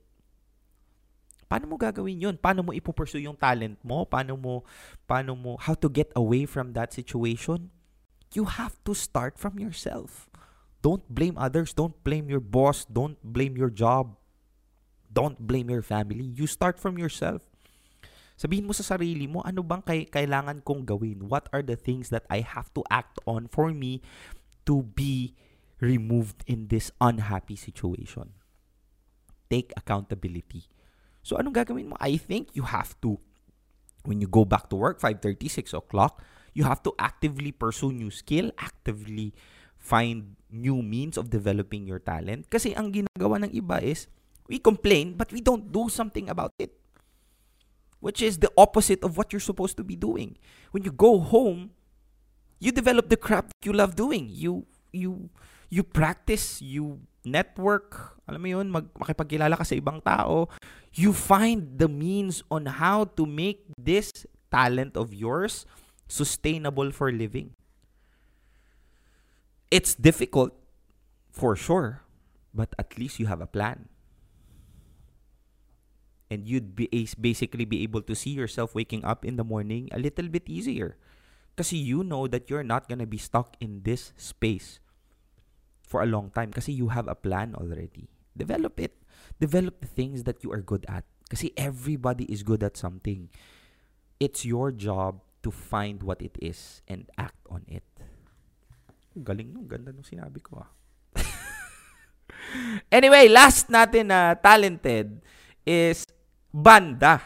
Paano 1.47 1.63
mo 1.71 1.79
gagawin 1.79 2.19
yun? 2.19 2.35
Paano 2.35 2.59
mo 2.59 2.75
ipupursue 2.75 3.23
yung 3.23 3.39
talent 3.39 3.79
mo? 3.79 4.03
Paano 4.03 4.35
mo, 4.35 4.67
paano 5.07 5.31
mo, 5.31 5.55
how 5.55 5.71
to 5.79 5.87
get 5.87 6.11
away 6.11 6.43
from 6.43 6.75
that 6.75 6.91
situation? 6.91 7.71
You 8.33 8.45
have 8.45 8.75
to 8.83 8.93
start 8.93 9.39
from 9.39 9.59
yourself. 9.59 10.29
Don't 10.81 11.03
blame 11.09 11.37
others. 11.37 11.73
Don't 11.73 11.95
blame 12.03 12.29
your 12.29 12.43
boss. 12.43 12.85
Don't 12.85 13.17
blame 13.23 13.57
your 13.57 13.69
job. 13.69 14.15
Don't 15.11 15.39
blame 15.39 15.69
your 15.69 15.81
family. 15.81 16.23
You 16.23 16.47
start 16.47 16.79
from 16.79 16.99
yourself. 16.99 17.47
Sabihin 18.37 18.69
mo 18.69 18.73
sa 18.77 18.85
sarili 18.85 19.25
mo, 19.25 19.41
ano 19.41 19.65
bang 19.65 19.81
kay- 19.81 20.05
kailangan 20.05 20.61
kong 20.61 20.85
gawin? 20.85 21.25
What 21.25 21.49
are 21.49 21.65
the 21.65 21.73
things 21.73 22.13
that 22.13 22.29
I 22.29 22.45
have 22.45 22.69
to 22.77 22.85
act 22.93 23.17
on 23.25 23.49
for 23.49 23.73
me 23.73 24.05
to 24.69 24.85
be 24.85 25.33
removed 25.81 26.45
in 26.45 26.69
this 26.69 26.93
unhappy 27.01 27.57
situation? 27.57 28.37
Take 29.49 29.73
accountability. 29.73 30.69
So, 31.25 31.33
anong 31.41 31.57
gagawin 31.57 31.89
mo? 31.89 31.97
I 31.97 32.21
think 32.21 32.53
you 32.53 32.69
have 32.69 32.93
to, 33.01 33.17
when 34.05 34.21
you 34.21 34.29
go 34.29 34.45
back 34.45 34.69
to 34.69 34.77
work, 34.77 35.01
5.30, 35.01 35.49
6 35.49 35.73
o'clock, 35.73 36.21
you 36.57 36.65
have 36.65 36.81
to 36.81 36.91
actively 36.97 37.53
pursue 37.53 37.93
new 37.93 38.09
skill, 38.09 38.49
actively 38.57 39.29
find 39.77 40.33
new 40.49 40.81
means 40.81 41.13
of 41.13 41.29
developing 41.29 41.85
your 41.85 42.01
talent. 42.01 42.49
Kasi 42.49 42.73
ang 42.73 42.89
ginagawa 42.89 43.45
ng 43.45 43.53
iba 43.53 43.77
is, 43.77 44.09
we 44.49 44.57
complain, 44.57 45.13
but 45.13 45.29
we 45.29 45.37
don't 45.37 45.69
do 45.69 45.85
something 45.85 46.33
about 46.33 46.57
it. 46.57 46.73
Which 48.01 48.25
is 48.25 48.41
the 48.41 48.49
opposite 48.57 49.05
of 49.05 49.21
what 49.21 49.29
you're 49.29 49.43
supposed 49.43 49.77
to 49.77 49.85
be 49.85 49.93
doing. 49.93 50.41
When 50.73 50.81
you 50.81 50.89
go 50.89 51.21
home, 51.21 51.77
you 52.57 52.73
develop 52.73 53.13
the 53.13 53.21
crap 53.21 53.53
you 53.61 53.73
love 53.73 53.93
doing. 53.93 54.25
You, 54.33 54.65
you, 54.89 55.29
you 55.69 55.85
practice, 55.85 56.57
you 56.57 57.05
network, 57.21 58.17
alam 58.25 58.41
mo 58.41 58.49
yun, 58.49 58.73
mag, 58.73 58.89
makipagkilala 58.97 59.61
ka 59.61 59.65
sa 59.65 59.77
ibang 59.77 60.01
tao. 60.01 60.49
You 60.97 61.13
find 61.13 61.77
the 61.77 61.85
means 61.85 62.41
on 62.49 62.65
how 62.81 63.05
to 63.13 63.29
make 63.29 63.69
this 63.77 64.25
talent 64.49 64.97
of 64.97 65.13
yours 65.13 65.69
sustainable 66.07 66.91
for 66.91 67.11
living. 67.11 67.53
It's 69.69 69.95
difficult, 69.95 70.55
for 71.31 71.55
sure, 71.55 72.01
but 72.53 72.73
at 72.79 72.97
least 72.97 73.19
you 73.19 73.27
have 73.27 73.41
a 73.41 73.47
plan. 73.47 73.91
And 76.31 76.47
you'd 76.47 76.75
be 76.75 76.87
basically 77.19 77.63
be 77.63 77.83
able 77.83 78.01
to 78.01 78.15
see 78.15 78.31
yourself 78.31 78.75
waking 78.75 79.05
up 79.05 79.23
in 79.23 79.35
the 79.35 79.43
morning 79.43 79.87
a 79.91 79.99
little 79.99 80.27
bit 80.27 80.49
easier. 80.49 80.97
Because 81.55 81.71
you 81.71 82.03
know 82.03 82.27
that 82.27 82.49
you're 82.49 82.63
not 82.63 82.89
gonna 82.89 83.07
be 83.07 83.17
stuck 83.17 83.55
in 83.59 83.83
this 83.83 84.11
space 84.17 84.79
for 85.87 86.03
a 86.03 86.05
long 86.05 86.29
time 86.29 86.51
Because 86.51 86.67
you 86.67 86.89
have 86.89 87.07
a 87.07 87.15
plan 87.15 87.55
already. 87.55 88.11
Develop 88.35 88.79
it. 88.79 89.01
Develop 89.39 89.79
the 89.81 89.87
things 89.87 90.23
that 90.23 90.43
you 90.43 90.51
are 90.51 90.61
good 90.61 90.85
at. 90.87 91.03
Kasi 91.29 91.51
everybody 91.55 92.25
is 92.31 92.43
good 92.43 92.63
at 92.63 92.77
something. 92.77 93.29
It's 94.19 94.45
your 94.45 94.71
job 94.71 95.23
to 95.47 95.51
find 95.55 96.03
what 96.03 96.19
it 96.19 96.35
is 96.43 96.83
and 96.91 97.07
act 97.15 97.39
on 97.47 97.63
it. 97.71 97.87
Galing 99.15 99.55
nung 99.55 99.63
ganda 99.63 99.95
nung 99.95 100.03
sinabi 100.03 100.43
ko 100.43 100.59
ah. 100.59 100.69
anyway, 102.97 103.31
last 103.31 103.71
natin 103.71 104.11
na 104.11 104.35
talented 104.35 105.23
is 105.63 106.03
banda. 106.51 107.23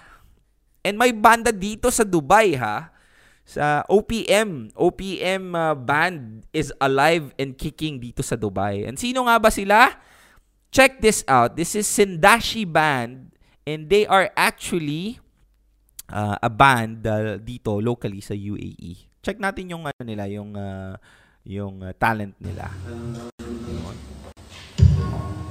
And 0.86 1.02
may 1.02 1.10
banda 1.10 1.50
dito 1.50 1.90
sa 1.90 2.06
Dubai 2.06 2.54
ha. 2.62 2.94
Sa 3.42 3.82
OPM. 3.90 4.78
OPM 4.78 5.58
uh, 5.58 5.74
band 5.74 6.46
is 6.54 6.70
alive 6.78 7.34
and 7.42 7.58
kicking 7.58 7.98
dito 7.98 8.22
sa 8.22 8.38
Dubai. 8.38 8.86
And 8.86 9.02
sino 9.02 9.26
nga 9.26 9.42
ba 9.42 9.50
sila? 9.50 9.98
Check 10.70 11.02
this 11.02 11.26
out. 11.26 11.58
This 11.58 11.74
is 11.74 11.90
Sindashi 11.90 12.64
Band 12.70 13.34
and 13.66 13.90
they 13.92 14.06
are 14.08 14.32
actually 14.40 15.20
uh, 16.12 16.36
a 16.38 16.52
band 16.52 17.08
uh, 17.08 17.40
dito 17.40 17.80
locally 17.80 18.20
sa 18.20 18.36
UAE. 18.36 19.10
Check 19.24 19.40
natin 19.40 19.72
yung 19.72 19.84
ano 19.88 20.02
nila, 20.04 20.28
yung 20.28 20.54
uh, 20.54 21.00
yung 21.48 21.82
uh, 21.82 21.96
talent 21.98 22.36
nila. 22.38 22.70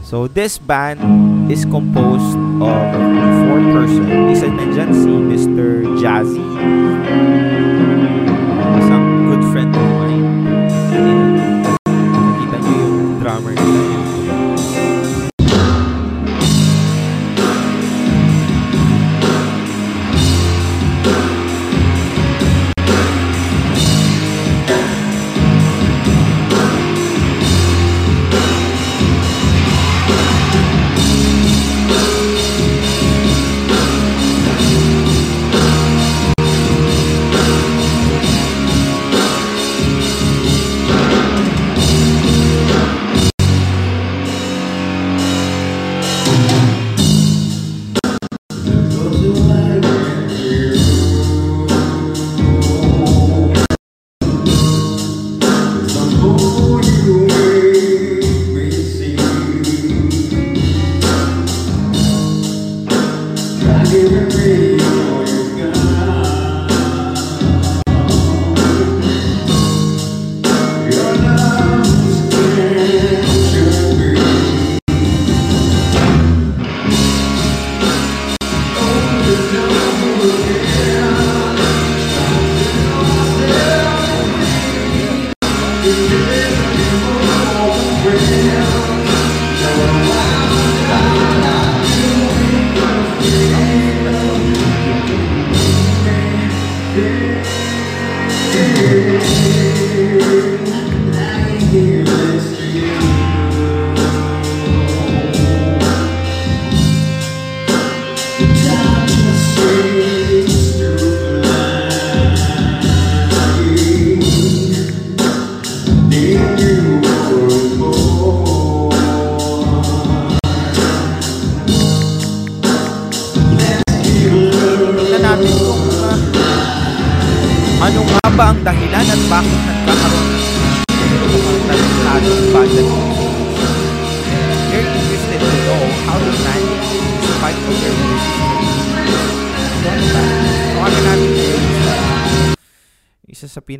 So 0.05 0.27
this 0.27 0.59
band 0.59 1.01
is 1.51 1.65
composed 1.65 2.35
of 2.63 2.83
four 3.47 3.61
person. 3.75 4.07
Isa 4.31 4.47
nandyan 4.51 4.91
si 4.91 5.11
Mr. 5.11 5.87
Jazzy. 6.03 6.47
Isang 8.79 9.05
good 9.31 9.45
friend 9.55 9.71
of 9.75 10.00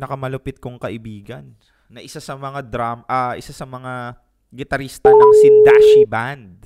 pinakamalupit 0.01 0.57
kong 0.57 0.81
kaibigan 0.81 1.53
na 1.85 2.01
isa 2.01 2.17
sa 2.17 2.33
mga 2.33 2.65
drum 2.65 3.05
ah 3.05 3.37
isa 3.37 3.53
sa 3.53 3.69
mga 3.69 4.17
gitarista 4.49 5.13
ng 5.13 5.31
Sindashi 5.37 6.03
Band. 6.09 6.57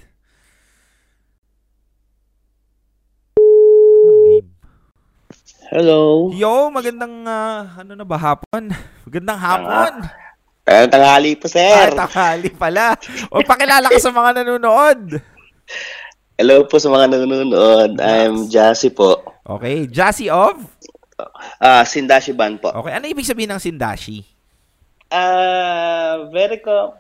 Hello. 5.68 6.32
Yo, 6.32 6.72
magandang 6.72 7.28
ah, 7.28 7.76
ano 7.76 7.92
na 8.00 8.08
ba 8.08 8.16
hapon? 8.16 8.72
Magandang 9.06 9.40
hapon. 9.44 9.94
Eh, 10.64 10.88
tanghali 10.88 11.36
po, 11.36 11.52
Ah, 11.52 11.52
sir. 11.52 11.86
tanghali 11.92 12.50
pala. 12.56 12.96
O 13.28 13.44
pakilala 13.44 13.92
ka 13.92 14.00
sa 14.00 14.16
mga 14.16 14.42
nanonood. 14.42 15.20
Hello 16.40 16.64
po 16.72 16.80
sa 16.80 16.88
mga 16.88 17.12
nanonood. 17.12 18.00
I'm 18.00 18.48
Jassy 18.48 18.96
po. 18.96 19.20
Okay, 19.44 19.92
Jassy 19.92 20.32
of? 20.32 20.56
Ah, 21.58 21.84
Sindashi 21.84 22.32
Band 22.32 22.60
po. 22.60 22.72
Okay, 22.74 22.92
ano 22.92 23.06
ibig 23.08 23.24
sabihin 23.24 23.48
ng 23.50 23.62
Sindashi? 23.62 24.24
Ah, 25.08 26.28
very 26.28 26.60
ko. 26.60 26.92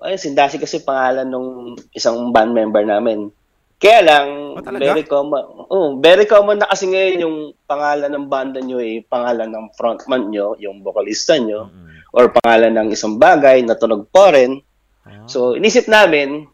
Ay, 0.00 0.18
Sindashi 0.18 0.58
kasi 0.58 0.82
pangalan 0.82 1.28
nung 1.28 1.50
isang 1.90 2.34
band 2.34 2.50
member 2.50 2.82
namin. 2.82 3.30
Kaya 3.78 4.00
lang, 4.00 4.26
Oh, 4.54 4.62
talaga? 4.62 4.94
very 4.94 5.04
common. 5.04 5.42
Oh, 5.68 5.98
very 5.98 6.22
common 6.24 6.58
na 6.58 6.66
kasi 6.66 6.86
ngayon 6.86 7.18
yung 7.18 7.36
pangalan 7.64 8.10
ng 8.10 8.26
banda 8.26 8.58
nyo 8.58 8.78
eh, 8.78 9.02
pangalan 9.02 9.50
ng 9.50 9.66
frontman 9.74 10.30
nyo, 10.30 10.54
yung 10.56 10.82
vocalista 10.82 11.34
nyo, 11.34 11.66
or 12.10 12.30
pangalan 12.32 12.70
ng 12.72 12.88
isang 12.90 13.14
bagay 13.16 13.62
na 13.62 13.74
tunog 13.74 14.06
po 14.08 14.30
rin. 14.30 14.62
Ah. 15.02 15.26
So, 15.26 15.54
inisip 15.54 15.86
namin, 15.86 16.46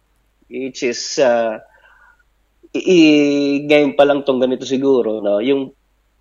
which 0.49 0.81
is, 0.83 1.21
uh, 1.21 1.61
i- 2.73 3.61
ngayon 3.63 3.93
pa 3.93 4.05
lang 4.05 4.25
tong 4.25 4.41
ganito 4.41 4.65
siguro, 4.65 5.21
no? 5.21 5.41
yung, 5.41 5.73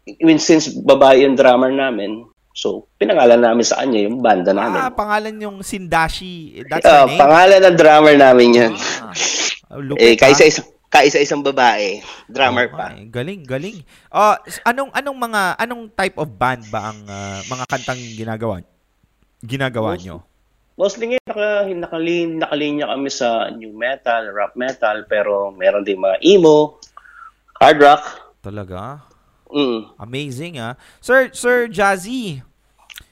I 0.10 0.24
mean, 0.24 0.40
since 0.40 0.72
babae 0.72 1.22
yung 1.22 1.36
drummer 1.36 1.68
namin, 1.68 2.24
so, 2.50 2.88
pinangalan 2.96 3.38
namin 3.38 3.62
sa 3.62 3.78
kanya 3.78 4.00
yung 4.02 4.18
banda 4.18 4.50
namin. 4.50 4.80
Ah, 4.80 4.90
pangalan 4.90 5.36
yung 5.38 5.60
Sindashi. 5.60 6.64
That's 6.66 6.82
Ah, 6.82 7.04
her 7.04 7.12
name? 7.12 7.20
pangalan 7.20 7.60
ng 7.62 7.76
drummer 7.76 8.16
namin 8.16 8.48
yan. 8.50 8.74
Ah, 9.68 9.78
lupit, 9.84 10.00
eh, 10.02 10.16
kaisa 10.16 10.42
ah. 10.42 10.50
isang, 10.50 10.68
kaisa 10.88 11.20
isang 11.20 11.44
babae, 11.44 12.00
drummer 12.26 12.72
Oh, 12.72 12.74
pa. 12.74 12.96
ay, 12.96 13.06
galing, 13.06 13.44
galing. 13.44 13.84
Ah, 14.08 14.40
s- 14.42 14.64
anong 14.64 14.90
anong 14.92 15.20
mga 15.20 15.42
anong 15.58 15.84
type 15.92 16.16
of 16.16 16.32
band 16.32 16.64
ba 16.68 16.90
ang 16.90 17.00
ah, 17.06 17.44
mga 17.44 17.66
kantang 17.68 18.00
ginagawa 18.16 18.64
ginagawa 19.40 19.94
nyo? 19.94 20.24
Mostly 20.74 21.10
ngayon, 21.10 21.26
naka, 21.26 21.48
nakalin, 21.68 22.30
nakalinya 22.38 22.86
kami 22.88 23.10
sa 23.10 23.50
new 23.50 23.74
metal, 23.74 24.30
rock 24.30 24.54
metal, 24.54 25.04
pero 25.04 25.50
meron 25.52 25.82
din 25.82 25.98
mga 25.98 26.22
emo, 26.22 26.78
hard 27.58 27.78
rock. 27.78 28.04
Talaga? 28.40 29.02
Mm. 29.48 29.96
Amazing 30.00 30.54
ah. 30.60 30.76
Sir 31.00 31.32
Sir 31.32 31.72
Jazzy, 31.72 32.44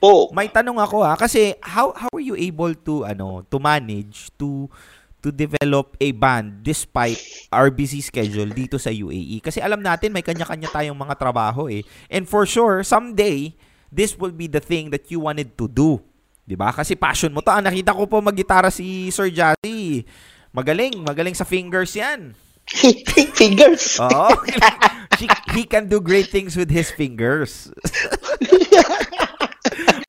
Po, 0.01 0.29
may 0.33 0.49
tanong 0.49 0.81
ako 0.81 1.05
ah 1.05 1.15
kasi 1.15 1.55
how 1.61 1.93
how 1.93 2.09
are 2.11 2.25
you 2.25 2.36
able 2.36 2.73
to 2.73 3.05
ano 3.05 3.45
to 3.47 3.57
manage 3.61 4.33
to 4.36 4.67
to 5.21 5.33
develop 5.33 5.97
a 5.97 6.13
band 6.13 6.61
despite 6.61 7.17
our 7.49 7.73
busy 7.73 8.01
schedule 8.01 8.49
dito 8.49 8.77
sa 8.81 8.93
UAE? 8.93 9.41
Kasi 9.41 9.61
alam 9.61 9.81
natin 9.81 10.13
may 10.13 10.21
kanya-kanya 10.21 10.69
tayong 10.69 10.97
mga 10.97 11.17
trabaho 11.17 11.65
eh. 11.65 11.81
And 12.09 12.29
for 12.29 12.45
sure, 12.45 12.86
someday 12.86 13.57
this 13.89 14.13
will 14.13 14.33
be 14.33 14.45
the 14.45 14.61
thing 14.61 14.93
that 14.93 15.09
you 15.09 15.21
wanted 15.23 15.57
to 15.57 15.65
do. 15.69 16.01
'Di 16.45 16.53
ba? 16.53 16.69
Kasi 16.69 16.93
passion 16.93 17.33
mo 17.33 17.41
to. 17.41 17.49
Ah, 17.49 17.61
nakita 17.61 17.93
ko 17.93 18.05
po 18.05 18.21
maggitara 18.21 18.69
si 18.69 19.09
Sir 19.09 19.33
Jazzy. 19.33 20.05
Magaling, 20.53 21.01
magaling 21.01 21.33
sa 21.33 21.45
fingers 21.45 21.97
'yan. 21.97 22.33
fingers. 23.38 24.01
Oo. 24.01 24.29
She, 25.18 25.28
he 25.53 25.63
can 25.63 25.88
do 25.88 26.01
great 26.01 26.28
things 26.28 26.55
with 26.55 26.70
his 26.70 26.91
fingers. 26.91 27.70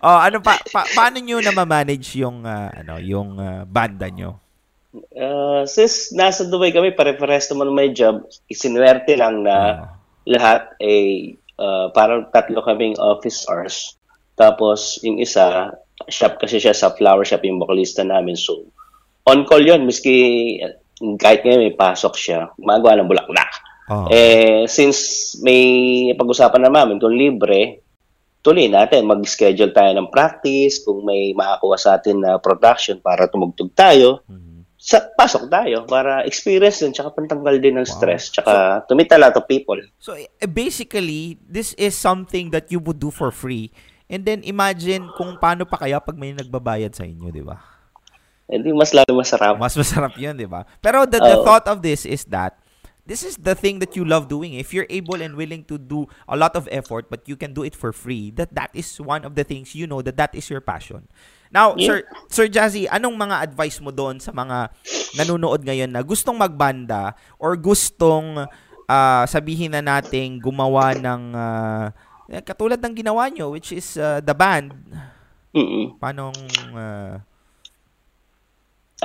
oh, 0.06 0.18
ano 0.18 0.42
pa, 0.42 0.58
pa 0.70 0.86
paano 0.94 1.22
niyo 1.22 1.42
na 1.42 1.54
manage 1.54 2.18
yung 2.18 2.46
ah, 2.46 2.70
ano, 2.74 2.98
yung 2.98 3.38
ah, 3.38 3.62
banda 3.66 4.10
niyo? 4.10 4.40
Uh, 5.12 5.68
since 5.68 6.16
nasa 6.16 6.48
Dubai 6.48 6.72
kami, 6.72 6.96
pare-pares 6.96 7.52
naman 7.52 7.76
may 7.76 7.92
job, 7.92 8.24
isinwerte 8.48 9.12
lang 9.16 9.44
na 9.44 9.92
lahat 10.24 10.72
ay 10.80 11.36
uh, 11.60 11.92
parang 11.92 12.32
tatlo 12.32 12.64
kaming 12.64 12.96
office 12.96 13.44
hours. 13.44 14.00
Tapos 14.36 15.00
yung 15.04 15.20
isa, 15.20 15.72
shop 16.08 16.40
kasi 16.40 16.60
siya 16.60 16.76
sa 16.76 16.92
flower 16.92 17.24
shop 17.24 17.44
yung 17.44 17.60
vocalista 17.60 18.04
namin. 18.04 18.36
So, 18.36 18.68
on 19.28 19.44
call 19.44 19.64
yun, 19.64 19.84
miski 19.84 20.60
uh, 20.64 20.76
kahit 21.20 21.44
ngayon 21.44 21.68
may 21.68 21.76
pasok 21.76 22.16
siya, 22.16 22.48
gumagawa 22.56 23.00
ng 23.00 23.10
bulaklak. 23.10 23.52
Oh. 23.86 24.10
Eh, 24.10 24.66
since 24.66 25.34
may 25.42 26.10
pag-usapan 26.18 26.66
na 26.66 26.72
namin 26.72 26.98
kung 26.98 27.14
libre, 27.14 27.86
tuloy 28.42 28.66
natin, 28.70 29.06
mag-schedule 29.06 29.74
tayo 29.74 29.90
ng 29.94 30.10
practice, 30.10 30.82
kung 30.82 31.02
may 31.06 31.34
makakuha 31.34 31.76
sa 31.78 31.98
atin 31.98 32.22
na 32.22 32.38
production 32.38 32.98
para 33.02 33.30
tumugtog 33.30 33.70
tayo, 33.74 34.22
sa, 34.86 35.02
pasok 35.02 35.50
tayo 35.50 35.82
para 35.82 36.22
experience 36.22 36.78
din, 36.78 36.94
tsaka 36.94 37.10
pantanggal 37.10 37.58
din 37.58 37.74
ng 37.74 37.82
stress, 37.82 38.30
tsaka 38.30 38.86
to 38.86 38.94
meet 38.94 39.10
a 39.10 39.18
lot 39.18 39.34
of 39.34 39.42
people. 39.50 39.74
So 39.98 40.14
eh, 40.14 40.30
basically, 40.46 41.42
this 41.42 41.74
is 41.74 41.98
something 41.98 42.54
that 42.54 42.70
you 42.70 42.78
would 42.78 43.02
do 43.02 43.10
for 43.10 43.34
free. 43.34 43.74
And 44.06 44.22
then 44.22 44.46
imagine 44.46 45.10
kung 45.18 45.42
paano 45.42 45.66
pa 45.66 45.82
kaya 45.82 45.98
pag 45.98 46.14
may 46.14 46.30
nagbabayad 46.30 46.94
sa 46.94 47.02
inyo, 47.02 47.34
'di 47.34 47.42
ba? 47.42 47.58
Hindi 48.46 48.70
mas 48.70 48.94
lalo 48.94 49.18
masarap. 49.18 49.58
Mas 49.58 49.74
masarap 49.74 50.14
'yun, 50.14 50.38
'di 50.38 50.46
ba? 50.46 50.62
Pero 50.78 51.02
the, 51.02 51.18
the 51.18 51.42
thought 51.42 51.66
of 51.66 51.82
this 51.82 52.06
is 52.06 52.22
that 52.30 52.54
this 53.06 53.22
is 53.22 53.38
the 53.38 53.54
thing 53.54 53.78
that 53.78 53.94
you 53.94 54.04
love 54.04 54.26
doing. 54.26 54.54
If 54.58 54.74
you're 54.74 54.90
able 54.90 55.22
and 55.22 55.38
willing 55.38 55.64
to 55.70 55.78
do 55.78 56.10
a 56.28 56.36
lot 56.36 56.58
of 56.58 56.68
effort 56.70 57.06
but 57.08 57.24
you 57.30 57.38
can 57.38 57.54
do 57.54 57.62
it 57.62 57.78
for 57.78 57.94
free, 57.94 58.34
that 58.34 58.52
that 58.58 58.74
is 58.74 58.98
one 59.00 59.24
of 59.24 59.38
the 59.38 59.46
things 59.46 59.74
you 59.74 59.86
know 59.86 60.02
that 60.02 60.18
that 60.18 60.34
is 60.34 60.50
your 60.50 60.60
passion. 60.60 61.06
Now, 61.54 61.78
Sir 61.78 62.02
Yeah. 62.02 62.26
Sir 62.26 62.46
Jazzy, 62.50 62.90
anong 62.90 63.14
mga 63.14 63.46
advice 63.46 63.78
mo 63.78 63.94
doon 63.94 64.18
sa 64.18 64.34
mga 64.34 64.74
nanonood 65.14 65.62
ngayon 65.62 65.94
na 65.94 66.02
gustong 66.02 66.34
magbanda 66.36 67.14
or 67.38 67.54
gustong 67.54 68.50
ah, 68.90 69.24
sabihin 69.30 69.72
na 69.72 69.80
nating 69.80 70.42
gumawa 70.42 70.92
ng 70.98 71.22
eh, 72.26 72.42
katulad 72.42 72.82
ng 72.82 72.94
ginawa 72.98 73.30
nyo 73.30 73.54
which 73.54 73.70
is 73.70 73.94
ah, 73.96 74.18
the 74.18 74.34
band. 74.34 74.74
Mm-mm. 75.54 75.96
Paanong 76.02 76.36
ah, 76.74 77.22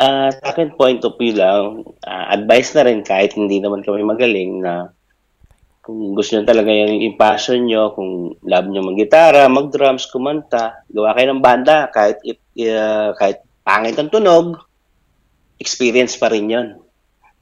Ah, 0.01 0.33
sa 0.33 0.57
point 0.73 0.97
of 1.05 1.13
view 1.21 1.37
lang, 1.37 1.85
ah, 2.09 2.33
advice 2.33 2.73
na 2.73 2.89
rin 2.89 3.05
kahit 3.05 3.37
hindi 3.37 3.61
naman 3.61 3.85
kami 3.85 4.01
magaling 4.01 4.65
na 4.65 4.89
kung 5.85 6.17
gusto 6.17 6.33
nyo 6.33 6.45
talaga 6.45 6.73
yung, 6.73 7.05
yung 7.05 7.17
passion 7.21 7.69
nyo, 7.69 7.93
kung 7.93 8.33
love 8.41 8.65
nyo 8.65 8.81
mag-gitara, 8.81 9.45
mag-drums, 9.45 10.09
kumanta, 10.09 10.81
gawa 10.89 11.13
kayo 11.13 11.37
ng 11.37 11.45
banda, 11.45 11.85
kahit, 11.93 12.17
ah, 12.65 13.13
kahit 13.13 13.45
pangit 13.61 13.93
ang 14.01 14.09
tunog, 14.09 14.57
experience 15.61 16.17
pa 16.17 16.33
rin 16.33 16.49
yon. 16.49 16.67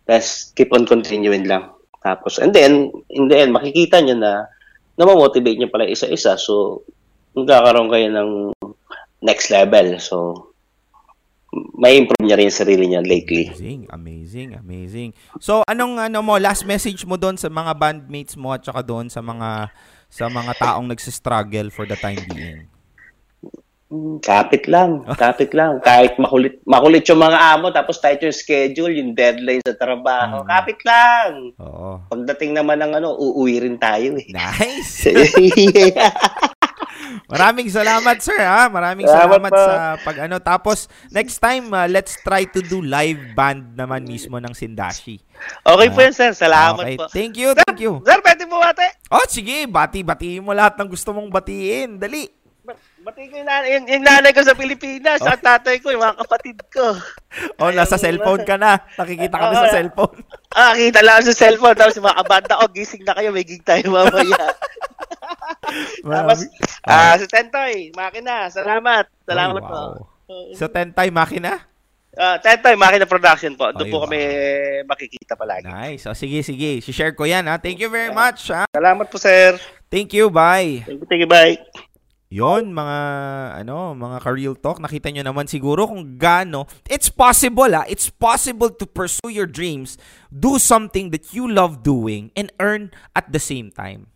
Tapos, 0.03 0.51
keep 0.51 0.75
on 0.75 0.83
continuing 0.83 1.47
lang. 1.47 1.71
Tapos, 2.03 2.43
and 2.43 2.51
then, 2.51 2.91
in 3.07 3.31
the 3.31 3.39
end, 3.39 3.55
makikita 3.55 4.03
nyo 4.03 4.19
na 4.19 4.51
namamotivate 4.99 5.63
nyo 5.63 5.71
pala 5.71 5.87
isa-isa. 5.87 6.35
So, 6.35 6.83
magkakaroon 7.39 7.87
kayo 7.87 8.07
ng 8.11 8.31
next 9.23 9.47
level. 9.47 9.95
So, 10.03 10.15
may 11.51 11.97
improve 11.97 12.21
niya 12.21 12.37
rin 12.37 12.53
sarili 12.53 12.85
niya 12.85 13.01
lately. 13.01 13.49
Amazing, 13.49 13.81
amazing, 13.89 14.49
amazing. 14.53 15.09
So, 15.41 15.65
anong 15.65 15.97
ano 15.97 16.21
mo, 16.21 16.37
last 16.37 16.67
message 16.69 17.01
mo 17.09 17.17
doon 17.17 17.41
sa 17.41 17.49
mga 17.49 17.73
bandmates 17.73 18.37
mo 18.37 18.53
at 18.53 18.61
saka 18.61 18.85
doon 18.85 19.09
sa 19.09 19.23
mga 19.23 19.73
sa 20.09 20.25
mga 20.29 20.51
taong 20.57 20.89
nagsistruggle 20.89 21.73
for 21.73 21.89
the 21.89 21.97
time 21.97 22.21
being? 22.29 22.69
Hmm, 23.89 24.21
Kapit 24.21 24.69
lang, 24.69 25.01
kapit 25.21 25.49
lang. 25.57 25.81
Kahit 25.81 26.13
makulit, 26.21 26.61
makulit 26.69 27.01
yung 27.09 27.25
mga 27.25 27.57
amo, 27.57 27.73
tapos 27.73 27.97
tight 27.97 28.21
yung 28.21 28.37
schedule, 28.37 28.93
yung 28.93 29.17
deadline 29.17 29.65
sa 29.65 29.73
trabaho. 29.73 30.45
Kapit 30.45 30.77
lang. 30.85 31.57
Oo. 31.57 31.97
Pagdating 32.05 32.53
naman 32.53 32.77
ng 32.85 33.01
ano, 33.01 33.17
uuwi 33.17 33.65
rin 33.65 33.81
tayo 33.81 34.21
eh. 34.21 34.29
Nice. 34.29 35.09
Maraming 37.29 37.69
salamat, 37.69 38.17
sir, 38.25 38.41
ha? 38.41 38.65
Maraming 38.67 39.05
Salamat 39.05 39.37
salamat 39.37 39.51
sa 39.53 39.73
pag 40.01 40.17
ano. 40.25 40.41
Tapos, 40.41 40.89
next 41.13 41.37
time, 41.37 41.69
uh, 41.69 41.85
let's 41.85 42.17
try 42.25 42.41
to 42.41 42.57
do 42.65 42.81
live 42.81 43.21
band 43.37 43.77
naman 43.77 44.01
mismo 44.01 44.41
ng 44.41 44.49
Sindashi. 44.49 45.21
okay 45.61 45.87
po 45.93 46.01
yun, 46.01 46.09
sir. 46.09 46.33
Salamat 46.33 46.81
Okay, 46.81 46.97
po. 46.97 47.05
thank 47.13 47.37
you, 47.37 47.53
thank 47.53 47.77
you. 47.77 48.01
Sir, 48.01 48.17
pwede 48.25 48.49
po 48.49 48.57
ate. 48.59 48.97
Oh, 49.13 49.29
sige, 49.29 49.69
bati-batiin 49.69 50.41
mo 50.41 50.57
lahat 50.57 50.81
ng 50.81 50.89
gusto 50.89 51.13
mong 51.13 51.29
batiin. 51.29 52.01
Dali. 52.01 52.25
Bati 52.99 53.31
ko 53.31 53.41
yung 53.41 53.47
nanay, 53.47 53.69
yung, 53.77 53.85
yung 53.87 54.03
nanay 54.05 54.31
ko 54.33 54.41
sa 54.41 54.53
Pilipinas, 54.53 55.21
at 55.21 55.41
tatay 55.41 55.79
ko, 55.79 55.89
yung 55.89 56.01
mga 56.01 56.19
kapatid 56.25 56.57
ko. 56.73 56.85
Oh, 57.61 57.69
nasa 57.69 58.01
cellphone 58.01 58.41
ka 58.41 58.57
na. 58.57 58.81
Nakikita 58.97 59.37
kami 59.37 59.53
sa 59.53 59.69
Oo. 59.69 59.75
cellphone. 59.77 60.17
Ah, 60.49 60.73
kita 60.73 61.05
lang 61.05 61.21
sa 61.21 61.37
cellphone, 61.37 61.77
tapos 61.77 62.01
mga 62.01 62.25
kabanda, 62.25 62.57
oh, 62.57 62.69
gising 62.73 63.05
na 63.05 63.13
kayo, 63.13 63.29
may 63.29 63.45
gig 63.45 63.61
tayo 63.61 63.85
mamaya. 63.93 64.49
Tapos, 66.03 66.39
ah, 66.85 67.15
si 67.17 67.25
Tentoy, 67.27 67.91
makina, 67.93 68.47
salamat. 68.49 69.05
Salamat 69.25 69.61
Ay, 69.63 69.69
po. 69.69 69.79
wow. 70.29 70.53
So, 70.53 70.69
Tentay 70.69 71.09
Makina? 71.09 71.65
Ah, 72.13 72.37
Tentoy, 72.37 72.77
makina 72.77 73.09
production 73.09 73.57
po. 73.57 73.73
Doon 73.73 73.89
Ay, 73.89 73.91
po 73.91 73.97
wow. 73.97 74.05
kami 74.05 74.21
makikita 74.85 75.33
palagi. 75.33 75.65
Nice. 75.65 76.05
So, 76.05 76.13
sige, 76.13 76.45
sige. 76.45 76.81
share 76.85 77.17
ko 77.17 77.25
yan, 77.25 77.49
ha? 77.49 77.57
Thank 77.57 77.81
you 77.81 77.89
very 77.89 78.13
much, 78.13 78.53
ha? 78.53 78.69
Salamat 78.69 79.09
po, 79.09 79.17
sir. 79.17 79.57
Thank 79.89 80.13
you. 80.13 80.29
Bye. 80.29 80.85
Thank 80.85 81.01
you, 81.01 81.07
thank 81.09 81.21
you, 81.25 81.29
bye. 81.29 81.57
Yon 82.29 82.69
mga 82.77 82.97
ano, 83.65 83.97
mga 83.97 84.21
ka-real 84.21 84.53
talk, 84.53 84.77
nakita 84.77 85.09
nyo 85.09 85.25
naman 85.25 85.49
siguro 85.49 85.89
kung 85.89 86.13
gaano 86.21 86.69
it's 86.85 87.09
possible 87.09 87.73
ah, 87.73 87.89
it's 87.89 88.05
possible 88.05 88.69
to 88.69 88.85
pursue 88.85 89.33
your 89.33 89.49
dreams, 89.49 89.97
do 90.29 90.61
something 90.61 91.09
that 91.09 91.33
you 91.33 91.49
love 91.49 91.81
doing 91.81 92.29
and 92.37 92.53
earn 92.61 92.93
at 93.17 93.33
the 93.33 93.41
same 93.41 93.73
time. 93.73 94.13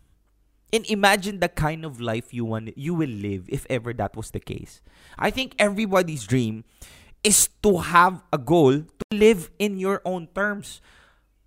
And 0.74 0.82
imagine 0.90 1.38
the 1.38 1.46
kind 1.46 1.86
of 1.86 2.00
life 2.02 2.34
you 2.34 2.44
want 2.44 2.74
you 2.76 2.98
will 2.98 3.14
live 3.14 3.46
if 3.46 3.62
ever 3.70 3.94
that 3.94 4.18
was 4.18 4.34
the 4.34 4.42
case. 4.42 4.82
I 5.14 5.30
think 5.30 5.54
everybody's 5.54 6.26
dream 6.26 6.66
is 7.22 7.46
to 7.62 7.78
have 7.78 8.26
a 8.34 8.38
goal 8.38 8.82
to 8.82 9.06
live 9.14 9.54
in 9.62 9.78
your 9.78 10.02
own 10.04 10.26
terms. 10.34 10.82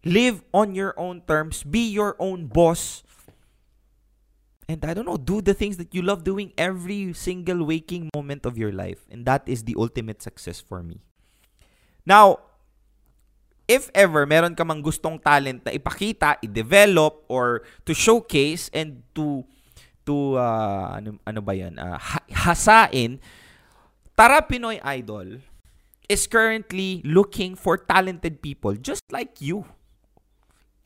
Live 0.05 0.47
on 0.53 0.75
your 0.75 0.95
own 0.95 1.28
terms, 1.28 1.67
be 1.67 1.91
your 1.91 2.15
own 2.19 2.47
boss. 2.47 3.03
And 4.69 4.80
I 4.86 4.93
don't 4.93 5.03
know, 5.03 5.17
do 5.17 5.41
the 5.41 5.53
things 5.53 5.75
that 5.75 5.93
you 5.93 6.01
love 6.01 6.23
doing 6.23 6.53
every 6.57 7.11
single 7.11 7.65
waking 7.65 8.09
moment 8.15 8.45
of 8.45 8.57
your 8.57 8.71
life. 8.71 9.03
And 9.11 9.25
that 9.25 9.43
is 9.43 9.63
the 9.63 9.75
ultimate 9.78 10.21
success 10.21 10.61
for 10.61 10.82
me. 10.82 11.01
Now, 12.05 12.47
if 13.68 13.91
ever 13.91 14.24
meron 14.24 14.55
ka 14.55 14.63
mang 14.63 14.80
gustong 14.80 15.20
talent 15.20 15.61
na 15.68 15.76
ipakita, 15.76 16.39
i-develop, 16.39 17.28
or 17.28 17.68
to 17.84 17.91
showcase 17.91 18.72
and 18.72 19.03
to 19.11 19.43
to 20.07 20.39
uh, 20.39 20.95
ano, 20.97 21.20
ano 21.28 21.39
ba 21.43 21.51
yan, 21.51 21.76
uh, 21.76 21.99
ha- 21.99 22.28
hasain, 22.32 23.20
Tara 24.15 24.39
Pinoy 24.39 24.80
Idol 24.80 25.43
is 26.07 26.24
currently 26.26 27.03
looking 27.03 27.59
for 27.59 27.76
talented 27.76 28.41
people 28.41 28.74
just 28.80 29.03
like 29.11 29.43
you. 29.43 29.68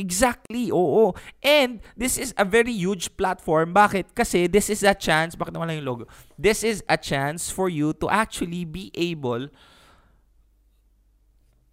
Exactly, 0.01 0.73
oo. 0.73 1.13
And 1.45 1.77
this 1.93 2.17
is 2.17 2.33
a 2.33 2.41
very 2.41 2.73
huge 2.73 3.13
platform. 3.13 3.69
Bakit? 3.69 4.17
Kasi 4.17 4.49
this 4.49 4.73
is 4.73 4.81
a 4.81 4.97
chance, 4.97 5.37
bakit 5.37 5.53
lang 5.53 5.69
yung 5.77 5.85
logo? 5.85 6.09
This 6.41 6.65
is 6.65 6.81
a 6.89 6.97
chance 6.97 7.53
for 7.53 7.69
you 7.69 7.93
to 8.01 8.09
actually 8.09 8.65
be 8.65 8.89
able 8.97 9.53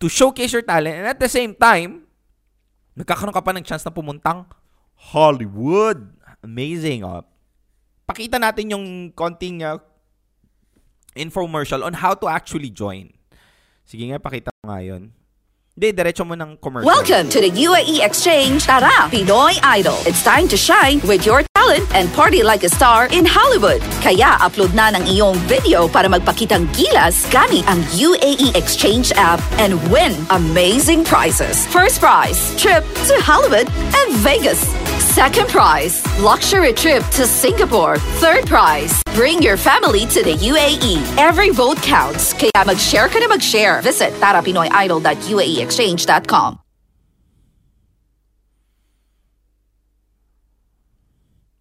showcase 0.06 0.54
your 0.54 0.62
talent 0.62 0.94
and 0.94 1.06
at 1.10 1.18
the 1.18 1.26
same 1.26 1.58
time, 1.58 2.06
nagkakaroon 2.94 3.34
ka 3.34 3.42
pa 3.42 3.50
ng 3.50 3.66
chance 3.66 3.82
na 3.82 3.90
pumuntang 3.90 4.46
Hollywood. 4.94 6.14
Amazing. 6.42 7.02
Oh. 7.02 7.26
Pakita 8.06 8.38
natin 8.38 8.70
yung 8.70 8.86
konting 9.10 9.66
uh, 9.66 9.82
infomercial 11.18 11.82
on 11.82 11.98
how 11.98 12.14
to 12.14 12.30
actually 12.30 12.70
join. 12.70 13.10
Sige 13.82 14.06
nga, 14.06 14.22
pakita 14.22 14.54
mo 14.62 14.70
nga 14.70 14.80
yun. 14.86 15.10
Hindi, 15.78 15.94
diretso 15.94 16.26
mo 16.26 16.34
ng 16.34 16.58
commercial. 16.58 16.90
Welcome 16.90 17.30
to 17.30 17.38
the 17.38 17.54
UAE 17.54 18.02
Exchange 18.02 18.66
Tara 18.66 19.06
Pinoy 19.14 19.62
Idol. 19.62 19.94
It's 20.10 20.26
time 20.26 20.50
to 20.50 20.58
shine 20.58 20.98
with 21.06 21.22
your 21.22 21.46
talent 21.54 21.86
and 21.94 22.10
party 22.18 22.42
like 22.42 22.66
a 22.66 22.68
star 22.68 23.06
in 23.14 23.22
Hollywood. 23.22 23.78
Kaya 24.02 24.42
upload 24.42 24.74
na 24.74 24.90
ng 24.90 25.06
iyong 25.06 25.38
video 25.46 25.86
para 25.86 26.10
magpakitang 26.10 26.66
gilas 26.74 27.30
gamit 27.30 27.62
ang 27.70 27.78
UAE 27.94 28.58
Exchange 28.58 29.14
app 29.14 29.38
and 29.62 29.78
win 29.86 30.18
amazing 30.34 31.06
prizes. 31.06 31.62
First 31.70 32.02
prize, 32.02 32.58
trip 32.58 32.82
to 33.06 33.14
Hollywood 33.22 33.70
and 33.70 34.08
Vegas. 34.18 34.58
Second 35.14 35.46
prize, 35.46 36.02
luxury 36.18 36.74
trip 36.74 37.06
to 37.14 37.26
Singapore. 37.26 37.98
Third 38.18 38.46
prize, 38.46 39.02
bring 39.14 39.42
your 39.42 39.56
family 39.56 40.06
to 40.10 40.22
the 40.22 40.34
UAE. 40.34 41.02
Every 41.18 41.50
vote 41.50 41.78
counts. 41.82 42.34
Kaya 42.34 42.66
mag-share 42.66 43.10
ka 43.10 43.18
na 43.18 43.26
mag-share. 43.26 43.82
Visit 43.82 44.14
tarapinoyidol.uaeexchange.com. 45.68 46.64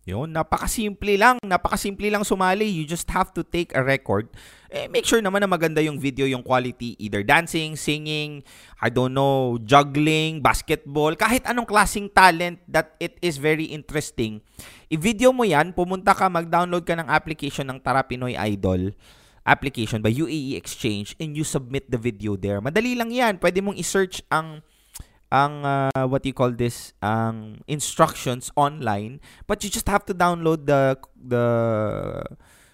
Yun, 0.07 0.31
napakasimple 0.31 1.19
lang. 1.19 1.35
Napakasimple 1.43 2.07
lang 2.07 2.23
sumali. 2.23 2.63
You 2.63 2.87
just 2.87 3.11
have 3.11 3.35
to 3.35 3.43
take 3.43 3.75
a 3.75 3.83
record. 3.83 4.31
Eh, 4.71 4.87
make 4.87 5.03
sure 5.03 5.19
naman 5.19 5.43
na 5.43 5.51
maganda 5.51 5.83
yung 5.83 5.99
video, 5.99 6.23
yung 6.23 6.47
quality. 6.47 6.95
Either 6.95 7.27
dancing, 7.27 7.75
singing, 7.75 8.39
I 8.79 8.87
don't 8.87 9.11
know, 9.11 9.59
juggling, 9.67 10.39
basketball, 10.39 11.11
kahit 11.19 11.43
anong 11.43 11.67
klaseng 11.67 12.07
talent 12.07 12.63
that 12.71 12.95
it 13.03 13.19
is 13.19 13.35
very 13.35 13.67
interesting. 13.67 14.39
I-video 14.87 15.35
mo 15.35 15.43
yan, 15.43 15.75
pumunta 15.75 16.15
ka, 16.15 16.31
mag-download 16.31 16.87
ka 16.87 16.95
ng 16.95 17.11
application 17.11 17.67
ng 17.67 17.83
Tara 17.83 18.07
Pinoy 18.07 18.39
Idol 18.39 18.95
application 19.47 20.03
by 20.03 20.11
UAE 20.11 20.59
Exchange 20.59 21.15
and 21.17 21.33
you 21.33 21.47
submit 21.47 21.87
the 21.89 21.97
video 21.97 22.35
there. 22.35 22.59
Madali 22.59 22.99
lang 22.99 23.09
yan. 23.09 23.39
Pwede 23.39 23.63
mong 23.63 23.79
i-search 23.79 24.19
ang 24.27 24.61
ang 25.31 25.63
uh, 25.63 26.05
what 26.05 26.27
you 26.27 26.35
call 26.35 26.51
this? 26.51 26.91
Ang 26.99 27.63
instructions 27.65 28.51
online. 28.59 29.23
But 29.47 29.63
you 29.63 29.71
just 29.71 29.87
have 29.87 30.03
to 30.11 30.13
download 30.13 30.67
the 30.67 30.99
the 31.15 31.45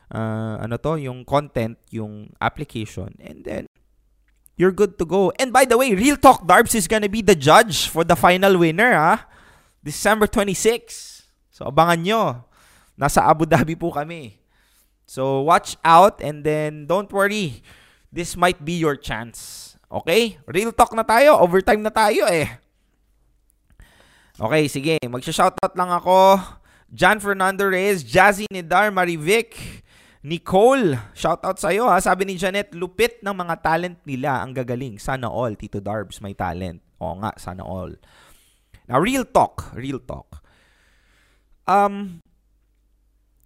uh, 0.10 0.56
ano 0.58 0.76
to 0.82 0.98
yung 0.98 1.24
content 1.24 1.78
yung 1.94 2.34
application 2.42 3.14
and 3.22 3.46
then 3.46 3.70
you're 4.58 4.74
good 4.74 4.98
to 4.98 5.06
go. 5.06 5.30
And 5.38 5.54
by 5.54 5.70
the 5.70 5.78
way 5.78 5.94
Real 5.94 6.18
Talk 6.18 6.50
Darbs 6.50 6.74
is 6.74 6.90
gonna 6.90 7.10
be 7.10 7.22
the 7.22 7.38
judge 7.38 7.86
for 7.86 8.02
the 8.02 8.18
final 8.18 8.58
winner 8.58 8.98
ha? 8.98 9.30
December 9.86 10.26
26 10.26 11.30
so 11.54 11.70
abangan 11.70 12.02
nyo. 12.02 12.24
Nasa 12.94 13.26
Abu 13.26 13.46
Dhabi 13.50 13.74
po 13.74 13.90
kami 13.90 14.43
so 15.06 15.42
watch 15.42 15.76
out 15.84 16.22
and 16.24 16.44
then 16.44 16.88
don't 16.88 17.12
worry 17.12 17.62
this 18.14 18.38
might 18.38 18.64
be 18.64 18.74
your 18.74 18.96
chance 18.96 19.74
Okay? 19.94 20.42
Real 20.50 20.74
talk 20.74 20.90
na 20.98 21.06
tayo. 21.06 21.38
Overtime 21.38 21.86
na 21.86 21.94
tayo 21.94 22.26
eh. 22.26 22.50
Okay, 24.42 24.66
sige. 24.66 24.98
Magsha-shoutout 25.06 25.78
lang 25.78 25.94
ako. 25.94 26.42
John 26.90 27.22
Fernando 27.22 27.70
Reyes, 27.70 28.02
Jazzy 28.02 28.50
Nidar, 28.50 28.90
Marivic, 28.90 29.54
Nicole. 30.26 30.98
Shoutout 31.14 31.62
sa'yo 31.62 31.86
ha. 31.86 32.02
Sabi 32.02 32.26
ni 32.26 32.42
Janet, 32.42 32.74
lupit 32.74 33.22
ng 33.22 33.38
mga 33.38 33.56
talent 33.62 34.02
nila. 34.10 34.42
Ang 34.42 34.58
gagaling. 34.58 34.98
Sana 34.98 35.30
all. 35.30 35.54
Tito 35.54 35.78
Darbs, 35.78 36.18
may 36.26 36.34
talent. 36.34 36.82
Oo 36.98 37.22
nga, 37.22 37.38
sana 37.38 37.62
all. 37.62 37.94
Now, 38.90 38.98
real 38.98 39.30
talk. 39.30 39.70
Real 39.78 40.02
talk. 40.02 40.42
Um, 41.70 42.26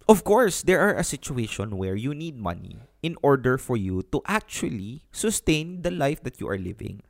of 0.08 0.24
course, 0.24 0.64
there 0.64 0.80
are 0.80 0.96
a 0.96 1.04
situation 1.04 1.76
where 1.76 1.94
you 1.94 2.14
need 2.16 2.40
money 2.40 2.80
in 3.02 3.14
order 3.22 3.58
for 3.60 3.76
you 3.76 4.02
to 4.10 4.24
actually 4.26 5.04
sustain 5.12 5.82
the 5.82 5.92
life 5.92 6.24
that 6.24 6.40
you 6.40 6.48
are 6.48 6.58
living. 6.58 7.04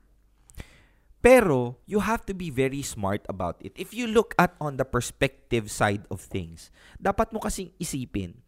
Pero, 1.22 1.78
you 1.86 2.00
have 2.00 2.26
to 2.26 2.34
be 2.34 2.50
very 2.50 2.82
smart 2.82 3.22
about 3.28 3.56
it. 3.60 3.72
If 3.74 3.94
you 3.94 4.06
look 4.06 4.34
at 4.38 4.54
on 4.60 4.76
the 4.76 4.84
perspective 4.84 5.70
side 5.70 6.06
of 6.10 6.20
things, 6.20 6.70
dapat 6.98 7.34
mo 7.34 7.42
kasing 7.42 7.74
isipin 7.78 8.42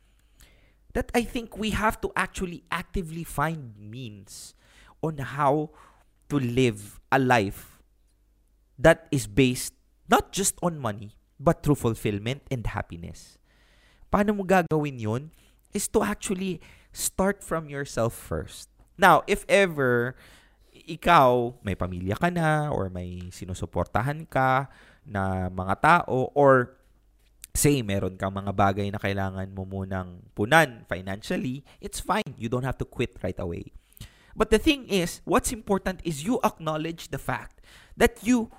that 0.95 1.11
I 1.15 1.23
think 1.23 1.59
we 1.59 1.71
have 1.71 2.01
to 2.03 2.11
actually 2.15 2.63
actively 2.71 3.23
find 3.23 3.75
means 3.79 4.55
on 5.03 5.19
how 5.19 5.71
to 6.31 6.39
live 6.39 6.99
a 7.11 7.19
life 7.19 7.83
that 8.79 9.07
is 9.11 9.27
based 9.27 9.75
not 10.07 10.31
just 10.31 10.59
on 10.63 10.79
money, 10.79 11.15
but 11.39 11.63
through 11.63 11.79
fulfillment 11.79 12.43
and 12.51 12.67
happiness. 12.67 13.40
Paano 14.11 14.35
mo 14.35 14.43
gagawin 14.43 14.99
yun? 14.99 15.23
Is 15.71 15.87
to 15.95 16.03
actually 16.03 16.59
start 16.91 17.47
from 17.47 17.71
yourself 17.71 18.11
first. 18.13 18.67
Now, 18.99 19.23
if 19.31 19.47
ever 19.47 20.19
ikaw 20.75 21.55
may 21.63 21.79
pamilya 21.79 22.19
ka 22.19 22.29
na 22.29 22.75
or 22.75 22.91
may 22.91 23.31
sinusuportahan 23.31 24.27
ka 24.27 24.67
na 25.07 25.47
mga 25.47 25.75
tao 25.79 26.35
or 26.35 26.75
say 27.55 27.83
meron 27.83 28.19
kang 28.19 28.35
mga 28.35 28.53
bagay 28.55 28.87
na 28.91 28.99
kailangan 28.99 29.51
mo 29.55 29.63
munang 29.67 30.27
punan 30.35 30.87
financially, 30.91 31.63
it's 31.79 32.03
fine. 32.03 32.35
You 32.35 32.51
don't 32.51 32.67
have 32.67 32.79
to 32.83 32.87
quit 32.87 33.15
right 33.23 33.39
away. 33.39 33.71
But 34.35 34.51
the 34.51 34.63
thing 34.63 34.87
is, 34.87 35.23
what's 35.27 35.51
important 35.51 36.03
is 36.07 36.23
you 36.23 36.39
acknowledge 36.43 37.11
the 37.11 37.19
fact 37.19 37.63
that 37.99 38.23
you 38.23 38.51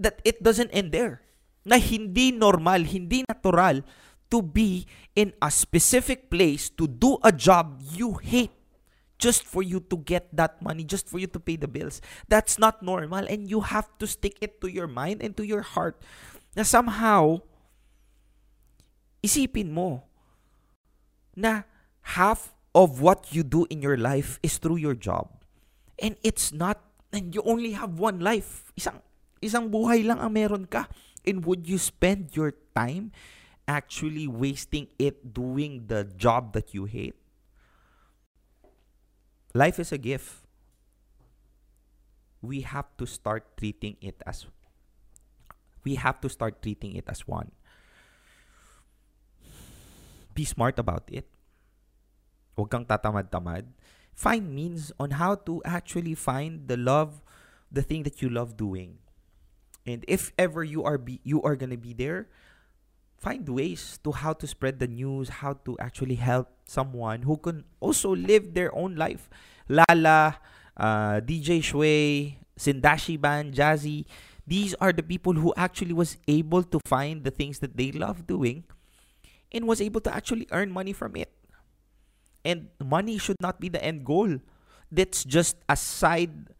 that 0.00 0.20
it 0.24 0.40
doesn't 0.40 0.72
end 0.72 0.92
there. 0.92 1.20
Na 1.68 1.76
hindi 1.76 2.32
normal, 2.32 2.88
hindi 2.88 3.24
natural 3.28 3.84
to 4.30 4.42
be 4.42 4.86
in 5.16 5.32
a 5.40 5.50
specific 5.50 6.30
place 6.30 6.68
to 6.76 6.86
do 6.86 7.18
a 7.24 7.32
job 7.32 7.80
you 7.92 8.20
hate 8.20 8.52
just 9.18 9.42
for 9.42 9.62
you 9.62 9.82
to 9.90 9.98
get 9.98 10.30
that 10.30 10.62
money, 10.62 10.84
just 10.84 11.10
for 11.10 11.18
you 11.18 11.26
to 11.26 11.40
pay 11.40 11.56
the 11.56 11.66
bills. 11.66 12.00
That's 12.28 12.58
not 12.58 12.82
normal 12.82 13.26
and 13.26 13.50
you 13.50 13.60
have 13.60 13.90
to 13.98 14.06
stick 14.06 14.38
it 14.40 14.60
to 14.62 14.68
your 14.70 14.86
mind 14.86 15.20
and 15.22 15.36
to 15.36 15.44
your 15.44 15.62
heart 15.62 15.98
na 16.54 16.62
somehow 16.62 17.42
isipin 19.22 19.74
mo 19.74 20.06
na 21.34 21.66
half 22.14 22.54
of 22.74 23.02
what 23.02 23.34
you 23.34 23.42
do 23.42 23.66
in 23.68 23.82
your 23.82 23.98
life 23.98 24.38
is 24.42 24.58
through 24.58 24.78
your 24.78 24.94
job. 24.94 25.28
And 25.98 26.14
it's 26.22 26.54
not 26.54 26.78
and 27.10 27.34
you 27.34 27.42
only 27.42 27.74
have 27.74 27.98
one 27.98 28.22
life. 28.22 28.70
Isang 28.78 29.02
isang 29.42 29.66
buhay 29.74 30.06
lang 30.06 30.22
ang 30.22 30.30
meron 30.30 30.70
ka. 30.70 30.86
And 31.26 31.42
would 31.44 31.66
you 31.66 31.76
spend 31.76 32.38
your 32.38 32.54
time 32.72 33.10
actually 33.68 34.26
wasting 34.26 34.88
it 34.98 35.36
doing 35.36 35.86
the 35.86 36.08
job 36.16 36.56
that 36.56 36.72
you 36.72 36.88
hate. 36.88 37.14
Life 39.52 39.78
is 39.78 39.92
a 39.92 40.00
gift. 40.00 40.48
We 42.40 42.62
have 42.62 42.88
to 42.96 43.06
start 43.06 43.56
treating 43.56 44.00
it 44.00 44.22
as 44.24 44.46
we 45.84 45.94
have 45.96 46.20
to 46.20 46.28
start 46.28 46.62
treating 46.62 46.96
it 46.96 47.04
as 47.06 47.28
one. 47.28 47.52
Be 50.34 50.44
smart 50.44 50.78
about 50.78 51.08
it. 51.08 51.26
Huwag 52.56 52.70
kang 52.70 52.84
tatamad-tamad. 52.84 53.72
Find 54.14 54.50
means 54.54 54.90
on 54.98 55.14
how 55.18 55.34
to 55.46 55.62
actually 55.64 56.14
find 56.14 56.66
the 56.66 56.76
love, 56.76 57.22
the 57.70 57.82
thing 57.82 58.02
that 58.02 58.20
you 58.22 58.28
love 58.28 58.56
doing. 58.56 58.98
And 59.86 60.04
if 60.06 60.30
ever 60.36 60.62
you 60.62 60.84
are 60.84 60.98
be, 60.98 61.22
you 61.22 61.40
are 61.42 61.56
gonna 61.56 61.78
be 61.78 61.94
there, 61.94 62.28
find 63.18 63.48
ways 63.48 63.98
to 64.04 64.12
how 64.12 64.32
to 64.32 64.46
spread 64.46 64.78
the 64.78 64.86
news, 64.86 65.28
how 65.28 65.54
to 65.66 65.76
actually 65.78 66.14
help 66.14 66.48
someone 66.64 67.22
who 67.22 67.36
can 67.36 67.64
also 67.80 68.14
live 68.14 68.54
their 68.54 68.74
own 68.74 68.94
life. 68.94 69.28
Lala, 69.68 70.38
uh, 70.76 71.20
DJ 71.20 71.62
Shui, 71.62 72.38
Sindashi 72.58 73.20
Ban, 73.20 73.52
Jazzy, 73.52 74.06
these 74.46 74.72
are 74.80 74.92
the 74.92 75.02
people 75.02 75.34
who 75.34 75.52
actually 75.56 75.92
was 75.92 76.16
able 76.26 76.62
to 76.62 76.80
find 76.86 77.24
the 77.24 77.30
things 77.30 77.58
that 77.58 77.76
they 77.76 77.92
love 77.92 78.26
doing 78.26 78.64
and 79.52 79.66
was 79.66 79.80
able 79.80 80.00
to 80.00 80.14
actually 80.14 80.46
earn 80.52 80.70
money 80.70 80.94
from 80.94 81.16
it. 81.16 81.28
And 82.44 82.68
money 82.82 83.18
should 83.18 83.36
not 83.42 83.60
be 83.60 83.68
the 83.68 83.82
end 83.84 84.06
goal. 84.06 84.38
That's 84.90 85.24
just 85.24 85.56
a 85.68 85.76
side 85.76 86.54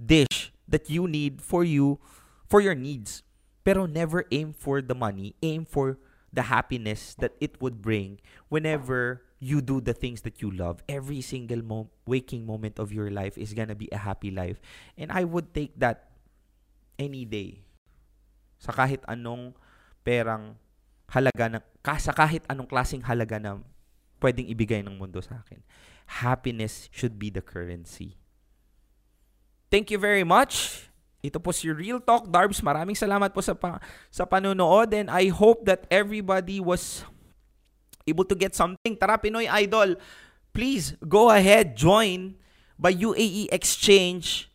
dish 0.00 0.52
that 0.68 0.88
you 0.88 1.06
need 1.06 1.42
for 1.42 1.64
you 1.64 1.98
for 2.48 2.62
your 2.62 2.74
needs. 2.74 3.23
Pero 3.64 3.88
never 3.88 4.28
aim 4.30 4.52
for 4.52 4.84
the 4.84 4.94
money. 4.94 5.34
Aim 5.40 5.64
for 5.64 5.96
the 6.28 6.52
happiness 6.52 7.14
that 7.18 7.32
it 7.40 7.56
would 7.62 7.80
bring 7.80 8.20
whenever 8.50 9.22
you 9.38 9.60
do 9.60 9.80
the 9.80 9.94
things 9.94 10.22
that 10.22 10.42
you 10.42 10.50
love. 10.50 10.82
Every 10.88 11.20
single 11.20 11.62
mo- 11.62 11.90
waking 12.04 12.44
moment 12.44 12.78
of 12.78 12.92
your 12.92 13.08
life 13.08 13.38
is 13.38 13.54
gonna 13.54 13.74
be 13.74 13.88
a 13.92 14.02
happy 14.02 14.30
life. 14.30 14.60
And 14.98 15.12
I 15.12 15.24
would 15.24 15.54
take 15.54 15.78
that 15.78 16.10
any 16.98 17.24
day. 17.24 17.64
Sa 18.58 18.72
kahit 18.72 19.00
anong 19.08 19.54
perang 20.04 20.56
halaga 21.08 21.60
ng 21.60 21.62
sa 22.00 22.12
kahit 22.12 22.42
anong 22.48 22.68
klaseng 22.68 23.04
halaga 23.04 23.38
na 23.38 23.60
pwedeng 24.24 24.48
ibigay 24.48 24.80
ng 24.80 24.96
mundo 24.96 25.20
sa 25.20 25.44
akin. 25.44 25.60
Happiness 26.24 26.88
should 26.92 27.20
be 27.20 27.28
the 27.28 27.44
currency. 27.44 28.16
Thank 29.68 29.92
you 29.92 30.00
very 30.00 30.24
much. 30.24 30.88
Ito 31.24 31.40
po 31.40 31.56
si 31.56 31.72
Real 31.72 32.04
Talk 32.04 32.28
Darbs. 32.28 32.60
Maraming 32.60 32.92
salamat 32.92 33.32
po 33.32 33.40
sa 33.40 33.56
pa, 33.56 33.80
sa 34.12 34.28
panonood 34.28 34.92
and 34.92 35.08
I 35.08 35.32
hope 35.32 35.64
that 35.64 35.88
everybody 35.88 36.60
was 36.60 37.00
able 38.04 38.28
to 38.28 38.36
get 38.36 38.52
something. 38.52 38.92
Tara 38.92 39.16
Pinoy 39.16 39.48
Idol, 39.48 39.96
please 40.52 41.00
go 41.00 41.32
ahead 41.32 41.80
join 41.80 42.36
by 42.76 42.92
UAE 42.92 43.48
Exchange. 43.48 44.52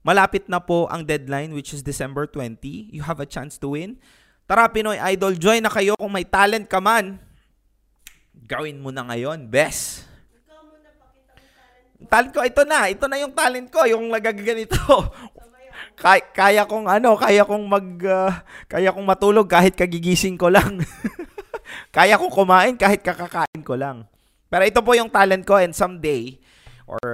Malapit 0.00 0.48
na 0.48 0.56
po 0.56 0.88
ang 0.88 1.04
deadline 1.04 1.52
which 1.52 1.76
is 1.76 1.84
December 1.84 2.24
20. 2.24 2.64
You 2.96 3.04
have 3.04 3.20
a 3.20 3.28
chance 3.28 3.60
to 3.60 3.76
win. 3.76 4.00
Tara 4.48 4.72
Pinoy 4.72 4.96
Idol, 4.96 5.36
join 5.36 5.60
na 5.60 5.68
kayo 5.68 6.00
kung 6.00 6.10
may 6.16 6.24
talent 6.24 6.64
ka 6.64 6.80
man. 6.80 7.20
Gawin 8.48 8.80
mo 8.80 8.88
na 8.88 9.04
ngayon, 9.04 9.46
best. 9.46 10.09
Talent 12.10 12.32
ko, 12.34 12.42
ito 12.42 12.62
na. 12.66 12.90
Ito 12.90 13.06
na 13.06 13.22
yung 13.22 13.32
talent 13.32 13.68
ko, 13.70 13.86
yung 13.86 14.10
nagaganito. 14.10 14.76
kaya, 16.02 16.22
kaya 16.34 16.62
kong 16.66 16.90
ano, 16.90 17.14
kaya 17.14 17.46
kong 17.46 17.64
mag 17.64 17.88
uh, 18.02 18.34
kaya 18.66 18.90
kong 18.90 19.06
matulog 19.06 19.46
kahit 19.46 19.78
kagigising 19.78 20.34
ko 20.34 20.50
lang. 20.50 20.82
kaya 21.96 22.18
kong 22.18 22.34
kumain 22.34 22.74
kahit 22.74 23.00
kakakain 23.00 23.62
ko 23.62 23.78
lang. 23.78 24.04
Pero 24.50 24.66
ito 24.66 24.82
po 24.82 24.98
yung 24.98 25.08
talent 25.08 25.46
ko 25.46 25.62
and 25.62 25.72
someday 25.72 26.34
or 26.90 27.00